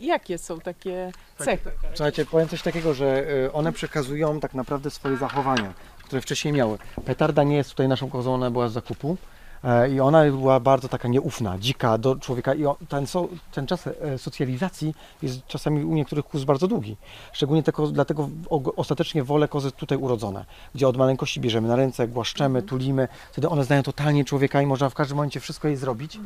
i 0.00 0.06
jakie 0.06 0.38
są 0.38 0.60
takie 0.60 1.12
cechy? 1.38 1.70
Słuchajcie, 1.94 2.26
powiem 2.26 2.48
coś 2.48 2.62
takiego, 2.62 2.94
że 2.94 3.30
y, 3.46 3.52
one 3.52 3.72
przekazują 3.72 4.40
tak 4.40 4.54
naprawdę 4.54 4.90
swoje 4.90 5.16
zachowania, 5.16 5.72
które 6.04 6.22
wcześniej 6.22 6.54
miały. 6.54 6.78
Petarda 7.04 7.42
nie 7.42 7.56
jest 7.56 7.70
tutaj 7.70 7.88
naszą 7.88 8.10
kozą, 8.10 8.34
ona 8.34 8.50
była 8.50 8.68
z 8.68 8.72
zakupu. 8.72 9.16
E, 9.64 9.90
I 9.90 10.00
ona 10.00 10.24
była 10.24 10.60
bardzo 10.60 10.88
taka 10.88 11.08
nieufna, 11.08 11.58
dzika 11.58 11.98
do 11.98 12.16
człowieka. 12.16 12.54
I 12.54 12.64
ten, 12.88 13.06
ten 13.52 13.66
czas 13.66 13.86
e, 13.86 14.18
socjalizacji 14.18 14.94
jest 15.22 15.46
czasami 15.46 15.84
u 15.84 15.94
niektórych 15.94 16.24
kóz 16.24 16.44
bardzo 16.44 16.68
długi. 16.68 16.96
Szczególnie 17.32 17.62
te 17.62 17.72
kozy, 17.72 17.92
dlatego 17.92 18.28
ostatecznie 18.76 19.24
wolę 19.24 19.48
kozy 19.48 19.72
tutaj 19.72 19.98
urodzone, 19.98 20.44
gdzie 20.74 20.88
od 20.88 20.96
maleńkości 20.96 21.40
bierzemy 21.40 21.68
na 21.68 21.76
ręce, 21.76 22.08
głaszczemy, 22.08 22.62
tulimy. 22.62 23.08
Wtedy 23.32 23.48
one 23.48 23.64
znają 23.64 23.82
totalnie 23.82 24.24
człowieka 24.24 24.62
i 24.62 24.66
można 24.66 24.90
w 24.90 24.94
każdym 24.94 25.16
momencie 25.16 25.40
wszystko 25.40 25.68
jej 25.68 25.76
zrobić. 25.76 26.18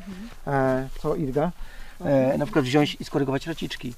E, 0.47 0.89
co 1.03 1.17
Irga? 1.17 1.53
E, 2.05 2.39
na 2.39 2.45
przykład 2.45 2.65
wziąć 2.65 2.97
i 3.01 3.05
skorygować 3.05 3.47
raciczki. 3.47 3.95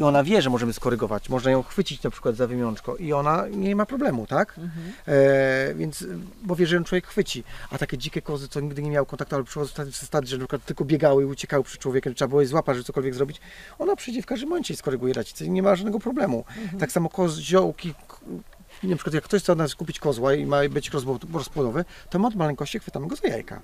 I 0.00 0.02
ona 0.02 0.24
wie, 0.24 0.42
że 0.42 0.50
możemy 0.50 0.72
skorygować. 0.72 1.28
Można 1.28 1.50
ją 1.50 1.62
chwycić 1.62 2.02
na 2.02 2.10
przykład 2.10 2.36
za 2.36 2.46
wymiączko 2.46 2.96
i 2.96 3.12
ona 3.12 3.44
nie 3.50 3.76
ma 3.76 3.86
problemu, 3.86 4.26
tak? 4.26 4.60
E, 5.08 5.74
więc, 5.74 6.04
bo 6.42 6.56
wie, 6.56 6.66
że 6.66 6.76
ją 6.76 6.84
człowiek 6.84 7.06
chwyci. 7.06 7.44
A 7.70 7.78
takie 7.78 7.98
dzikie 7.98 8.22
kozy, 8.22 8.48
co 8.48 8.60
nigdy 8.60 8.82
nie 8.82 8.90
miały 8.90 9.06
kontaktu, 9.06 9.34
ale 9.34 9.44
przychodzą 9.44 9.84
w 9.90 9.96
stady, 9.96 10.26
że 10.26 10.36
na 10.36 10.40
przykład 10.40 10.64
tylko 10.64 10.84
biegały 10.84 11.22
i 11.22 11.26
uciekały 11.26 11.64
przed 11.64 11.80
człowiekiem, 11.80 12.14
trzeba 12.14 12.28
było 12.28 12.40
je 12.40 12.46
złapać, 12.46 12.76
żeby 12.76 12.84
cokolwiek 12.84 13.14
zrobić, 13.14 13.40
ona 13.78 13.96
przyjdzie 13.96 14.22
w 14.22 14.26
każdym 14.26 14.48
momencie 14.48 14.74
i 14.74 14.76
skoryguje 14.76 15.14
racicę 15.14 15.44
i 15.44 15.50
nie 15.50 15.62
ma 15.62 15.76
żadnego 15.76 15.98
problemu. 15.98 16.44
Tak 16.78 16.92
samo 16.92 17.08
koziołki, 17.08 17.94
na 18.82 18.96
przykład 18.96 19.14
jak 19.14 19.24
ktoś 19.24 19.42
chce 19.42 19.52
od 19.52 19.58
nas 19.58 19.74
kupić 19.74 19.98
kozła 19.98 20.34
i 20.34 20.46
ma 20.46 20.68
być 20.68 20.90
rozpłodowy, 21.32 21.84
to 22.10 22.18
my 22.18 22.26
od 22.26 22.34
maleńkości 22.34 22.78
chwytamy 22.78 23.06
go 23.06 23.16
za 23.16 23.28
jajka 23.28 23.60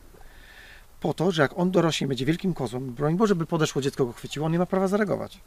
po 1.07 1.15
to, 1.15 1.33
że 1.33 1.43
jak 1.43 1.59
on 1.59 1.71
dorośnie 1.71 2.05
i 2.05 2.09
będzie 2.09 2.27
wielkim 2.27 2.55
kozłem, 2.55 2.95
broń 2.95 3.17
Boże, 3.17 3.35
by 3.35 3.47
podeszło 3.47 3.83
dziecko 3.83 4.07
go 4.07 4.13
chwyciło, 4.13 4.47
on 4.47 4.53
nie 4.53 4.59
ma 4.59 4.67
prawa 4.67 4.89
zareagować. 4.89 5.41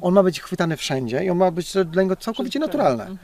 On 0.00 0.14
ma 0.14 0.22
być 0.22 0.40
chwytany 0.40 0.76
wszędzie 0.76 1.24
i 1.24 1.30
on 1.30 1.38
ma 1.38 1.50
być 1.50 1.74
dla 1.86 2.02
niego 2.02 2.16
całkowicie 2.16 2.58
naturalne. 2.58 3.16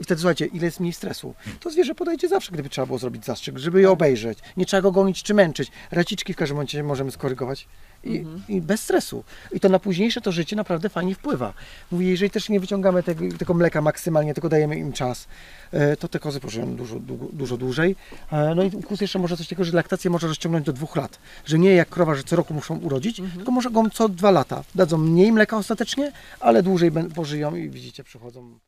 I 0.00 0.04
wtedy 0.04 0.20
słuchajcie, 0.20 0.46
ile 0.46 0.64
jest 0.64 0.80
mniej 0.80 0.92
stresu. 0.92 1.34
To 1.60 1.70
zwierzę 1.70 1.94
podejdzie 1.94 2.28
zawsze, 2.28 2.52
gdyby 2.52 2.68
trzeba 2.68 2.86
było 2.86 2.98
zrobić 2.98 3.24
zastrzyk, 3.24 3.58
żeby 3.58 3.80
je 3.80 3.90
obejrzeć. 3.90 4.38
Nie 4.56 4.66
trzeba 4.66 4.80
go 4.80 4.92
gonić 4.92 5.22
czy 5.22 5.34
męczyć. 5.34 5.70
Raciczki 5.90 6.32
w 6.32 6.36
każdym 6.36 6.56
momencie 6.56 6.82
możemy 6.82 7.10
skorygować. 7.10 7.68
I, 8.08 8.26
I 8.48 8.60
bez 8.60 8.80
stresu. 8.80 9.24
I 9.52 9.60
to 9.60 9.68
na 9.68 9.78
późniejsze 9.78 10.20
to 10.20 10.32
życie 10.32 10.56
naprawdę 10.56 10.88
fajnie 10.88 11.14
wpływa. 11.14 11.52
Mówię, 11.90 12.06
jeżeli 12.10 12.30
też 12.30 12.48
nie 12.48 12.60
wyciągamy 12.60 13.02
tego, 13.02 13.24
tego 13.38 13.54
mleka 13.54 13.80
maksymalnie, 13.82 14.34
tylko 14.34 14.48
dajemy 14.48 14.76
im 14.76 14.92
czas, 14.92 15.28
e, 15.72 15.96
to 15.96 16.08
te 16.08 16.18
kozy 16.18 16.40
pożyją 16.40 16.76
dużo, 16.76 17.00
dużo, 17.00 17.24
dużo 17.32 17.56
dłużej. 17.56 17.96
E, 18.32 18.54
No 18.54 18.62
i 18.62 18.70
kóz 18.70 19.00
jeszcze 19.00 19.18
może 19.18 19.36
coś 19.36 19.46
takiego, 19.46 19.64
że 19.64 19.72
laktację 19.72 20.10
może 20.10 20.26
rozciągnąć 20.26 20.66
do 20.66 20.72
dwóch 20.72 20.96
lat. 20.96 21.18
Że 21.46 21.58
nie 21.58 21.74
jak 21.74 21.88
krowa, 21.88 22.14
że 22.14 22.22
co 22.22 22.36
roku 22.36 22.54
muszą 22.54 22.78
urodzić, 22.78 23.22
tylko 23.36 23.50
może 23.52 23.70
go 23.70 23.90
co 23.92 24.08
dwa 24.08 24.30
lata. 24.30 24.64
Dadzą 24.74 24.98
mniej 24.98 25.32
mleka 25.32 25.56
ostatecznie, 25.56 26.12
ale 26.40 26.62
dłużej 26.62 26.90
pożyją 27.14 27.56
i 27.56 27.70
widzicie, 27.70 28.04
przychodzą 28.04 28.58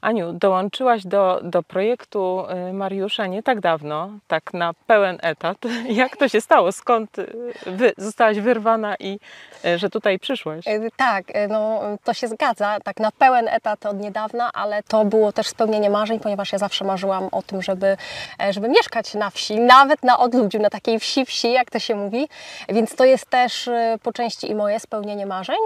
Aniu, 0.00 0.32
dołączyłaś 0.32 1.06
do, 1.06 1.40
do 1.42 1.62
projektu 1.62 2.44
y, 2.68 2.72
Mariusza 2.72 3.26
nie 3.26 3.42
tak 3.42 3.60
dawno, 3.60 4.10
tak 4.28 4.54
na 4.54 4.74
pełen 4.86 5.18
etat. 5.22 5.56
Jak 5.88 6.16
to 6.16 6.28
się 6.28 6.40
stało? 6.40 6.72
Skąd 6.72 7.18
y, 7.18 7.26
wy, 7.66 7.92
zostałaś 7.96 8.38
wyrwana 8.38 8.94
i 9.00 9.18
y, 9.64 9.78
że 9.78 9.90
tutaj 9.90 10.18
przyszłaś? 10.18 10.64
Tak, 10.96 11.24
no, 11.48 11.80
to 12.04 12.14
się 12.14 12.28
zgadza, 12.28 12.78
tak 12.84 13.00
na 13.00 13.12
pełen 13.12 13.48
etat 13.48 13.86
od 13.86 14.00
niedawna, 14.00 14.50
ale 14.52 14.82
to 14.82 15.04
było 15.04 15.32
też 15.32 15.46
spełnienie 15.46 15.90
marzeń, 15.90 16.20
ponieważ 16.20 16.52
ja 16.52 16.58
zawsze 16.58 16.84
marzyłam 16.84 17.28
o 17.32 17.42
tym, 17.42 17.62
żeby, 17.62 17.96
e, 18.42 18.52
żeby 18.52 18.68
mieszkać 18.68 19.14
na 19.14 19.30
wsi, 19.30 19.60
nawet 19.60 20.02
na 20.02 20.18
odludziu, 20.18 20.58
na 20.58 20.70
takiej 20.70 20.98
wsi 20.98 21.24
wsi, 21.24 21.52
jak 21.52 21.70
to 21.70 21.78
się 21.78 21.94
mówi, 21.94 22.28
więc 22.68 22.96
to 22.96 23.04
jest 23.04 23.30
też 23.30 23.70
po 24.02 24.12
części 24.12 24.50
i 24.50 24.54
moje 24.54 24.80
spełnienie 24.80 25.26
marzeń. 25.26 25.56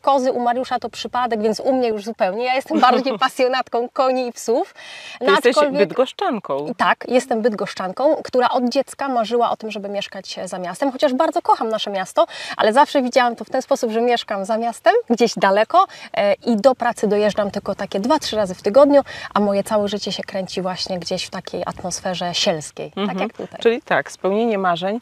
Kozy 0.00 0.32
u 0.32 0.40
Mariusza 0.40 0.78
to 0.78 0.90
przypadek, 0.90 1.42
więc 1.42 1.60
u 1.60 1.72
mnie 1.72 1.88
już 1.88 2.04
zupełnie. 2.04 2.44
Ja 2.44 2.54
jestem 2.54 2.80
bardziej 2.80 3.18
pasjonatką 3.28 3.77
koni 3.92 4.26
i 4.26 4.32
psów. 4.32 4.74
Ty 5.18 5.24
No, 5.26 5.32
jesteś 5.32 5.54
bydgoszczanką. 5.72 6.74
tak, 6.76 7.04
jestem 7.08 7.42
bydgoszczanką, 7.42 8.16
która 8.24 8.48
od 8.48 8.68
dziecka 8.68 9.08
marzyła 9.08 9.50
o 9.50 9.56
tym, 9.56 9.70
żeby 9.70 9.88
mieszkać 9.88 10.36
za 10.44 10.58
miastem, 10.58 10.92
chociaż 10.92 11.14
bardzo 11.14 11.42
kocham 11.42 11.68
nasze 11.68 11.90
miasto, 11.90 12.26
ale 12.56 12.72
zawsze 12.72 13.02
widziałam 13.02 13.36
to 13.36 13.44
w 13.44 13.50
ten 13.50 13.62
sposób, 13.62 13.90
że 13.90 14.00
mieszkam 14.00 14.44
za 14.44 14.58
miastem, 14.58 14.94
gdzieś 15.10 15.32
daleko 15.36 15.86
e, 16.14 16.34
i 16.34 16.56
do 16.56 16.74
pracy 16.74 17.08
dojeżdżam 17.08 17.50
tylko 17.50 17.74
takie 17.74 18.00
dwa, 18.00 18.18
trzy 18.18 18.36
razy 18.36 18.54
w 18.54 18.62
tygodniu, 18.62 19.02
a 19.34 19.40
moje 19.40 19.64
całe 19.64 19.88
życie 19.88 20.12
się 20.12 20.22
kręci 20.22 20.62
właśnie 20.62 20.98
gdzieś 20.98 21.24
w 21.24 21.30
takiej 21.30 21.62
atmosferze 21.66 22.34
sielskiej, 22.34 22.90
tak 22.90 22.98
Mhm. 22.98 23.18
jak 23.20 23.32
tutaj. 23.32 23.60
Czyli 23.60 23.82
tak, 23.82 24.12
spełnienie 24.12 24.58
marzeń, 24.58 25.00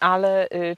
ale 0.00 0.44
y, 0.48 0.76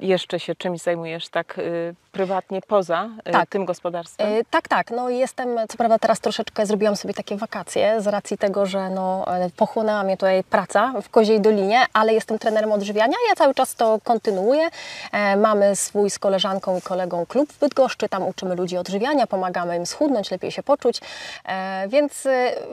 jeszcze 0.00 0.40
się 0.40 0.54
czymś 0.54 0.80
zajmujesz 0.80 1.28
tak 1.28 1.58
y, 1.58 1.94
prywatnie 2.12 2.60
poza 2.62 3.08
e, 3.24 3.32
Tak. 3.32 3.48
tym 3.48 3.64
gospodarstwem? 3.64 4.26
E, 4.28 4.44
Tak, 4.50 4.68
tak. 4.68 4.90
No 4.90 5.08
jestem, 5.10 5.48
co 5.68 5.76
prawda 5.76 5.98
teraz 5.98 6.20
troszeczkę 6.20 6.66
zrobiłam 6.66 6.96
sobie 6.96 7.14
takie 7.14 7.36
wakacje 7.36 8.00
z 8.02 8.06
racji 8.06 8.38
tego, 8.38 8.66
że 8.66 8.90
no, 8.90 9.36
e, 9.36 9.50
pochłonęła 9.56 10.02
mnie 10.02 10.16
tutaj 10.16 10.44
praca 10.44 10.92
w 11.02 11.08
Koziej 11.08 11.40
Dolinie, 11.40 11.80
ale 11.92 12.12
jestem 12.14 12.38
trenerem 12.38 12.72
odżywiania. 12.72 13.14
Ja 13.28 13.34
cały 13.36 13.54
czas 13.54 13.74
to 13.74 13.98
kontynuuję. 14.04 14.68
E, 15.12 15.36
Mamy 15.36 15.76
swój 15.76 16.10
z 16.10 16.18
koleżanką 16.18 16.78
i 16.78 16.82
kolegą 16.82 17.26
klub 17.26 17.52
w 17.52 17.58
Bydgoszczy. 17.58 18.08
Tam 18.08 18.22
uczymy 18.28 18.54
ludzi 18.54 18.76
odżywiania, 18.76 19.26
pomagamy 19.26 19.76
im 19.76 19.86
schudnąć, 19.86 20.30
lepiej 20.30 20.50
się 20.50 20.62
poczuć. 20.62 21.00
E, 21.48 21.88
Więc 21.88 22.28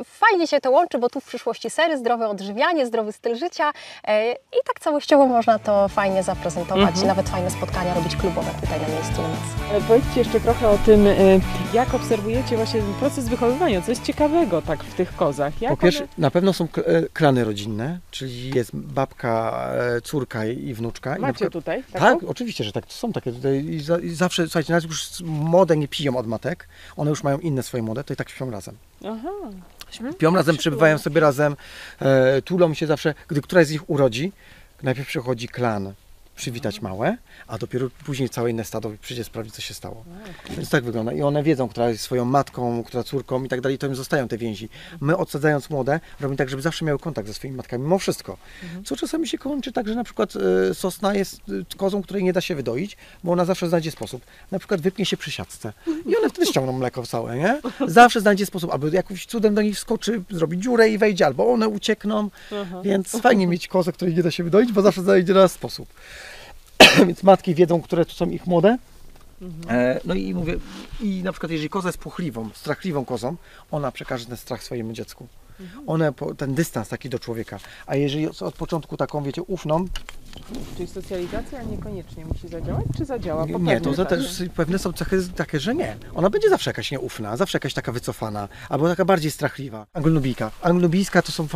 fajnie 0.06 0.48
się 0.48 0.62
to 0.62 0.72
łączy, 0.72 0.98
bo 1.00 1.10
tu 1.10 1.20
w 1.22 1.26
przyszłości 1.26 1.70
sery, 1.70 1.98
zdrowe 1.98 2.28
odżywianie, 2.30 2.86
zdrowy 2.86 3.12
styl 3.12 3.36
życia 3.36 3.72
i 4.54 4.58
tak 4.68 4.80
całościowo 4.80 5.26
można 5.26 5.60
to 5.60 5.88
fajnie 5.88 6.24
zaprezentować. 6.24 7.02
Nawet 7.02 7.30
fajne 7.30 7.52
spotkania 7.52 7.94
robić 7.94 8.16
klubowe 8.16 8.52
tutaj 8.62 8.82
na 8.82 8.88
miejscu 8.88 9.22
nas. 9.28 9.70
Ale 9.72 9.82
Powiedzcie 9.82 10.20
jeszcze 10.20 10.40
trochę 10.40 10.70
o 10.70 10.78
tym, 10.78 11.08
y, 11.08 11.40
jak 11.74 11.94
obserwujecie 11.94 12.56
właśnie 12.56 12.82
ten 12.82 12.94
proces 12.94 13.30
wychowywania, 13.30 13.82
co 13.82 13.92
jest 13.92 14.04
ciekawego 14.04 14.62
tak 14.62 14.84
w 14.84 14.94
tych 14.94 15.16
kozach. 15.16 15.62
Jak 15.62 15.72
Po 15.72 15.78
pierwsze, 15.78 16.00
one... 16.04 16.10
na 16.18 16.32
pewno 16.32 16.54
są 16.54 16.68
e, 16.86 17.04
klany 17.14 17.44
rodzinne, 17.44 18.00
czyli 18.12 18.56
jest 18.56 18.76
babka, 18.76 19.66
e, 19.98 20.02
córka 20.02 20.46
i 20.46 20.74
wnuczka. 20.74 21.18
I 21.18 21.20
Macie 21.22 21.34
przykład- 21.34 21.54
tutaj? 21.54 21.84
Tak, 21.92 22.02
taką? 22.02 22.28
oczywiście, 22.28 22.64
że 22.64 22.72
tak. 22.72 22.86
To 22.86 22.94
są 22.94 23.14
takie 23.14 23.32
tutaj 23.32 23.66
i, 23.66 23.80
za, 23.80 24.00
i 24.00 24.10
zawsze, 24.10 24.44
słuchajcie, 24.44 24.74
nawet 24.74 24.90
już 24.90 25.22
młode 25.26 25.78
nie 25.78 25.88
piją 25.88 26.18
od 26.18 26.28
matek, 26.28 26.68
one 26.98 27.10
już 27.10 27.24
mają 27.24 27.38
inne 27.40 27.64
swoje 27.64 27.84
młode, 27.84 28.04
to 28.04 28.14
i 28.14 28.16
tak 28.16 28.30
śpią 28.30 28.52
razem. 28.52 28.76
Aha. 29.06 29.30
Piją 30.18 30.36
razem, 30.36 30.58
przebywają 30.58 30.98
sobie 30.98 31.22
razem, 31.22 31.56
e, 32.00 32.42
tulą 32.42 32.74
się 32.74 32.88
zawsze, 32.88 33.14
gdy 33.28 33.42
któraś 33.42 33.68
z 33.68 33.72
nich 33.72 33.90
urodzi, 33.90 34.32
najpierw 34.84 35.08
przychodzi 35.08 35.48
klan 35.48 35.94
przywitać 36.38 36.82
małe, 36.82 37.18
a 37.48 37.58
dopiero 37.58 37.90
później 38.06 38.30
całe 38.30 38.52
inne 38.52 38.64
stado 38.64 38.92
przyjdzie 39.02 39.24
sprawdzić, 39.24 39.56
co 39.56 39.62
się 39.62 39.74
stało. 39.74 40.04
Więc 40.50 40.70
tak 40.70 40.84
wygląda. 40.84 41.14
I 41.14 41.22
one 41.22 41.44
wiedzą, 41.44 41.68
która 41.68 41.90
jest 41.90 42.04
swoją 42.04 42.26
matką, 42.26 42.84
która 42.84 43.04
córką 43.04 43.44
i 43.44 43.50
tak 43.50 43.62
dalej, 43.62 43.78
to 43.78 43.88
im 43.88 43.96
zostają 43.96 44.28
te 44.28 44.38
więzi. 44.38 44.70
My 45.02 45.18
odsadzając 45.18 45.70
młode, 45.70 46.00
robimy 46.20 46.38
tak, 46.38 46.50
żeby 46.50 46.62
zawsze 46.62 46.86
miały 46.86 47.00
kontakt 47.00 47.28
ze 47.28 47.34
swoimi 47.34 47.58
matkami, 47.58 47.84
mimo 47.84 48.00
wszystko. 48.00 48.38
Co 48.86 48.96
czasami 48.96 49.28
się 49.28 49.38
kończy 49.38 49.72
tak, 49.72 49.88
że 49.88 49.96
na 49.96 50.04
przykład 50.04 50.34
e, 50.70 50.74
sosna 50.74 51.14
jest 51.14 51.42
e, 51.72 51.76
kozą, 51.78 52.02
której 52.02 52.24
nie 52.24 52.34
da 52.34 52.42
się 52.42 52.56
wydoić, 52.56 52.98
bo 53.24 53.32
ona 53.32 53.46
zawsze 53.46 53.70
znajdzie 53.70 53.92
sposób. 53.92 54.22
Na 54.52 54.60
przykład 54.60 54.82
wypnie 54.82 55.06
się 55.06 55.18
przy 55.18 55.32
siatce 55.32 55.74
i 56.06 56.18
one 56.18 56.30
wtedy 56.30 56.48
ściągną 56.48 56.74
mleko 56.74 57.06
całe, 57.06 57.38
nie? 57.38 57.62
Zawsze 57.88 58.22
znajdzie 58.22 58.46
sposób, 58.46 58.72
albo 58.72 58.88
jakimś 58.88 59.26
cudem 59.26 59.56
do 59.56 59.62
nich 59.62 59.76
wskoczy, 59.76 60.22
zrobi 60.30 60.58
dziurę 60.58 60.90
i 60.90 60.98
wejdzie, 60.98 61.26
albo 61.26 61.54
one 61.54 61.68
uciekną. 61.68 62.30
Więc 62.84 63.12
fajnie 63.22 63.48
mieć 63.48 63.68
kozę, 63.68 63.94
której 63.94 64.16
nie 64.16 64.24
da 64.24 64.32
się 64.32 64.44
wydoić, 64.44 64.72
bo 64.72 64.82
zawsze 64.82 65.02
znajdzie 65.02 65.34
na 65.34 65.48
sposób. 65.48 65.90
Więc 67.08 67.24
matki 67.24 67.56
wiedzą, 67.56 67.82
które 67.82 68.06
to 68.06 68.14
są 68.14 68.30
ich 68.30 68.48
młode. 68.48 68.78
E, 69.70 70.00
no 70.06 70.14
i 70.14 70.34
mówię, 70.34 70.58
i 71.02 71.24
na 71.24 71.32
przykład 71.32 71.52
jeżeli 71.52 71.70
koza 71.70 71.90
jest 71.90 71.98
puchliwą, 71.98 72.50
strachliwą 72.54 73.06
kozą, 73.06 73.36
ona 73.72 73.92
przekaże 73.92 74.26
ten 74.26 74.38
strach 74.38 74.64
swojemu 74.64 74.94
dziecku. 74.94 75.28
One, 75.88 76.14
po, 76.14 76.36
ten 76.36 76.54
dystans 76.54 76.90
taki 76.90 77.10
do 77.10 77.20
człowieka. 77.20 77.60
A 77.86 77.96
jeżeli 77.96 78.28
od 78.28 78.56
początku 78.56 78.98
taką, 78.98 79.24
wiecie, 79.24 79.42
ufną, 79.42 79.86
Czyli 80.78 80.90
socjalizacja 80.90 81.64
niekoniecznie 81.64 82.26
musi 82.26 82.48
zadziałać, 82.48 82.86
czy 82.98 83.06
zadziała? 83.06 83.48
Po 83.48 83.60
nie, 83.60 83.82
to 83.82 83.94
za 83.94 84.06
pewne 84.56 84.80
są 84.80 84.94
cechy 84.94 85.28
takie, 85.36 85.60
że 85.60 85.76
nie. 85.76 85.98
Ona 86.16 86.30
będzie 86.30 86.50
zawsze 86.50 86.70
jakaś 86.70 86.92
nieufna, 86.92 87.38
zawsze 87.38 87.56
jakaś 87.56 87.74
taka 87.74 87.92
wycofana, 87.92 88.48
albo 88.70 88.88
taka 88.88 89.06
bardziej 89.06 89.32
strachliwa. 89.32 89.86
Anglonubijka. 89.94 90.52
Anglonubijska 90.62 91.22
to 91.22 91.32
są 91.32 91.48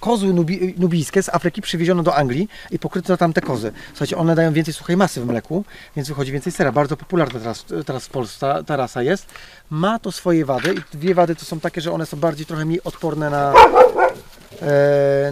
kozły 0.00 0.34
nubi, 0.34 0.74
nubijskie 0.78 1.22
z 1.22 1.28
Afryki 1.28 1.62
przywieziono 1.62 2.02
do 2.02 2.16
Anglii 2.16 2.48
i 2.70 2.78
pokryto 2.78 3.16
tam 3.16 3.32
te 3.32 3.40
kozy. 3.40 3.72
Słuchajcie, 3.88 4.16
one 4.16 4.34
dają 4.34 4.52
więcej 4.52 4.74
suchej 4.74 4.96
masy 4.96 5.20
w 5.20 5.26
mleku, 5.26 5.64
więc 5.96 6.08
wychodzi 6.08 6.32
więcej 6.32 6.52
sera. 6.52 6.72
Bardzo 6.72 6.96
popularna 6.96 7.40
teraz, 7.40 7.64
teraz 7.86 8.06
w 8.06 8.10
Polsce 8.10 8.64
ta, 8.66 8.76
rasa 8.76 9.02
jest. 9.02 9.26
Ma 9.70 9.98
to 9.98 10.12
swoje 10.12 10.44
wady 10.44 10.74
i 10.74 10.96
dwie 10.96 11.14
wady 11.14 11.36
to 11.36 11.44
są 11.44 11.60
takie, 11.60 11.80
że 11.80 11.92
one 11.92 12.06
są 12.06 12.16
bardziej 12.16 12.46
trochę 12.46 12.64
mniej 12.64 12.82
odporne 12.82 13.30
na 13.30 13.54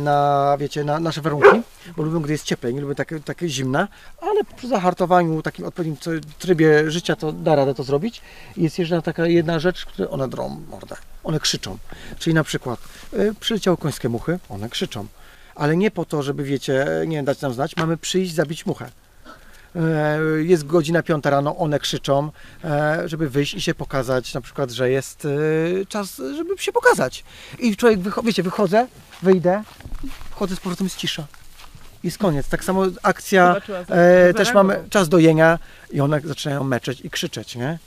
na, 0.01 0.57
wiecie, 0.61 0.85
na 0.85 1.01
nasze 1.01 1.21
warunki, 1.21 1.63
bo 1.97 2.03
lubią, 2.03 2.21
gdy 2.21 2.33
jest 2.33 2.45
cieplej, 2.45 2.75
nie 2.75 2.81
lubią 2.81 2.95
takie, 2.95 3.21
takie 3.21 3.49
zimne, 3.49 3.89
ale 4.21 4.45
przy 4.57 4.69
zahartowaniu, 4.69 5.43
takim 5.43 5.65
odpowiednim 5.65 5.97
trybie 6.39 6.91
życia 6.91 7.17
to 7.17 7.33
da 7.33 7.57
radę 7.57 7.75
to 7.75 7.85
zrobić. 7.85 8.23
Jest 8.57 8.79
jeszcze 8.79 9.03
taka 9.03 9.27
jedna 9.27 9.59
rzecz, 9.59 9.87
której 9.87 10.13
one 10.13 10.29
drą 10.29 10.61
mordę, 10.71 10.97
one 11.25 11.41
krzyczą. 11.41 11.79
Czyli 12.19 12.35
na 12.35 12.45
przykład 12.45 12.81
y, 13.15 13.35
przyleciały 13.41 13.77
końskie 13.77 14.09
muchy, 14.09 14.39
one 14.49 14.69
krzyczą. 14.69 15.07
Ale 15.55 15.77
nie 15.77 15.91
po 15.91 16.05
to, 16.05 16.23
żeby 16.23 16.45
wiecie, 16.45 16.87
nie 17.07 17.23
dać 17.23 17.41
nam 17.41 17.55
znać, 17.55 17.77
mamy 17.77 17.97
przyjść, 17.97 18.35
zabić 18.35 18.67
muchę. 18.67 18.91
E, 19.77 20.19
Jest 20.43 20.67
godzina 20.67 21.03
piąta 21.03 21.31
rano, 21.31 21.57
one 21.57 21.79
krzyczą, 21.79 22.31
e, 22.65 23.03
żeby 23.09 23.29
wyjść 23.29 23.55
i 23.55 23.61
się 23.61 23.75
pokazać, 23.75 24.35
na 24.35 24.41
przykład, 24.41 24.71
że 24.71 24.91
jest 24.91 25.25
e, 25.25 25.87
czas, 25.87 26.17
żeby 26.37 26.59
się 26.59 26.73
pokazać. 26.73 27.25
I 27.59 27.77
człowiek, 27.77 28.01
wycho- 28.01 28.25
wiecie, 28.25 28.43
wychodzę, 28.43 28.87
wyjdę, 29.23 29.63
wchodzę 30.31 30.57
z 30.57 30.61
powrotem, 30.61 30.87
jest 30.87 30.97
cisza. 30.97 31.27
Jest 32.05 32.19
koniec. 32.19 32.49
Tak 32.49 32.65
samo 32.65 32.83
akcja, 33.03 33.57
e, 33.89 34.35
też 34.35 34.55
mamy 34.55 34.85
czas 34.91 35.09
do 35.09 35.19
jenia 35.19 35.59
i 35.91 36.01
one 36.01 36.21
zaczynają 36.25 36.65
meczeć 36.65 37.01
i 37.01 37.11
krzyczeć, 37.11 37.57
nie? 37.57 37.79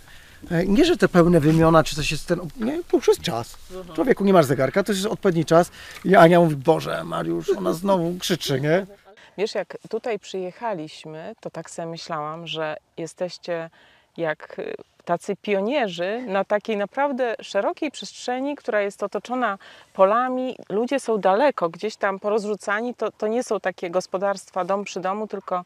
Nie, 0.67 0.86
że 0.86 0.98
te 0.98 1.08
pełne 1.08 1.39
wymiona, 1.39 1.84
czy 1.84 1.96
coś 1.96 2.12
jest 2.12 2.28
ten. 2.28 2.39
Nie, 2.60 2.84
to 2.84 2.98
już 2.98 3.08
jest 3.08 3.22
czas. 3.22 3.58
Człowieku, 3.96 4.26
nie 4.26 4.34
masz 4.34 4.46
zegarka, 4.46 4.84
to 4.84 4.91
jest 4.91 5.06
odpowiedni 5.06 5.46
czas. 5.46 5.72
I 6.06 6.15
Ania 6.15 6.39
mówi, 6.39 6.56
Boże, 6.56 7.04
Mariusz, 7.04 7.50
ona 7.58 7.74
znowu 7.74 8.15
krzyczy, 8.20 8.62
nie? 8.62 8.86
Wiesz, 9.42 9.56
jak 9.56 9.78
tutaj 9.90 10.20
przyjechaliśmy, 10.20 11.36
to 11.40 11.50
tak 11.50 11.70
sobie 11.70 11.86
myślałam, 11.86 12.48
że 12.48 12.78
jesteście 12.98 13.70
jak 14.18 14.60
y, 14.60 14.76
tacy 15.06 15.36
pionierzy 15.36 16.24
na 16.28 16.44
takiej 16.44 16.78
naprawdę 16.78 17.36
szerokiej 17.42 17.92
przestrzeni, 17.92 18.56
która 18.56 18.82
jest 18.82 19.04
otoczona 19.04 19.58
polami. 19.94 20.56
Ludzie 20.70 21.00
są 21.00 21.18
daleko, 21.18 21.70
gdzieś 21.70 21.96
tam 21.96 22.20
porozrzucani. 22.20 22.96
To, 22.96 23.12
to 23.12 23.28
nie 23.28 23.44
są 23.44 23.60
takie 23.60 23.90
gospodarstwa 23.90 24.66
dom 24.66 24.84
przy 24.84 25.00
domu, 25.00 25.28
tylko 25.28 25.64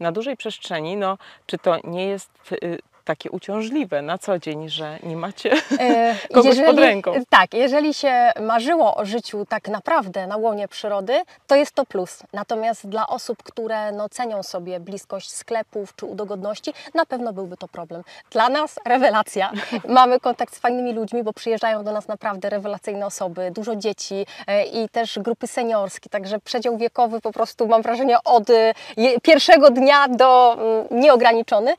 na 0.00 0.12
dużej 0.12 0.36
przestrzeni. 0.36 0.96
No, 0.96 1.18
czy 1.46 1.58
to 1.58 1.76
nie 1.84 2.06
jest 2.06 2.30
y, 2.52 2.78
takie 3.08 3.30
uciążliwe 3.30 4.02
na 4.02 4.18
co 4.18 4.38
dzień, 4.38 4.68
że 4.68 4.98
nie 5.02 5.16
macie 5.16 5.52
E, 5.80 6.14
Kogoś 6.34 6.60
pod 6.60 6.78
ręką. 6.78 7.12
Tak, 7.28 7.54
jeżeli 7.54 7.94
się 7.94 8.32
marzyło 8.40 8.96
o 8.96 9.04
życiu 9.04 9.46
tak 9.48 9.68
naprawdę 9.68 10.26
na 10.26 10.36
łonie 10.36 10.68
przyrody, 10.68 11.22
to 11.46 11.56
jest 11.56 11.72
to 11.72 11.86
plus. 11.86 12.22
Natomiast 12.32 12.88
dla 12.88 13.06
osób, 13.06 13.42
które 13.42 13.92
no, 13.92 14.08
cenią 14.08 14.42
sobie 14.42 14.80
bliskość 14.80 15.30
sklepów 15.30 15.96
czy 15.96 16.06
udogodności, 16.06 16.72
na 16.94 17.06
pewno 17.06 17.32
byłby 17.32 17.56
to 17.56 17.68
problem. 17.68 18.02
Dla 18.30 18.48
nas 18.48 18.76
rewelacja. 18.84 19.52
Mamy 19.88 20.20
kontakt 20.20 20.56
z 20.56 20.58
fajnymi 20.58 20.92
ludźmi, 20.92 21.22
bo 21.22 21.32
przyjeżdżają 21.32 21.84
do 21.84 21.92
nas 21.92 22.08
naprawdę 22.08 22.50
rewelacyjne 22.50 23.06
osoby, 23.06 23.50
dużo 23.50 23.76
dzieci 23.76 24.26
e, 24.46 24.64
i 24.64 24.88
też 24.88 25.18
grupy 25.18 25.46
seniorskie, 25.46 26.10
także 26.10 26.40
przedział 26.40 26.76
wiekowy 26.76 27.20
po 27.20 27.32
prostu 27.32 27.68
mam 27.68 27.82
wrażenie 27.82 28.16
od 28.24 28.50
e, 28.50 28.74
pierwszego 29.22 29.70
dnia 29.70 30.08
do 30.08 30.52
mm, 30.52 31.00
nieograniczony. 31.00 31.74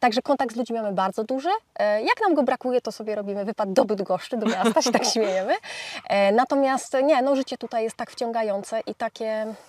Także 0.00 0.22
kontakt 0.22 0.43
z 0.52 0.56
ludźmi 0.56 0.76
mamy 0.76 0.92
bardzo 0.92 1.24
duży. 1.24 1.48
E, 1.78 2.02
Jak 2.02 2.20
nam 2.22 2.34
go 2.34 2.42
brakuje, 2.42 2.80
to 2.80 2.92
sobie 2.92 3.14
robimy 3.14 3.44
wypad 3.44 3.72
do 3.72 3.84
Bydgoszczy, 3.84 4.36
do 4.36 4.46
miasta, 4.46 4.82
się 4.82 4.92
tak 4.92 5.04
śmiejemy. 5.04 5.54
E, 6.08 6.32
Natomiast 6.32 6.96
nie, 7.04 7.22
no 7.22 7.36
życie 7.36 7.58
tutaj 7.58 7.84
jest 7.84 7.96
tak 7.96 8.10
wciągające 8.10 8.80
i 8.86 8.94
takie, 8.94 9.26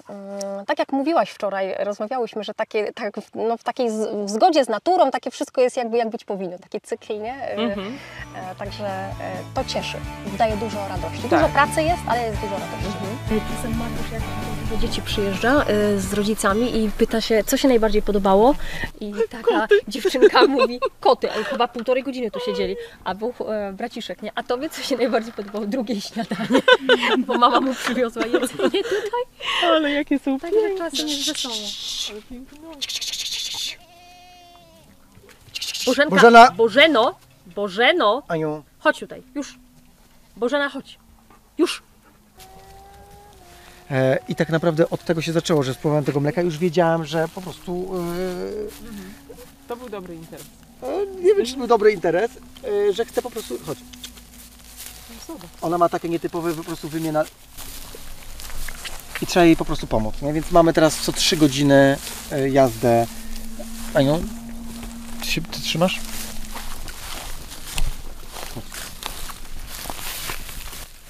mm, 0.09 0.65
tak 0.67 0.79
jak 0.79 0.91
mówiłaś 0.91 1.29
wczoraj, 1.29 1.75
rozmawiałyśmy, 1.79 2.43
że 2.43 2.53
takie, 2.53 2.93
tak, 2.93 3.19
w- 3.21 3.35
no, 3.35 3.57
w 3.57 3.63
takiej 3.63 3.89
z- 3.89 4.25
w 4.25 4.29
zgodzie 4.29 4.65
z 4.65 4.69
naturą, 4.69 5.11
takie 5.11 5.31
wszystko 5.31 5.61
jest 5.61 5.77
jakby 5.77 5.97
jak 5.97 6.09
być 6.09 6.23
powinno, 6.25 6.59
taki 6.59 6.81
cykl, 6.81 7.21
nie? 7.21 7.33
E, 7.33 7.55
Mhm. 7.55 7.97
Także 8.59 9.09
to 9.55 9.63
cieszy, 9.65 9.97
daje 10.37 10.57
dużo 10.57 10.77
radości. 10.89 11.21
Tak. 11.21 11.29
Dużo 11.29 11.53
pracy 11.53 11.81
jest, 11.83 12.01
ale 12.09 12.23
jest 12.23 12.35
dużo 12.41 12.53
radości. 12.53 13.45
Czasem 13.55 13.77
Mariusz, 13.77 14.11
jak 14.11 14.21
do 14.71 14.77
dzieci 14.87 15.01
przyjeżdża 15.01 15.65
z 15.97 16.13
rodzicami 16.13 16.83
i 16.83 16.91
pyta 16.91 17.21
się, 17.21 17.43
co 17.43 17.57
się 17.57 17.67
najbardziej 17.67 18.01
podobało. 18.01 18.55
I 18.99 19.13
taka 19.31 19.67
dziewczynka 19.87 20.45
mówi, 20.47 20.64
koty, 20.99 21.31
ale 21.31 21.43
chyba 21.43 21.67
półtorej 21.67 22.03
godziny 22.03 22.31
tu 22.31 22.39
siedzieli. 22.39 22.75
A 23.03 23.15
był 23.15 23.33
e, 23.47 23.73
braciszek, 23.73 24.21
nie? 24.21 24.31
A 24.35 24.43
tobie 24.43 24.69
co 24.69 24.81
się 24.81 24.97
najbardziej 24.97 25.33
podobało? 25.33 25.65
Drugie 25.65 26.01
śniadanie. 26.01 26.61
Bo 27.27 27.37
mama 27.37 27.61
mu 27.61 27.73
przywiozła 27.73 28.25
jedzenie 28.25 28.83
tutaj. 28.83 29.23
Ale 29.63 29.91
jakie 29.91 30.19
są 30.19 30.39
Także 30.39 30.77
czasem 30.77 31.07
jest 31.07 31.27
wesoło. 31.27 31.55
Bożenka, 35.85 36.15
Bożena! 36.15 36.51
Bożeno, 36.51 37.15
Bożeno, 37.55 38.23
Aniu, 38.27 38.63
chodź 38.79 38.99
tutaj, 38.99 39.21
już. 39.35 39.55
Bożena, 40.37 40.69
chodź. 40.69 40.99
Już. 41.57 41.83
E, 43.91 44.19
I 44.27 44.35
tak 44.35 44.49
naprawdę 44.49 44.89
od 44.89 45.03
tego 45.03 45.21
się 45.21 45.31
zaczęło, 45.31 45.63
że 45.63 45.73
spróbowałem 45.73 46.05
tego 46.05 46.19
mleka. 46.19 46.41
Już 46.41 46.57
wiedziałem, 46.57 47.05
że 47.05 47.27
po 47.35 47.41
prostu. 47.41 47.91
To 49.67 49.75
był 49.75 49.89
dobry 49.89 50.15
interes. 50.15 50.45
E, 50.83 51.05
nie 51.21 51.35
wiem, 51.35 51.45
czy 51.45 51.51
to 51.51 51.57
był 51.57 51.67
dobry 51.67 51.91
interes, 51.91 52.31
e, 52.89 52.93
że 52.93 53.05
chcę 53.05 53.21
po 53.21 53.31
prostu. 53.31 53.59
Chodź. 53.65 53.77
Ona 55.61 55.77
ma 55.77 55.89
takie 55.89 56.09
nietypowe 56.09 56.53
po 56.53 56.63
prostu 56.63 56.89
wymiana. 56.89 57.25
I 59.21 59.25
trzeba 59.25 59.45
jej 59.45 59.55
po 59.55 59.65
prostu 59.65 59.87
pomóc. 59.87 60.15
Nie? 60.21 60.33
Więc 60.33 60.51
mamy 60.51 60.73
teraz 60.73 60.95
co 61.01 61.11
3 61.11 61.37
godziny 61.37 61.97
e, 62.31 62.49
jazdę. 62.49 63.07
Aniu, 63.93 64.23
Ty, 65.21 65.27
się, 65.27 65.41
ty 65.41 65.61
trzymasz? 65.61 65.99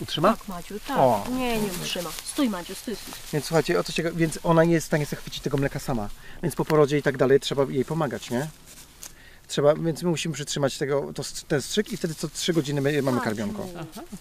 Utrzyma? 0.05 0.33
Tak, 0.37 0.47
Maciu, 0.47 0.79
tak. 0.87 0.97
O. 0.97 1.23
Nie, 1.31 1.57
nie 1.61 1.67
utrzyma. 1.81 2.09
Stój, 2.25 2.49
Maciu, 2.49 2.75
stój, 2.75 2.95
stój. 2.95 3.13
Więc 3.33 3.45
słuchajcie, 3.45 3.79
o 3.79 3.83
co 3.83 3.93
ciekawe, 3.93 4.15
więc 4.15 4.39
ona 4.43 4.63
nie 4.63 4.73
jest 4.73 4.85
w 4.85 4.87
stanie 4.87 5.05
zachwycić 5.05 5.43
tego 5.43 5.57
mleka 5.57 5.79
sama. 5.79 6.09
Więc 6.43 6.55
po 6.55 6.65
porodzie 6.65 6.97
i 6.97 7.01
tak 7.01 7.17
dalej 7.17 7.39
trzeba 7.39 7.63
jej 7.69 7.85
pomagać, 7.85 8.29
nie? 8.29 8.47
Trzeba, 9.47 9.75
więc 9.75 10.03
my 10.03 10.09
musimy 10.09 10.33
przytrzymać 10.35 10.77
tego, 10.77 11.13
to, 11.15 11.23
ten 11.47 11.61
strzyk 11.61 11.91
i 11.91 11.97
wtedy 11.97 12.15
co 12.15 12.27
3 12.29 12.53
godziny 12.53 12.81
my 12.81 13.01
mamy 13.01 13.21
karmionko. 13.21 13.67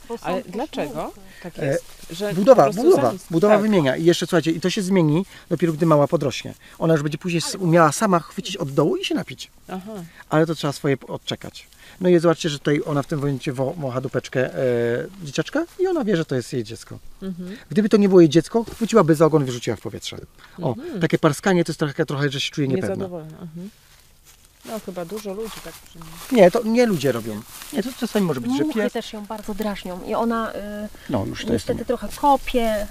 Bo 0.09 0.18
są 0.18 0.24
Ale 0.24 0.43
dlaczego 0.43 1.12
tak 1.43 1.59
E, 1.59 1.66
jest? 1.66 1.85
Że 2.11 2.28
po 2.28 2.35
Budowa, 2.35 2.62
prostu 2.64 2.82
budowa, 2.82 3.12
budowa 3.30 3.55
tak. 3.55 3.62
wymienia. 3.62 3.97
I 3.97 4.05
jeszcze 4.05 4.26
słuchajcie, 4.26 4.51
i 4.51 4.61
to 4.61 4.70
się 4.70 4.82
zmieni 4.82 5.26
dopiero 5.49 5.72
gdy 5.72 5.87
mała 5.87 6.09
podrośnie. 6.09 6.55
Ona 6.78 6.95
już 6.95 7.03
będzie 7.03 7.18
później 7.18 7.39
s- 7.39 7.55
umiała 7.55 7.93
sama 7.93 8.20
chwycić 8.20 8.57
od 8.57 8.70
dołu 8.72 8.97
i 8.97 9.05
się 9.05 9.14
napić. 9.14 9.51
Aha. 9.68 9.93
Ale 10.28 10.47
to 10.47 10.55
trzeba 10.55 10.72
swoje 10.72 10.97
odczekać. 11.09 11.66
No 12.01 12.09
i 12.09 12.18
zobaczcie, 12.18 12.49
że 12.49 12.59
tutaj 12.59 12.80
ona 12.86 13.03
w 13.03 13.07
tym 13.07 13.18
momencie 13.18 13.53
mocha 13.76 14.01
dupeczkę 14.01 14.55
e, 14.55 14.59
dzieciaczka 15.22 15.64
i 15.78 15.86
ona 15.86 16.05
wie, 16.05 16.16
że 16.16 16.24
to 16.24 16.34
jest 16.34 16.53
jej 16.53 16.64
dziecko. 16.64 16.99
Mhm. 17.22 17.57
Gdyby 17.70 17.88
to 17.88 17.97
nie 17.97 18.09
było 18.09 18.20
jej 18.20 18.30
dziecko, 18.30 18.64
chwyciłaby 18.64 19.14
za 19.14 19.26
ogon 19.26 19.42
i 19.42 19.47
wyrzuciła 19.47 19.76
w 19.76 19.80
powietrze. 19.80 20.16
O, 20.62 20.74
takie 21.01 21.18
parskanie 21.18 21.64
to 21.64 21.70
jest 21.72 21.78
trochę, 21.80 22.07
trochę 22.07 22.30
że 22.30 22.40
się 22.40 22.51
czuje 22.51 22.68
niepewna. 22.68 23.05
Mhm. 23.05 23.70
No 24.64 24.80
chyba 24.86 25.05
dużo 25.05 25.34
ludzi 25.34 25.55
tak 25.64 25.74
przynajmniej. 25.74 26.18
Nie, 26.32 26.51
to 26.51 26.62
nie 26.62 26.86
ludzie 26.86 27.12
robią. 27.12 27.40
Nie, 27.72 27.82
to 27.82 27.88
czasami 28.01 28.26
może 28.26 28.40
być, 28.40 28.57
że 28.57 28.64
Muchy 28.64 28.80
pies. 28.80 28.92
też 28.92 29.12
ją 29.12 29.26
bardzo 29.26 29.55
drażnią 29.55 30.01
i 30.07 30.14
ona 30.14 30.53
y, 30.53 30.57
No 31.11 31.26
już 31.26 31.45
to 31.45 31.53
jest. 31.53 31.68
niestety 31.68 31.84
trochę 31.84 32.09
kopie. 32.16 32.86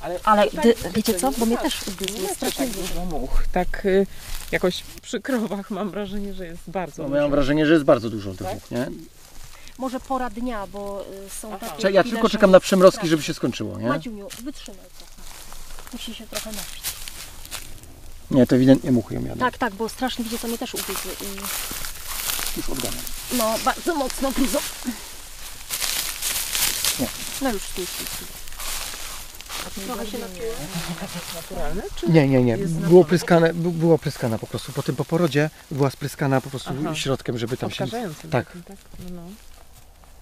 Ale, 0.00 0.20
Ale 0.24 0.50
dy, 0.50 0.74
wiecie, 0.94 1.14
co, 1.14 1.30
bo 1.32 1.46
mnie 1.46 1.56
tak, 1.56 1.64
też 1.64 1.80
ugryzły 1.88 2.20
nie 2.20 2.34
strasznie 2.34 2.66
tak 2.66 2.76
dużo. 2.76 3.04
much. 3.04 3.30
Tak 3.52 3.84
y, 3.86 4.06
jakoś 4.52 4.82
przy 5.02 5.20
krowach 5.20 5.70
mam 5.70 5.90
wrażenie, 5.90 6.34
że 6.34 6.46
jest 6.46 6.62
bardzo 6.66 7.02
No, 7.02 7.08
dużo. 7.08 7.20
mam 7.20 7.30
wrażenie, 7.30 7.66
że 7.66 7.72
jest 7.72 7.84
bardzo 7.84 8.10
dużo 8.10 8.30
tych 8.30 8.46
Tak? 8.46 8.54
much, 8.54 8.70
nie? 8.70 8.86
Może 9.78 10.00
pora 10.00 10.30
dnia, 10.30 10.66
bo 10.66 11.04
y, 11.26 11.30
są 11.40 11.54
Aha. 11.54 11.66
takie 11.70 11.90
Ja 11.90 12.02
tylko 12.02 12.28
że 12.28 12.32
czekam 12.32 12.50
na 12.50 12.60
przymrozki, 12.60 13.08
żeby 13.08 13.22
się 13.22 13.34
skończyło, 13.34 13.78
nie? 13.78 13.88
Madziuniu, 13.88 14.28
wytrzymaj 14.42 14.86
trochę. 14.98 15.12
Musi 15.92 16.14
się 16.14 16.26
trochę 16.26 16.50
napić. 16.52 16.82
Nie, 18.30 18.46
to 18.46 18.56
ewidentnie 18.56 18.92
muchy 18.92 19.14
ją 19.14 19.24
jadą. 19.24 19.40
Tak, 19.40 19.58
tak, 19.58 19.74
bo 19.74 19.88
strasznie 19.88 20.24
wiecie 20.24 20.38
co 20.38 20.48
mnie 20.48 20.58
też 20.58 20.74
ugryzły 20.74 21.12
i 21.20 21.36
Już 22.56 22.68
odganiam. 22.70 23.00
no 23.32 23.54
bardzo 23.64 23.94
mocno 23.94 24.30
gryzą. 24.32 24.58
Nie. 27.00 27.06
No 27.42 27.52
już 27.52 27.62
stój, 27.62 27.86
stój, 27.86 28.06
stój. 28.06 28.39
Trochę 29.86 30.06
się 30.06 30.18
naturalne, 31.34 31.82
czy 31.96 32.08
Nie, 32.10 32.28
nie, 32.28 32.42
nie. 32.42 32.56
Było 32.58 33.04
pryskane, 33.04 33.54
bu- 33.54 33.70
było 33.70 33.98
pryskana 33.98 34.38
po 34.38 34.46
prostu. 34.46 34.72
Po 34.72 34.82
tym 34.82 34.96
po 34.96 35.04
porodzie 35.04 35.50
była 35.70 35.90
spryskana 35.90 36.40
po 36.40 36.50
prostu 36.50 36.70
Aha. 36.80 36.94
środkiem, 36.94 37.38
żeby 37.38 37.56
tam 37.56 37.70
się... 37.70 37.84
odkażającym? 37.84 38.30
tak. 38.30 38.46
takim, 38.46 38.62
tak? 38.62 38.76
No, 38.98 39.10
no. 39.10 39.22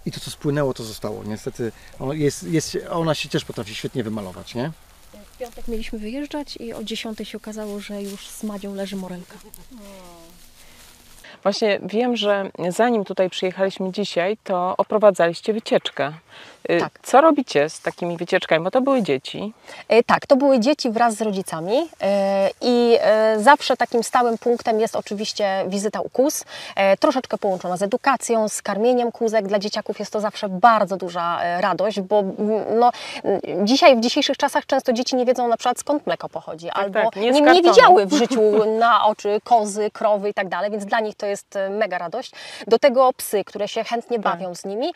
I 0.07 0.13
to 0.13 0.21
co 0.21 0.31
spłynęło, 0.31 0.75
to 0.75 0.85
zostało. 0.85 1.25
Niestety 1.25 1.73
ono 1.99 2.13
jest, 2.13 2.43
jest, 2.43 2.79
ona 2.91 3.15
się 3.15 3.29
też 3.29 3.45
potrafi 3.45 3.75
świetnie 3.75 4.05
wymalować, 4.05 4.55
nie? 4.55 4.73
W 5.35 5.39
piątek 5.39 5.69
mieliśmy 5.69 5.99
wyjeżdżać 5.99 6.57
i 6.57 6.73
o 6.75 6.85
10 6.85 7.19
się 7.29 7.39
okazało, 7.39 7.81
że 7.81 8.03
już 8.03 8.29
z 8.29 8.43
Madzią 8.43 8.75
leży 8.75 8.97
morelka. 8.97 9.35
Właśnie 11.43 11.81
wiem, 11.83 12.17
że 12.17 12.51
zanim 12.69 13.05
tutaj 13.05 13.31
przyjechaliśmy 13.31 13.93
dzisiaj, 13.93 14.37
to 14.45 14.75
oprowadzaliście 14.77 15.53
wycieczkę. 15.53 16.13
Y, 16.71 16.81
Tak. 16.81 16.99
Co 17.03 17.21
robicie 17.21 17.71
z 17.71 17.81
takimi 17.81 18.17
wycieczkami? 18.17 18.65
Bo 18.65 18.71
to 18.71 18.81
były 18.81 19.03
dzieci. 19.03 19.53
E, 19.89 20.03
Tak, 20.03 20.27
to 20.27 20.37
były 20.37 20.61
dzieci 20.61 20.91
wraz 20.91 21.15
z 21.15 21.23
rodzicami 21.23 21.89
e, 22.03 22.51
i 22.61 22.97
e, 23.01 23.41
zawsze 23.41 23.77
takim 23.77 24.03
stałym 24.03 24.39
punktem 24.39 24.81
jest 24.81 24.97
oczywiście 24.97 25.65
wizyta 25.67 26.01
u 26.01 26.09
kóz, 26.09 26.45
troszeczkę 27.01 27.39
połączona 27.39 27.77
z 27.77 27.83
edukacją, 27.83 28.49
z 28.49 28.63
karmieniem 28.63 29.13
kózek. 29.13 29.47
Dla 29.49 29.59
dzieciaków 29.59 29.99
jest 29.99 30.13
to 30.13 30.21
zawsze 30.21 30.49
bardzo 30.49 30.97
duża 30.97 31.41
radość, 31.61 32.01
bo 32.01 32.25
no, 32.79 32.93
dzisiaj, 33.65 33.97
w 33.97 34.01
dzisiejszych 34.01 34.37
czasach 34.37 34.67
często 34.67 34.93
dzieci 34.93 35.17
nie 35.17 35.25
wiedzą 35.25 35.49
na 35.49 35.57
przykład 35.57 35.79
skąd 35.79 36.07
mleko 36.07 36.29
pochodzi, 36.29 36.71
albo 36.71 37.01
tak, 37.03 37.17
nie 37.17 37.31
nie, 37.31 37.63
widziały 37.63 38.07
w 38.07 38.13
życiu 38.23 38.41
na 38.79 39.07
oczy 39.07 39.41
kozy, 39.45 39.91
krowy 39.91 40.29
i 40.29 40.35
tak 40.35 40.49
dalej, 40.49 40.71
więc 40.71 40.85
dla 40.85 41.01
nich 41.01 41.15
to 41.15 41.27
jest 41.27 41.59
mega 41.71 41.99
radość. 41.99 42.33
Do 42.67 42.79
tego 42.79 43.13
psy, 43.13 43.45
które 43.45 43.69
się 43.69 43.85
chętnie 43.85 44.21
Tak. 44.21 44.33
bawią 44.33 44.55
z 44.55 44.65
nimi. 44.65 44.93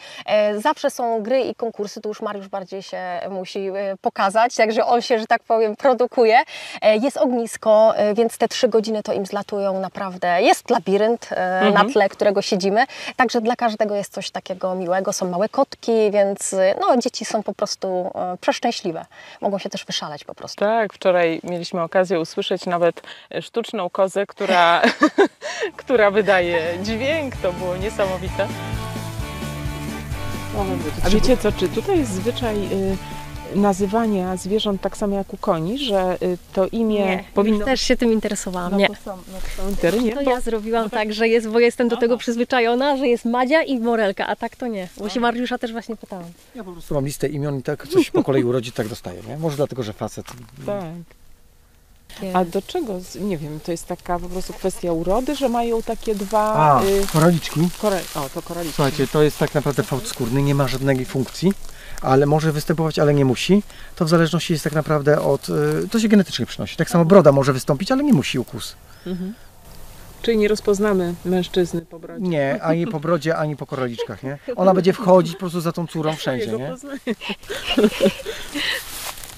Zawsze 0.58 0.90
są 0.90 1.22
gry 1.22 1.31
i 1.40 1.54
konkursy, 1.54 2.00
tu 2.00 2.08
już 2.08 2.20
Mariusz 2.22 2.48
bardziej 2.48 2.82
się 2.82 2.98
musi 3.30 3.68
e, 3.68 3.96
pokazać, 4.00 4.54
także 4.56 4.86
on 4.86 5.02
się, 5.02 5.18
że 5.18 5.26
tak 5.26 5.42
powiem, 5.42 5.76
produkuje. 5.76 6.38
E, 6.82 6.96
Jest 6.96 7.16
ognisko, 7.16 7.96
e, 7.96 8.14
więc 8.14 8.38
te 8.38 8.48
trzy 8.48 8.68
godziny 8.68 9.02
to 9.02 9.12
im 9.12 9.26
zlatują 9.26 9.80
naprawdę. 9.80 10.42
Jest 10.42 10.70
labirynt 10.70 11.28
Mhm. 11.32 11.74
na 11.74 11.92
tle, 11.92 12.08
którego 12.08 12.42
siedzimy, 12.42 12.84
także 13.16 13.40
dla 13.40 13.56
każdego 13.56 13.94
jest 13.94 14.12
coś 14.12 14.30
takiego 14.30 14.74
miłego. 14.74 15.12
Są 15.12 15.30
małe 15.30 15.48
kotki, 15.48 16.10
więc 16.10 16.54
no, 16.80 16.96
dzieci 16.96 17.24
są 17.24 17.42
po 17.42 17.54
prostu 17.54 18.10
przeszczęśliwe. 18.40 19.06
Mogą 19.40 19.58
się 19.58 19.70
też 19.70 19.84
wyszaleć 19.84 20.24
po 20.24 20.34
prostu. 20.34 20.60
Tak, 20.64 20.92
wczoraj 20.92 21.40
mieliśmy 21.44 21.82
okazję 21.82 22.20
usłyszeć 22.20 22.66
nawet 22.66 23.02
sztuczną 23.40 23.90
kozę, 23.90 24.26
która, 24.26 24.82
która 25.76 26.10
wydaje 26.10 26.78
dźwięk. 26.82 27.36
To 27.36 27.52
było 27.52 27.76
niesamowite. 27.76 28.46
A 31.04 31.10
wiecie 31.10 31.36
co, 31.36 31.52
czy 31.52 31.68
tutaj 31.68 31.98
jest 31.98 32.12
zwyczaj 32.12 32.56
y, 32.56 32.96
nazywania 33.54 34.36
zwierząt 34.36 34.80
tak 34.80 34.96
samo 34.96 35.16
jak 35.16 35.34
u 35.34 35.36
koni, 35.36 35.78
że 35.78 36.16
y, 36.22 36.38
to 36.52 36.66
imię 36.66 37.24
powinno 37.34 37.64
Też 37.64 37.80
się 37.80 37.96
tym 37.96 38.12
interesowałam. 38.12 38.72
no, 38.72 38.78
Nie. 38.78 38.88
to 38.88 38.94
są, 38.94 39.16
no, 39.16 39.38
to 39.56 39.62
są 39.62 39.70
litery, 39.70 40.00
nie? 40.00 40.12
To 40.12 40.24
Bo- 40.24 40.30
ja 40.30 40.40
zrobiłam 40.40 40.90
tak, 40.90 41.12
że 41.12 41.28
jest, 41.28 41.48
bo 41.48 41.60
jestem 41.60 41.88
do 41.88 41.96
tego 41.96 42.16
przyzwyczajona, 42.18 42.96
że 42.96 43.08
jest 43.08 43.24
Madzia 43.24 43.62
i 43.62 43.78
Morelka, 43.78 44.26
a 44.26 44.36
tak 44.36 44.56
to 44.56 44.66
nie. 44.66 44.88
Bo 44.98 45.08
się 45.08 45.20
Mariusza 45.20 45.58
też 45.58 45.72
właśnie 45.72 45.96
pytałam. 45.96 46.24
Ja 46.54 46.64
po 46.64 46.72
prostu 46.72 46.94
mam 46.94 47.04
listę 47.04 47.28
imion 47.28 47.58
i 47.58 47.62
tak 47.62 47.88
coś 47.88 48.10
po 48.10 48.24
kolei 48.24 48.44
urodzi, 48.44 48.72
tak 48.72 48.88
dostaję, 48.88 49.20
nie? 49.28 49.36
Może 49.38 49.56
dlatego, 49.56 49.82
że 49.82 49.92
facet. 49.92 50.26
Tak. 50.66 50.84
A 52.34 52.44
do 52.44 52.62
czego, 52.62 52.94
nie 53.20 53.38
wiem, 53.38 53.60
to 53.64 53.72
jest 53.72 53.86
taka 53.86 54.18
po 54.18 54.28
prostu 54.28 54.52
kwestia 54.52 54.92
urody, 54.92 55.36
że 55.36 55.48
mają 55.48 55.82
takie 55.82 56.14
dwa... 56.14 56.54
A, 56.54 56.84
Y, 56.84 57.06
koraliczki. 57.12 57.60
kore... 57.80 58.00
O, 58.14 58.28
to 58.34 58.42
koraliczki. 58.42 58.74
Słuchajcie, 58.76 59.06
to 59.06 59.22
jest 59.22 59.38
tak 59.38 59.54
naprawdę 59.54 59.82
fałd 59.82 60.08
skórny, 60.08 60.42
nie 60.42 60.54
ma 60.54 60.68
żadnej 60.68 61.04
funkcji, 61.04 61.52
ale 62.02 62.26
może 62.26 62.52
występować, 62.52 62.98
ale 62.98 63.14
nie 63.14 63.24
musi. 63.24 63.62
To 63.96 64.04
w 64.04 64.08
zależności 64.08 64.52
jest 64.52 64.64
tak 64.64 64.72
naprawdę 64.72 65.20
od... 65.20 65.48
y, 65.48 65.88
To 65.90 66.00
się 66.00 66.08
genetycznie 66.08 66.46
przynosi. 66.46 66.76
Tak 66.76 66.90
samo 66.90 67.04
broda 67.04 67.32
może 67.32 67.52
wystąpić, 67.52 67.92
ale 67.92 68.04
nie 68.04 68.12
musi 68.12 68.38
ukus. 68.38 68.76
Mhm. 69.06 69.34
Czyli 70.22 70.38
nie 70.38 70.48
rozpoznamy 70.48 71.14
mężczyzny 71.24 71.82
po 71.82 71.98
brodzie. 71.98 72.28
Nie, 72.28 72.62
ani 72.62 72.86
po 72.86 73.00
brodzie, 73.00 73.36
ani 73.36 73.56
po 73.56 73.66
koraliczkach, 73.66 74.22
nie? 74.22 74.38
Ona 74.56 74.74
będzie 74.74 74.92
wchodzić 74.92 75.32
po 75.32 75.38
prostu 75.38 75.60
za 75.60 75.72
tą 75.72 75.86
córą 75.86 76.16
wszędzie, 76.16 76.46
nie? 76.52 76.74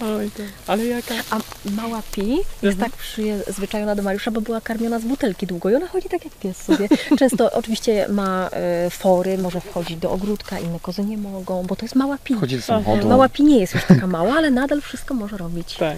Oj, 0.01 0.31
to, 0.31 0.43
ale 0.67 0.85
jaka... 0.87 1.15
A 1.31 1.39
mała 1.71 2.03
Pi 2.13 2.39
jest 2.63 2.79
tak 2.81 2.93
przyzwyczajona 2.93 3.95
do 3.95 4.03
Mariusza, 4.03 4.31
bo 4.31 4.41
była 4.41 4.61
karmiona 4.61 4.99
z 4.99 5.05
butelki 5.05 5.47
długo 5.47 5.71
i 5.71 5.75
ona 5.75 5.87
chodzi 5.87 6.09
tak 6.09 6.25
jak 6.25 6.35
pies 6.35 6.57
sobie. 6.63 6.89
Często 7.19 7.53
oczywiście 7.53 8.07
ma 8.09 8.51
e, 8.53 8.91
fory, 8.91 9.39
może 9.39 9.61
wchodzić 9.61 9.97
do 9.97 10.11
ogródka, 10.11 10.59
inne 10.59 10.81
kozy 10.81 11.05
nie 11.05 11.19
mogą, 11.19 11.63
bo 11.63 11.77
to 11.77 11.85
jest 11.85 11.95
mała 11.95 12.19
Pi. 12.25 12.35
Wchodzi 12.35 12.57
do 12.57 12.63
samochodu. 12.63 13.09
Mała 13.09 13.29
Pi 13.29 13.43
nie 13.43 13.59
jest 13.61 13.75
już 13.75 13.85
taka 13.85 14.07
mała, 14.07 14.35
ale 14.35 14.51
nadal 14.51 14.81
wszystko 14.81 15.15
może 15.15 15.37
robić. 15.37 15.77
Tak, 15.77 15.97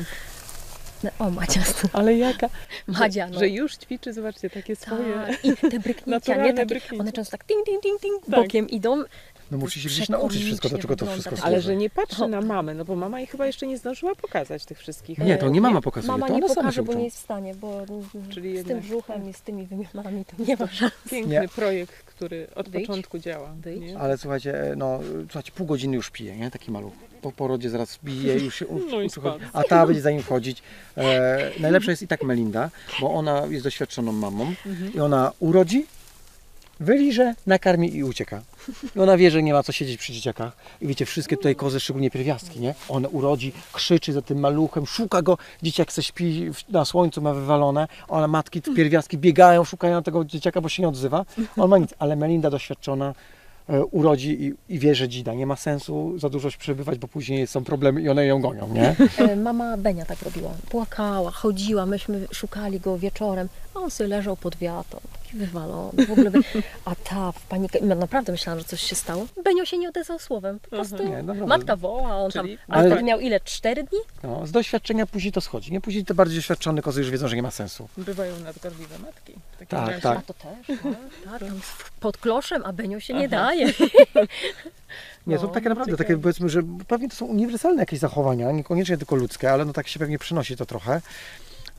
No, 1.03 1.11
O, 1.19 1.31
Madzia, 1.31 1.61
ale 1.93 2.15
jaka... 2.15 2.49
Madzia, 2.87 3.27
że, 3.27 3.33
no. 3.33 3.39
że 3.39 3.49
już 3.49 3.77
ćwiczy, 3.77 4.13
zobaczcie, 4.13 4.51
takie 4.51 4.77
swoje... 4.77 5.15
Tak, 5.15 5.45
I 5.45 5.71
te 5.71 5.81
bryknięcia, 5.81 6.37
nie? 6.37 6.55
Takie, 6.55 6.81
one 6.99 7.13
często 7.13 7.31
tak 7.31 7.45
ting, 7.45 7.67
ting, 7.67 7.83
ting, 7.83 8.01
ting 8.01 8.21
Tak. 8.31 8.31
bokiem 8.31 8.69
idą. 8.69 9.05
No 9.51 9.59
musi 9.59 9.81
się 9.81 9.89
gdzieś 9.89 10.09
nauczyć 10.09 10.45
wszystko, 10.45 10.69
do 10.69 10.79
czego 10.79 10.97
to 10.97 11.07
wszystko 11.07 11.31
służy. 11.37 11.43
Ale 11.47 11.61
że 11.61 11.77
nie 11.77 11.91
patrzy 11.91 12.27
na 12.29 12.41
mamę, 12.41 12.75
no 12.75 12.85
bo 12.85 12.97
mama 12.97 13.19
jej 13.19 13.27
chyba 13.27 13.47
jeszcze 13.47 13.67
nie 13.67 13.79
zdążyła 13.79 14.15
pokazać 14.15 14.65
tych 14.65 14.79
wszystkich. 14.79 15.19
Nie, 15.19 15.37
to 15.39 15.49
nie 15.49 15.61
mama 15.61 15.81
pokazuje, 15.81 16.13
Mama 16.13 16.27
to 16.27 16.33
nie 16.33 16.39
one 16.39 16.49
same 16.49 16.57
pokaże, 16.61 16.77
się 16.77 16.83
bo 16.83 16.95
nie 16.95 17.05
jest 17.05 17.17
w 17.17 17.21
stanie, 17.21 17.55
bo 17.55 17.85
Czyli 18.31 18.53
z 18.53 18.55
jednak- 18.55 18.67
tym 18.77 18.81
brzuchem 18.81 19.31
i 19.31 19.33
z 19.33 19.41
tymi 19.43 19.67
wymionami 19.67 20.25
to 20.25 20.43
nie 20.45 20.57
ma 20.57 20.67
szans. 20.67 20.93
Piękny 21.11 21.41
Nie. 21.41 21.49
projekt, 21.49 21.93
który 22.05 22.47
od 22.55 22.69
Wyjdź. 22.69 22.87
początku 22.87 23.19
działa. 23.19 23.53
Wyjdź. 23.61 23.81
nie? 23.81 23.99
Ale 23.99 24.19
słuchajcie, 24.19 24.63
e, 24.73 24.77
no, 24.77 25.01
słuchajcie, 25.25 25.53
pół 25.55 25.67
godziny 25.67 25.97
już 25.97 26.11
pije, 26.11 26.37
nie? 26.37 26.51
Taki 26.51 26.71
maluch. 26.71 26.93
Po 27.23 27.33
porodzie 27.33 27.71
zaraz 27.71 27.99
bije, 28.05 28.35
już 28.39 28.55
się 28.55 28.67
No 29.25 29.33
a 29.53 29.63
ta 29.65 29.87
będzie 29.87 30.01
za 30.03 30.11
nim 30.11 30.23
chodzić. 30.23 30.63
E, 30.97 31.51
najlepsza 31.61 31.91
jest 31.91 32.03
i 32.03 32.09
tak 32.09 32.23
Melinda, 32.23 32.71
bo 33.01 33.15
ona 33.15 33.47
jest 33.51 33.65
doświadczoną 33.65 34.13
mamą 34.13 34.53
Mhm. 34.67 34.95
i 34.95 35.01
ona 35.01 35.33
urodzi, 35.41 35.87
wyliże, 36.81 37.35
nakarmi 37.47 37.97
i 37.97 38.05
ucieka. 38.05 38.43
I 38.97 39.01
ona 39.01 39.17
wie, 39.17 39.31
że 39.31 39.43
nie 39.43 39.53
ma 39.53 39.63
co 39.63 39.73
siedzieć 39.73 39.99
przy 39.99 40.13
dzieciakach. 40.13 40.57
I 40.81 40.87
wiecie, 40.87 41.07
wszystkie 41.07 41.37
tutaj 41.37 41.57
kozy, 41.57 41.81
szczególnie 41.81 42.11
pierwiastki, 42.11 42.61
nie? 42.61 42.75
Ona 42.89 43.09
urodzi, 43.09 43.53
krzyczy 43.73 44.13
za 44.13 44.23
tym 44.23 44.41
maluchem, 44.41 44.87
szuka 44.87 45.23
go, 45.23 45.39
dzieciak 45.63 45.93
se 45.93 46.03
śpi 46.03 46.51
na 46.69 46.85
słońcu, 46.85 47.23
ma 47.23 47.35
wywalone, 47.35 47.89
ona 48.09 48.29
matki, 48.29 48.63
pierwiastki 48.63 49.19
biegają, 49.19 49.65
szukają 49.65 50.03
tego 50.03 50.25
dzieciaka, 50.25 50.61
bo 50.61 50.69
się 50.69 50.83
nie 50.83 50.89
odzywa. 50.89 51.25
On 51.57 51.71
ma 51.71 51.79
nic, 51.79 51.91
ale 51.99 52.17
Melinda 52.17 52.51
doświadczona 52.51 53.15
e, 53.69 53.85
urodzi 53.85 54.45
i, 54.45 54.75
i 54.75 54.79
wie, 54.79 54.95
że 54.95 55.09
dzida. 55.09 55.35
Nie 55.35 55.47
ma 55.47 55.57
sensu 55.57 56.19
za 56.19 56.29
dużo 56.29 56.49
przebywać, 56.59 56.99
bo 56.99 57.09
później 57.09 57.47
są 57.47 57.65
problemy 57.65 58.03
i 58.03 58.09
one 58.09 58.27
ją 58.27 58.41
gonią, 58.41 58.69
nie? 58.69 58.97
E, 59.19 59.37
Mama 59.37 59.77
Benia 59.77 60.05
tak 60.05 60.23
robiła. 60.23 60.51
Płakała, 60.71 61.31
chodziła, 61.31 61.87
myśmy 61.87 62.27
szukali 62.33 62.81
go 62.81 62.99
wieczorem. 62.99 63.49
A 63.77 63.79
on 63.79 63.91
sobie 63.91 64.09
leżał 64.09 64.37
pod 64.37 64.57
wiatą, 64.57 65.01
taki 65.23 65.37
wywalony, 65.37 66.07
w 66.07 66.11
ogóle. 66.13 66.31
A 66.85 66.95
ta 66.95 67.33
w 67.33 67.41
panikę, 67.43 67.79
ja 67.79 67.95
naprawdę 67.95 68.33
myślałam, 68.33 68.59
że 68.59 68.65
coś 68.65 68.81
się 68.81 68.95
stało. 68.95 69.27
Benio 69.45 69.65
się 69.65 69.79
nie 69.79 69.89
odezwał 69.89 70.19
słowem, 70.19 70.61
po 70.61 70.69
prostu 70.69 71.05
Nie, 71.05 71.23
naprawdę. 71.23 71.47
matka 71.47 71.77
woła, 71.77 72.09
a 72.13 72.17
on 72.17 72.31
Czyli- 72.31 72.57
tam, 72.59 72.65
ale 72.69 72.81
Ale- 72.81 72.91
wtedy 72.91 73.03
miał 73.05 73.21
ile, 73.21 73.41
cztery 73.41 73.83
dni? 73.83 73.99
No, 74.23 74.47
z 74.47 74.53
doświadczenia 74.53 75.07
później 75.07 75.33
to 75.33 75.41
schodzi. 75.41 75.73
Nie 75.73 75.81
później 75.81 76.05
te 76.05 76.15
bardziej 76.15 76.39
doświadczone 76.39 76.83
kozy 76.83 77.01
już 77.01 77.11
wiedzą, 77.11 77.29
że 77.29 77.37
nie 77.37 77.43
ma 77.43 77.51
sensu. 77.51 77.89
Bywają 77.97 78.41
nadgorliwe 78.41 78.99
matki. 78.99 79.33
Tak, 79.59 79.89
razie. 79.89 80.01
tak. 80.01 80.19
A 80.19 80.23
to 80.23 80.35
też, 80.35 80.67
tak, 80.67 80.79
tak, 81.31 81.41
tam 81.49 81.61
pod 82.01 82.17
kloszem, 82.17 82.63
a 82.65 82.73
Benio 82.73 83.01
się 83.01 83.15
nie 83.15 83.29
daje. 83.29 83.73
Nie, 85.27 85.39
są 85.39 85.43
No, 85.47 85.49
takie 85.49 85.69
naprawdę, 85.69 85.93
ciekawe. 85.93 86.05
takie 86.09 86.23
powiedzmy, 86.23 86.49
że 86.49 86.63
pewnie 86.89 87.09
to 87.09 87.17
są 87.17 87.27
uniwersalne 87.27 87.83
jakieś 87.83 87.99
zachowania, 87.99 88.53
niekoniecznie 88.53 88.97
tylko 88.97 89.17
ludzkie, 89.17 89.53
ale 89.53 89.65
no 89.65 89.73
tak 89.73 89.89
się 89.89 89.99
pewnie 89.99 90.19
przynosi 90.19 90.57
to 90.57 90.67
trochę. 90.67 91.01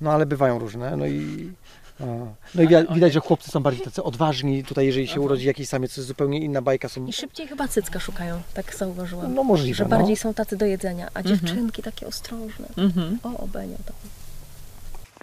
No 0.02 0.12
ale 0.12 0.26
bywają 0.26 0.60
różne, 0.60 0.98
no 0.98 1.06
i... 1.06 1.52
No 2.56 2.64
i 2.64 2.68
wi- 2.68 2.94
widać, 2.94 3.14
że 3.14 3.20
chłopcy 3.20 3.52
są 3.52 3.60
bardziej 3.60 3.86
tacy 3.86 4.04
odważni. 4.04 4.64
Tutaj, 4.64 4.86
jeżeli 4.86 5.08
się 5.08 5.22
urodzi 5.22 5.48
jakiś 5.48 5.68
samiec, 5.70 5.96
to 5.96 6.02
jest 6.02 6.08
zupełnie 6.08 6.40
inna 6.40 6.62
bajka. 6.62 6.90
Są, 6.90 7.06
I 7.06 7.14
szybciej 7.14 7.48
chyba 7.48 7.68
cycka 7.68 8.00
szukają, 8.00 8.42
tak 8.54 8.76
zauważyłam. 8.76 9.34
no 9.34 9.44
możliwe, 9.44 9.78
że 9.78 9.84
no. 9.84 9.90
bardziej 9.90 10.16
są 10.16 10.34
tacy 10.34 10.58
do 10.58 10.66
jedzenia, 10.66 11.08
a 11.14 11.24
dziewczynki 11.24 11.84
takie 11.84 12.08
ostrożne. 12.08 12.68
Mhm. 12.78 13.20
O, 13.24 13.44
o 13.44 13.48
Benio 13.48 13.78
to. 13.86 13.94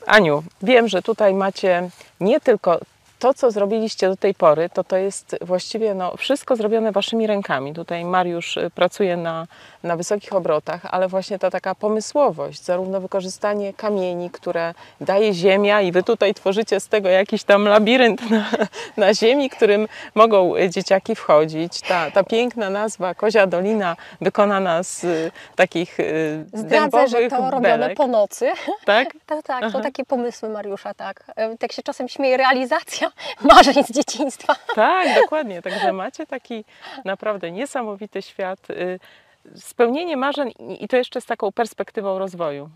Aniu, 0.06 0.42
wiem, 0.62 0.88
że 0.88 1.02
tutaj 1.02 1.34
macie 1.34 1.90
nie 2.20 2.40
tylko 2.40 2.80
to, 3.24 3.34
co 3.34 3.50
zrobiliście 3.50 4.08
do 4.08 4.16
tej 4.16 4.34
pory, 4.34 4.68
to 4.68 4.84
to 4.84 4.96
jest 4.96 5.36
właściwie 5.40 5.94
no, 5.94 6.16
wszystko 6.16 6.56
zrobione 6.56 6.92
waszymi 6.92 7.26
rękami. 7.26 7.72
Tutaj 7.74 8.04
Mariusz 8.04 8.56
y, 8.56 8.70
pracuje 8.74 9.16
na, 9.16 9.46
na 9.82 9.96
wysokich 9.96 10.32
obrotach, 10.32 10.80
ale 10.90 11.08
właśnie 11.08 11.38
ta 11.38 11.50
taka 11.50 11.74
pomysłowość, 11.74 12.64
zarówno 12.64 13.00
wykorzystanie 13.00 13.72
kamieni, 13.74 14.30
które 14.30 14.74
daje 15.00 15.34
ziemia 15.34 15.80
i 15.80 15.92
wy 15.92 16.02
tutaj 16.02 16.34
tworzycie 16.34 16.80
z 16.80 16.88
tego 16.88 17.08
jakiś 17.08 17.44
tam 17.44 17.64
labirynt 17.68 18.30
na, 18.30 18.44
na 18.96 19.14
ziemi, 19.14 19.50
którym 19.50 19.88
mogą 20.14 20.56
y, 20.56 20.70
dzieciaki 20.70 21.14
wchodzić. 21.14 21.80
Ta, 21.80 22.10
ta 22.10 22.24
piękna 22.24 22.70
nazwa 22.70 23.14
Kozia 23.14 23.46
Dolina 23.46 23.96
wykonana 24.20 24.82
z 24.82 25.04
y, 25.04 25.30
takich 25.56 26.00
y, 26.00 26.44
Zdradzę, 26.52 27.08
że 27.08 27.28
to 27.28 27.36
robione 27.36 27.60
belek, 27.60 27.96
po 27.96 28.06
nocy. 28.06 28.50
tak? 28.84 29.08
Tak, 29.26 29.42
tak, 29.42 29.64
Aha. 29.64 29.72
to 29.72 29.80
takie 29.80 30.04
pomysły 30.04 30.48
Mariusza, 30.48 30.94
tak. 30.94 31.24
E, 31.36 31.56
Tak 31.58 31.72
się 31.72 31.82
czasem 31.82 32.08
śmieje, 32.08 32.36
realizacja 32.36 33.10
marzeń 33.50 33.84
z 33.84 33.90
dzieciństwa. 33.90 34.56
Tak, 34.74 35.22
dokładnie. 35.22 35.62
Także 35.62 35.92
macie 35.92 36.26
taki 36.26 36.64
naprawdę 37.04 37.50
niesamowity 37.50 38.22
świat. 38.22 38.58
Spełnienie 39.56 40.16
marzeń 40.16 40.52
i- 40.80 40.88
to 40.88 40.96
jeszcze 40.96 41.20
z 41.20 41.26
taką 41.26 41.52
perspektywą 41.52 42.18
rozwoju. 42.18 42.68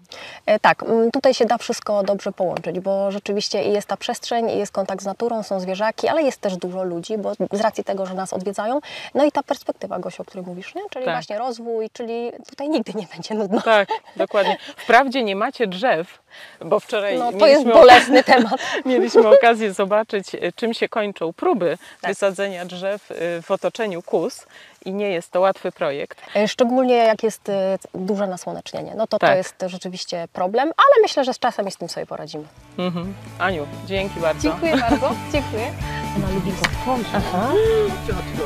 E, 0.46 0.58
Tak, 0.60 0.82
mm, 0.82 1.10
tutaj 1.10 1.34
się 1.34 1.44
da 1.44 1.58
wszystko 1.58 2.02
dobrze 2.02 2.32
połączyć, 2.32 2.80
bo 2.80 3.10
rzeczywiście 3.10 3.62
jest 3.62 3.88
ta 3.88 3.96
przestrzeń, 3.96 4.50
jest 4.50 4.72
kontakt 4.72 5.02
z 5.02 5.06
naturą, 5.06 5.42
są 5.42 5.60
zwierzaki, 5.60 6.08
ale 6.08 6.22
jest 6.22 6.40
też 6.40 6.56
dużo 6.56 6.82
ludzi, 6.82 7.18
bo 7.18 7.32
z 7.52 7.60
racji 7.60 7.84
tego, 7.84 8.06
że 8.06 8.14
nas 8.14 8.32
odwiedzają, 8.32 8.80
no 9.14 9.24
i 9.24 9.32
ta 9.32 9.42
perspektywa, 9.42 9.98
Gosiu, 9.98 10.22
o 10.22 10.24
której 10.24 10.46
mówisz, 10.46 10.74
nie? 10.74 10.82
czyli 10.90 11.04
Tak. 11.04 11.14
właśnie 11.14 11.38
rozwój, 11.38 11.90
czyli 11.92 12.32
tutaj 12.48 12.68
nigdy 12.68 12.92
nie 12.94 13.06
będzie 13.14 13.34
nudno. 13.34 13.60
Tak, 13.60 13.88
dokładnie. 14.16 14.56
Wprawdzie 14.76 15.22
nie 15.22 15.36
macie 15.36 15.66
drzew, 15.66 16.18
bo 16.64 16.80
wczoraj 16.80 17.18
No 17.18 17.32
to 17.32 17.46
jest 17.46 17.64
mieliśmy, 17.64 17.72
bolesny 17.72 18.24
temat. 18.24 18.60
mieliśmy 18.86 19.28
okazję 19.28 19.72
zobaczyć, 19.72 20.34
y, 20.34 20.52
czym 20.56 20.74
się 20.74 20.88
kończą 20.88 21.32
próby 21.32 21.78
Tak. 22.00 22.10
wysadzenia 22.10 22.64
drzew 22.64 23.10
y, 23.10 23.42
w 23.42 23.50
otoczeniu 23.50 24.02
kus 24.02 24.46
i 24.88 24.92
nie 24.94 25.10
jest 25.10 25.30
to 25.30 25.40
łatwy 25.40 25.72
projekt. 25.72 26.18
E, 26.36 26.48
Szczególnie 26.48 26.94
jak 26.94 27.22
jest 27.22 27.48
e, 27.48 27.78
duże 27.94 28.26
nasłonecznienie, 28.26 28.92
no 28.96 29.06
to 29.06 29.18
Tak. 29.18 29.30
to 29.30 29.36
jest 29.36 29.54
rzeczywiście 29.66 30.28
problem, 30.32 30.64
ale 30.68 31.02
myślę, 31.02 31.24
że 31.24 31.34
z 31.34 31.38
czasem 31.38 31.68
i 31.68 31.70
z 31.70 31.76
tym 31.76 31.88
sobie 31.88 32.06
poradzimy. 32.06 32.44
Mhm. 32.78 33.14
Aniu, 33.38 33.66
dzięki 33.86 34.20
bardzo. 34.20 34.42
Dziękuję 34.42 34.76
bardzo, 34.90 35.10
dziękuję. 35.32 35.72
Ona 36.16 36.30
lubi 36.34 36.50
go 36.50 36.56
otworzyć. 36.62 37.06
Aha. 37.14 37.48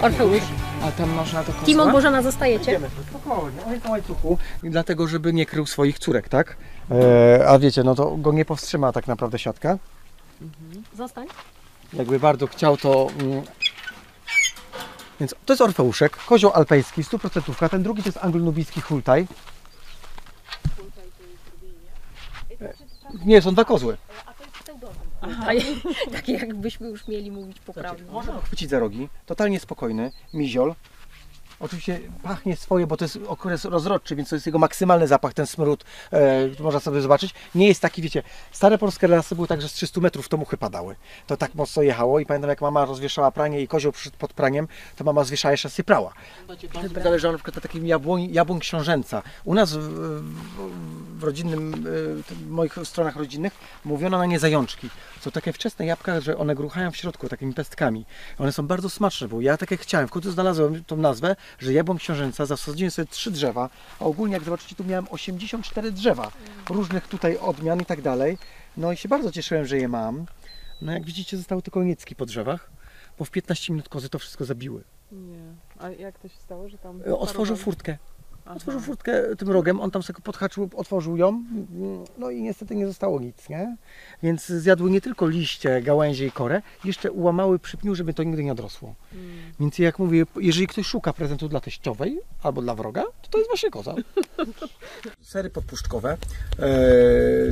Orfeusz. 0.03 0.43
A 0.85 0.93
tam 0.93 1.11
można 1.11 1.45
to 1.45 1.53
Timon, 1.65 1.93
Bożena, 1.93 2.23
zostajecie? 2.23 2.71
Idziemy, 2.71 2.89
spokojnie, 3.11 3.65
on 3.67 3.73
jest 3.73 3.85
na 3.85 3.91
łańcuchu, 3.91 4.39
dlatego, 4.63 5.07
żeby 5.09 5.33
nie 5.33 5.47
krył 5.47 5.67
swoich 5.67 5.99
córek, 5.99 6.29
tak? 6.29 6.57
E, 7.39 7.49
a 7.49 7.59
wiecie, 7.59 7.83
no 7.83 7.95
to 7.95 8.17
go 8.17 8.33
nie 8.33 8.45
powstrzyma 8.45 8.93
tak 8.93 9.07
naprawdę 9.07 9.39
siatka. 9.39 9.79
Zostań. 10.97 11.27
Jakby 11.93 12.21
bardzo 12.21 12.47
chciał, 12.47 12.77
to... 12.77 13.07
Więc 15.23 15.35
to 15.47 15.53
jest 15.53 15.61
orfeuszek, 15.61 16.17
kozioł 16.17 16.53
alpejski, 16.53 17.03
100%. 17.03 17.69
Ten 17.69 17.83
drugi 17.83 18.03
to 18.03 18.09
jest 18.09 18.19
anglonubijski 18.25 18.81
hultaj. 18.81 19.27
Nie, 23.25 23.43
są 23.43 23.53
dwa 23.53 23.65
kozły. 23.65 23.97
Takie 26.13 26.33
jakbyśmy 26.33 26.89
już 26.89 27.09
mieli 27.09 27.31
mówić 27.31 27.61
poprawnie. 27.61 28.11
Można 28.11 28.33
go 28.33 28.41
chwycić 28.41 28.71
za 28.71 28.79
rogi, 28.79 29.09
totalnie 29.27 29.61
spokojny, 29.61 30.13
miziol. 30.35 30.75
Oczywiście 31.63 32.01
pachnie 32.23 32.57
swoje, 32.57 32.87
bo 32.87 32.97
to 32.97 33.05
jest 33.05 33.19
okres 33.27 33.65
rozrodczy, 33.65 34.17
więc 34.17 34.29
to 34.29 34.37
jest 34.37 34.47
jego 34.47 34.59
maksymalny 34.59 35.07
zapach, 35.07 35.35
ten 35.35 35.47
smród, 35.47 35.85
e, 36.13 36.49
można 36.61 36.81
sobie 36.81 37.01
zobaczyć. 37.01 37.35
Nie 37.55 37.69
jest 37.69 37.81
taki, 37.81 38.03
wiecie, 38.03 38.23
stare 38.53 38.79
polskie 38.79 39.09
lasy 39.09 39.35
były 39.35 39.49
tak, 39.49 39.63
że 39.63 39.69
z 39.69 39.73
300 39.73 40.01
metrów 40.01 40.29
to 40.29 40.37
muchy 40.37 40.57
padały. 40.57 40.97
To 41.27 41.37
tak 41.37 41.55
mocno 41.55 41.83
jechało 41.83 42.21
i 42.21 42.27
pamiętam 42.27 42.49
jak 42.51 42.61
mama 42.61 42.85
rozwieszała 42.85 43.31
pranie 43.31 43.61
i 43.61 43.69
kozioł 43.69 43.93
przyszedł 43.93 44.17
pod 44.17 44.33
praniem, 44.33 44.69
to 44.97 45.05
mama 45.05 45.25
zwieszała 45.25 45.53
jeszcze 45.53 45.69
raz 45.69 45.79
i 45.79 45.85
prała. 45.85 46.13
Bardzo 46.75 46.89
zależało 47.05 47.33
na 47.33 47.39
przykład 47.39 47.57
na 47.57 47.63
takim 47.63 47.87
jabłoń, 47.87 48.29
jabłoń 48.33 48.61
książęca. 48.61 49.23
U 49.45 49.55
nas 49.55 49.73
w, 49.73 49.81
w, 49.81 51.19
w 51.19 51.25
rodzinnym, 51.25 51.75
e, 52.21 52.23
tym- 52.23 52.51
moich 52.51 52.75
stronach 52.85 53.17
rodzinnych 53.17 53.53
mówiono 53.85 54.19
na 54.19 54.27
nie 54.27 54.39
zajączki. 54.39 54.91
Są 55.21 55.31
takie 55.31 55.53
wczesne 55.53 55.87
jabłka, 55.87 56.21
że 56.21 56.39
one 56.39 56.55
gruchają 56.55 56.91
w 56.91 56.97
środku 56.97 57.29
takimi 57.29 57.55
pestkami. 57.55 58.05
One 58.39 58.53
są 58.53 58.67
bardzo 58.67 58.91
smaczne, 58.91 59.29
bo 59.29 59.41
ja 59.41 59.57
tak 59.57 59.71
jak 59.71 59.81
chciałem, 59.81 60.09
w 60.09 60.11
końcu 60.11 60.31
znalazłem 60.31 60.85
tą 60.85 60.97
nazwę, 60.97 61.37
że 61.59 61.73
jabłon 61.73 61.99
książęca, 61.99 62.47
zasadziłem 62.47 62.91
sobie 62.91 63.09
trzy 63.09 63.31
drzewa, 63.31 63.71
a 64.01 64.05
ogólnie 64.05 64.35
jak 64.35 64.45
zobaczycie, 64.45 64.77
tu 64.77 64.85
miałem 64.85 65.07
84 65.11 65.93
drzewa, 65.93 66.33
różnych 66.71 67.09
tutaj 67.09 67.39
odmian 67.39 67.81
i 67.81 67.85
tak 67.85 68.03
dalej. 68.03 68.39
No 68.77 68.93
i 68.93 68.97
się 68.97 69.09
bardzo 69.09 69.33
cieszyłem, 69.33 69.67
że 69.67 69.79
je 69.79 69.89
mam. 69.89 70.27
No 70.83 70.93
jak 70.93 71.05
widzicie, 71.05 71.37
zostały 71.37 71.63
tylko 71.63 71.83
niecki 71.85 72.17
po 72.17 72.27
drzewach, 72.27 72.71
bo 73.19 73.25
w 73.25 73.31
15 73.31 73.73
minut 73.73 73.89
kozy 73.89 74.09
to 74.09 74.19
wszystko 74.19 74.45
zabiły. 74.45 74.85
Nie. 75.13 75.55
A 75.79 75.91
jak 75.91 76.19
to 76.19 76.29
się 76.29 76.37
stało, 76.39 76.69
że 76.69 76.79
tam... 76.79 77.03
E, 77.07 77.17
Otworzył 77.19 77.57
furtkę. 77.57 77.99
Aha. 78.53 78.57
Otworzył 78.57 78.81
furtkę 78.81 79.37
tym 79.37 79.51
rogiem, 79.51 79.81
on 79.81 79.91
tam 79.91 80.03
sobie 80.03 80.21
podhaczył, 80.23 80.71
otworzył 80.77 81.17
ją, 81.17 81.45
no 82.19 82.31
i 82.31 82.43
niestety 82.43 82.75
nie 82.75 82.87
zostało 82.87 83.21
nic, 83.21 83.49
nie? 83.49 83.77
Więc 84.23 84.47
zjadły 84.47 84.91
nie 84.91 85.01
tylko 85.01 85.29
liście, 85.29 85.83
gałęzie 85.83 86.27
i 86.27 86.31
korę, 86.31 86.63
jeszcze 86.85 87.13
ułamały 87.13 87.59
przy 87.59 87.77
pniu, 87.77 87.95
żeby 87.95 88.15
to 88.15 88.23
nigdy 88.23 88.45
nie 88.45 88.53
odrosło. 88.53 88.95
Mm. 89.15 89.27
Więc 89.61 89.79
jak 89.79 89.99
mówię, 89.99 90.25
jeżeli 90.37 90.67
ktoś 90.67 90.87
szuka 90.87 91.13
prezentu 91.13 91.49
dla 91.49 91.61
teściowej 91.61 92.21
albo 92.43 92.63
dla 92.63 92.75
wroga, 92.75 93.03
to 93.23 93.29
to 93.31 93.39
jest 93.39 93.51
właśnie 93.51 93.71
koza. 93.71 93.95
Sery 95.23 95.51
podpuszczkowe 95.51 96.13
e, 96.13 96.19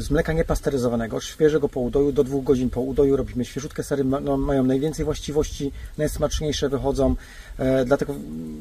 z 0.01 0.11
mleka 0.11 0.32
niepasteryzowanego, 0.32 1.20
świeżego 1.20 1.68
po 1.68 1.80
udoju, 1.80 2.12
do 2.12 2.24
dwóch 2.24 2.44
godzin 2.44 2.70
po 2.70 2.80
udoju 2.80 3.16
robimy 3.16 3.44
świeżutkie 3.44 3.82
sery, 3.82 4.05
ma, 4.05 4.20
no, 4.20 4.36
mają 4.36 4.64
najwięcej 4.64 5.05
właściwości, 5.05 5.72
najsmaczniejsze 5.98 6.68
wychodzą, 6.68 7.14
e, 7.59 7.84
dlatego, 7.84 8.14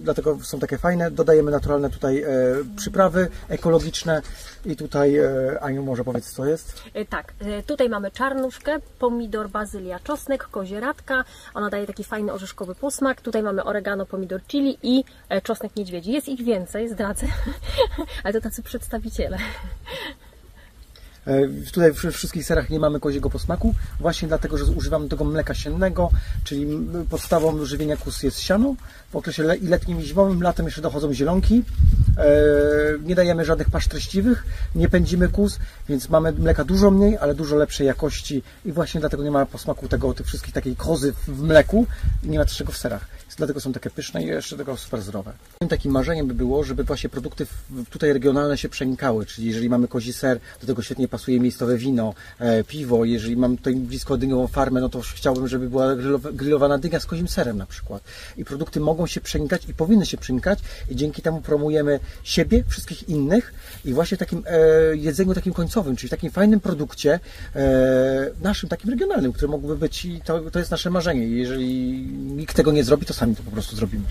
dlatego 0.04 0.40
są 0.44 0.60
takie 0.60 0.78
fajne. 0.78 1.12
Dodajemy 1.12 1.52
naturalne 1.52 1.90
tutaj 1.90 2.24
e, 2.24 2.29
przyprawy 2.76 3.28
ekologiczne 3.50 4.22
i 4.66 4.76
tutaj 4.76 5.18
e, 5.18 5.60
Aniu 5.62 5.84
może 5.84 6.04
powiedz 6.04 6.32
co 6.32 6.46
jest. 6.46 6.84
E, 6.94 7.06
Tak, 7.06 7.34
e, 7.40 7.64
tutaj 7.64 7.90
mamy 7.90 8.12
czarnuszkę, 8.12 8.80
pomidor, 9.00 9.50
bazylia, 9.50 10.00
czosnek, 10.00 10.44
kozieradka. 10.44 11.24
Ona 11.54 11.70
daje 11.70 11.88
taki 11.88 12.04
fajny 12.04 12.34
orzeszkowy 12.34 12.76
posmak. 12.76 13.22
Tutaj 13.22 13.44
mamy 13.44 13.64
oregano, 13.64 14.06
pomidor 14.06 14.42
chili 14.48 14.78
i 14.84 15.04
e, 15.30 15.42
czosnek 15.42 15.76
niedźwiedzi. 15.76 16.12
Jest 16.12 16.28
ich 16.30 16.44
więcej, 16.44 16.90
zdradzę, 16.90 17.28
ale 18.24 18.34
to 18.34 18.42
tacy 18.42 18.64
przedstawiciele. 18.64 19.38
E, 21.28 21.48
Tutaj 21.74 21.94
przy 21.94 22.12
wszystkich 22.12 22.46
serach 22.46 22.70
nie 22.70 22.80
mamy 22.80 23.00
koziego 23.00 23.30
posmaku, 23.30 23.76
właśnie 24.00 24.28
dlatego, 24.28 24.58
że 24.58 24.66
używamy 24.66 25.10
tego 25.10 25.24
mleka 25.24 25.54
siennego, 25.54 26.10
czyli 26.44 26.68
podstawą 27.10 27.66
żywienia 27.66 27.98
kus 27.98 28.24
jest 28.24 28.40
siano. 28.40 28.76
W 29.12 29.16
okresie 29.16 29.44
letnim 29.44 30.02
i 30.02 30.04
zimowym, 30.06 30.42
latem 30.44 30.66
jeszcze 30.66 30.82
dochodzą 30.82 31.14
zielonki. 31.14 31.64
E, 32.18 32.24
Nie 33.04 33.16
dajemy 33.16 33.46
żadnych 33.46 33.70
pasz 33.70 33.88
treściwych, 33.88 34.44
nie 34.76 34.90
pędzimy 34.90 35.28
kus, 35.30 35.60
więc 35.90 36.10
mamy 36.10 36.32
mleka 36.32 36.64
dużo 36.64 36.92
mniej, 36.92 37.18
ale 37.18 37.36
dużo 37.36 37.56
lepszej 37.56 37.88
jakości 37.88 38.44
i 38.66 38.72
właśnie 38.72 39.00
dlatego 39.00 39.24
nie 39.24 39.32
ma 39.32 39.46
posmaku 39.46 39.88
tego, 39.88 40.14
tych 40.14 40.28
wszystkich 40.28 40.54
takiej 40.54 40.76
kozy 40.76 41.14
w- 41.28 41.42
mleku 41.44 41.86
i 42.24 42.30
nie 42.30 42.40
ma 42.40 42.46
też 42.46 42.58
tego 42.58 42.72
w 42.72 42.78
serach. 42.78 43.06
Dlatego 43.38 43.60
są 43.60 43.74
takie 43.74 43.90
pyszne 43.90 44.24
i 44.24 44.26
jeszcze 44.26 44.58
tego 44.58 44.78
super 44.78 45.02
zdrowe. 45.02 45.34
Takim 45.70 45.92
marzeniem 45.92 46.28
by 46.28 46.34
było, 46.34 46.64
żeby 46.64 46.84
właśnie 46.84 47.10
produkty 47.10 47.46
tutaj 47.90 48.14
regionalne 48.14 48.58
się 48.58 48.70
przenikały, 48.70 49.26
czyli 49.26 49.48
jeżeli 49.48 49.70
mamy 49.70 49.88
kozi 49.88 50.14
ser, 50.14 50.40
do 50.62 50.68
tego 50.68 50.82
świetnie 50.82 51.08
pasuje 51.08 51.40
miejscowe 51.40 51.78
wino, 51.78 52.14
e, 52.40 52.64
piwo, 52.64 53.06
jeżeli 53.06 53.38
mam 53.38 53.58
tutaj 53.58 53.76
blisko 53.76 54.18
dyniową 54.18 54.48
farmę, 54.48 54.82
no 54.82 54.90
to 54.90 55.02
chciałbym, 55.02 55.48
żeby 55.48 55.70
była 55.70 55.86
grillowa- 55.96 56.34
grillowana 56.34 56.78
dynia 56.78 57.00
z 57.00 57.06
kozim 57.06 57.28
serem 57.28 57.58
na 57.58 57.66
przykład. 57.66 58.04
I 58.38 58.46
produkty 58.46 58.80
mogą 58.80 58.99
się 59.08 59.22
przenikać 59.22 59.70
i 59.70 59.74
powinny 59.74 60.06
się 60.06 60.18
przenikać 60.18 60.60
i 60.90 60.96
dzięki 60.96 61.22
temu 61.22 61.42
promujemy 61.42 62.00
siebie, 62.24 62.64
wszystkich 62.68 63.10
innych 63.10 63.54
i 63.86 63.94
właśnie 63.94 64.18
takim 64.18 64.44
e, 64.48 64.96
jedzeniu 64.96 65.34
takim 65.34 65.54
końcowym, 65.54 65.96
czyli 65.96 66.10
takim 66.10 66.32
fajnym 66.32 66.60
produkcie 66.60 67.20
e, 67.56 68.32
naszym, 68.42 68.70
takim 68.70 68.90
regionalnym, 68.90 69.34
który 69.34 69.48
mógłby 69.48 69.78
być 69.78 70.06
i 70.06 70.22
to, 70.22 70.52
to 70.52 70.60
jest 70.60 70.72
nasze 70.72 70.90
marzenie. 70.90 71.28
Jeżeli 71.28 72.06
nikt 72.12 72.56
tego 72.56 72.72
nie 72.72 72.84
zrobi, 72.84 73.06
to 73.06 73.14
sami 73.14 73.36
to 73.36 73.44
po 73.44 73.52
prostu 73.52 73.76
zrobimy. 73.76 74.04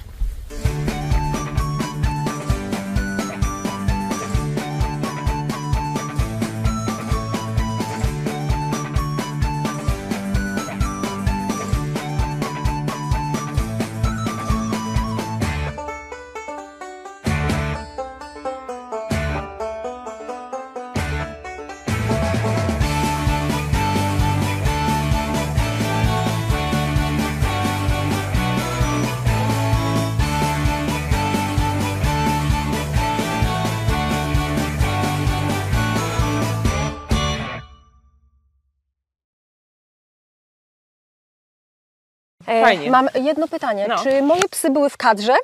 Fajnie. 42.63 42.91
Mam 42.91 43.09
jedno 43.23 43.49
pytanie. 43.49 43.87
No. 43.89 43.97
Czy 44.03 44.23
moje 44.23 44.43
psy 44.51 44.71
były 44.71 44.91
w 44.91 44.97
kadrze? 44.97 45.35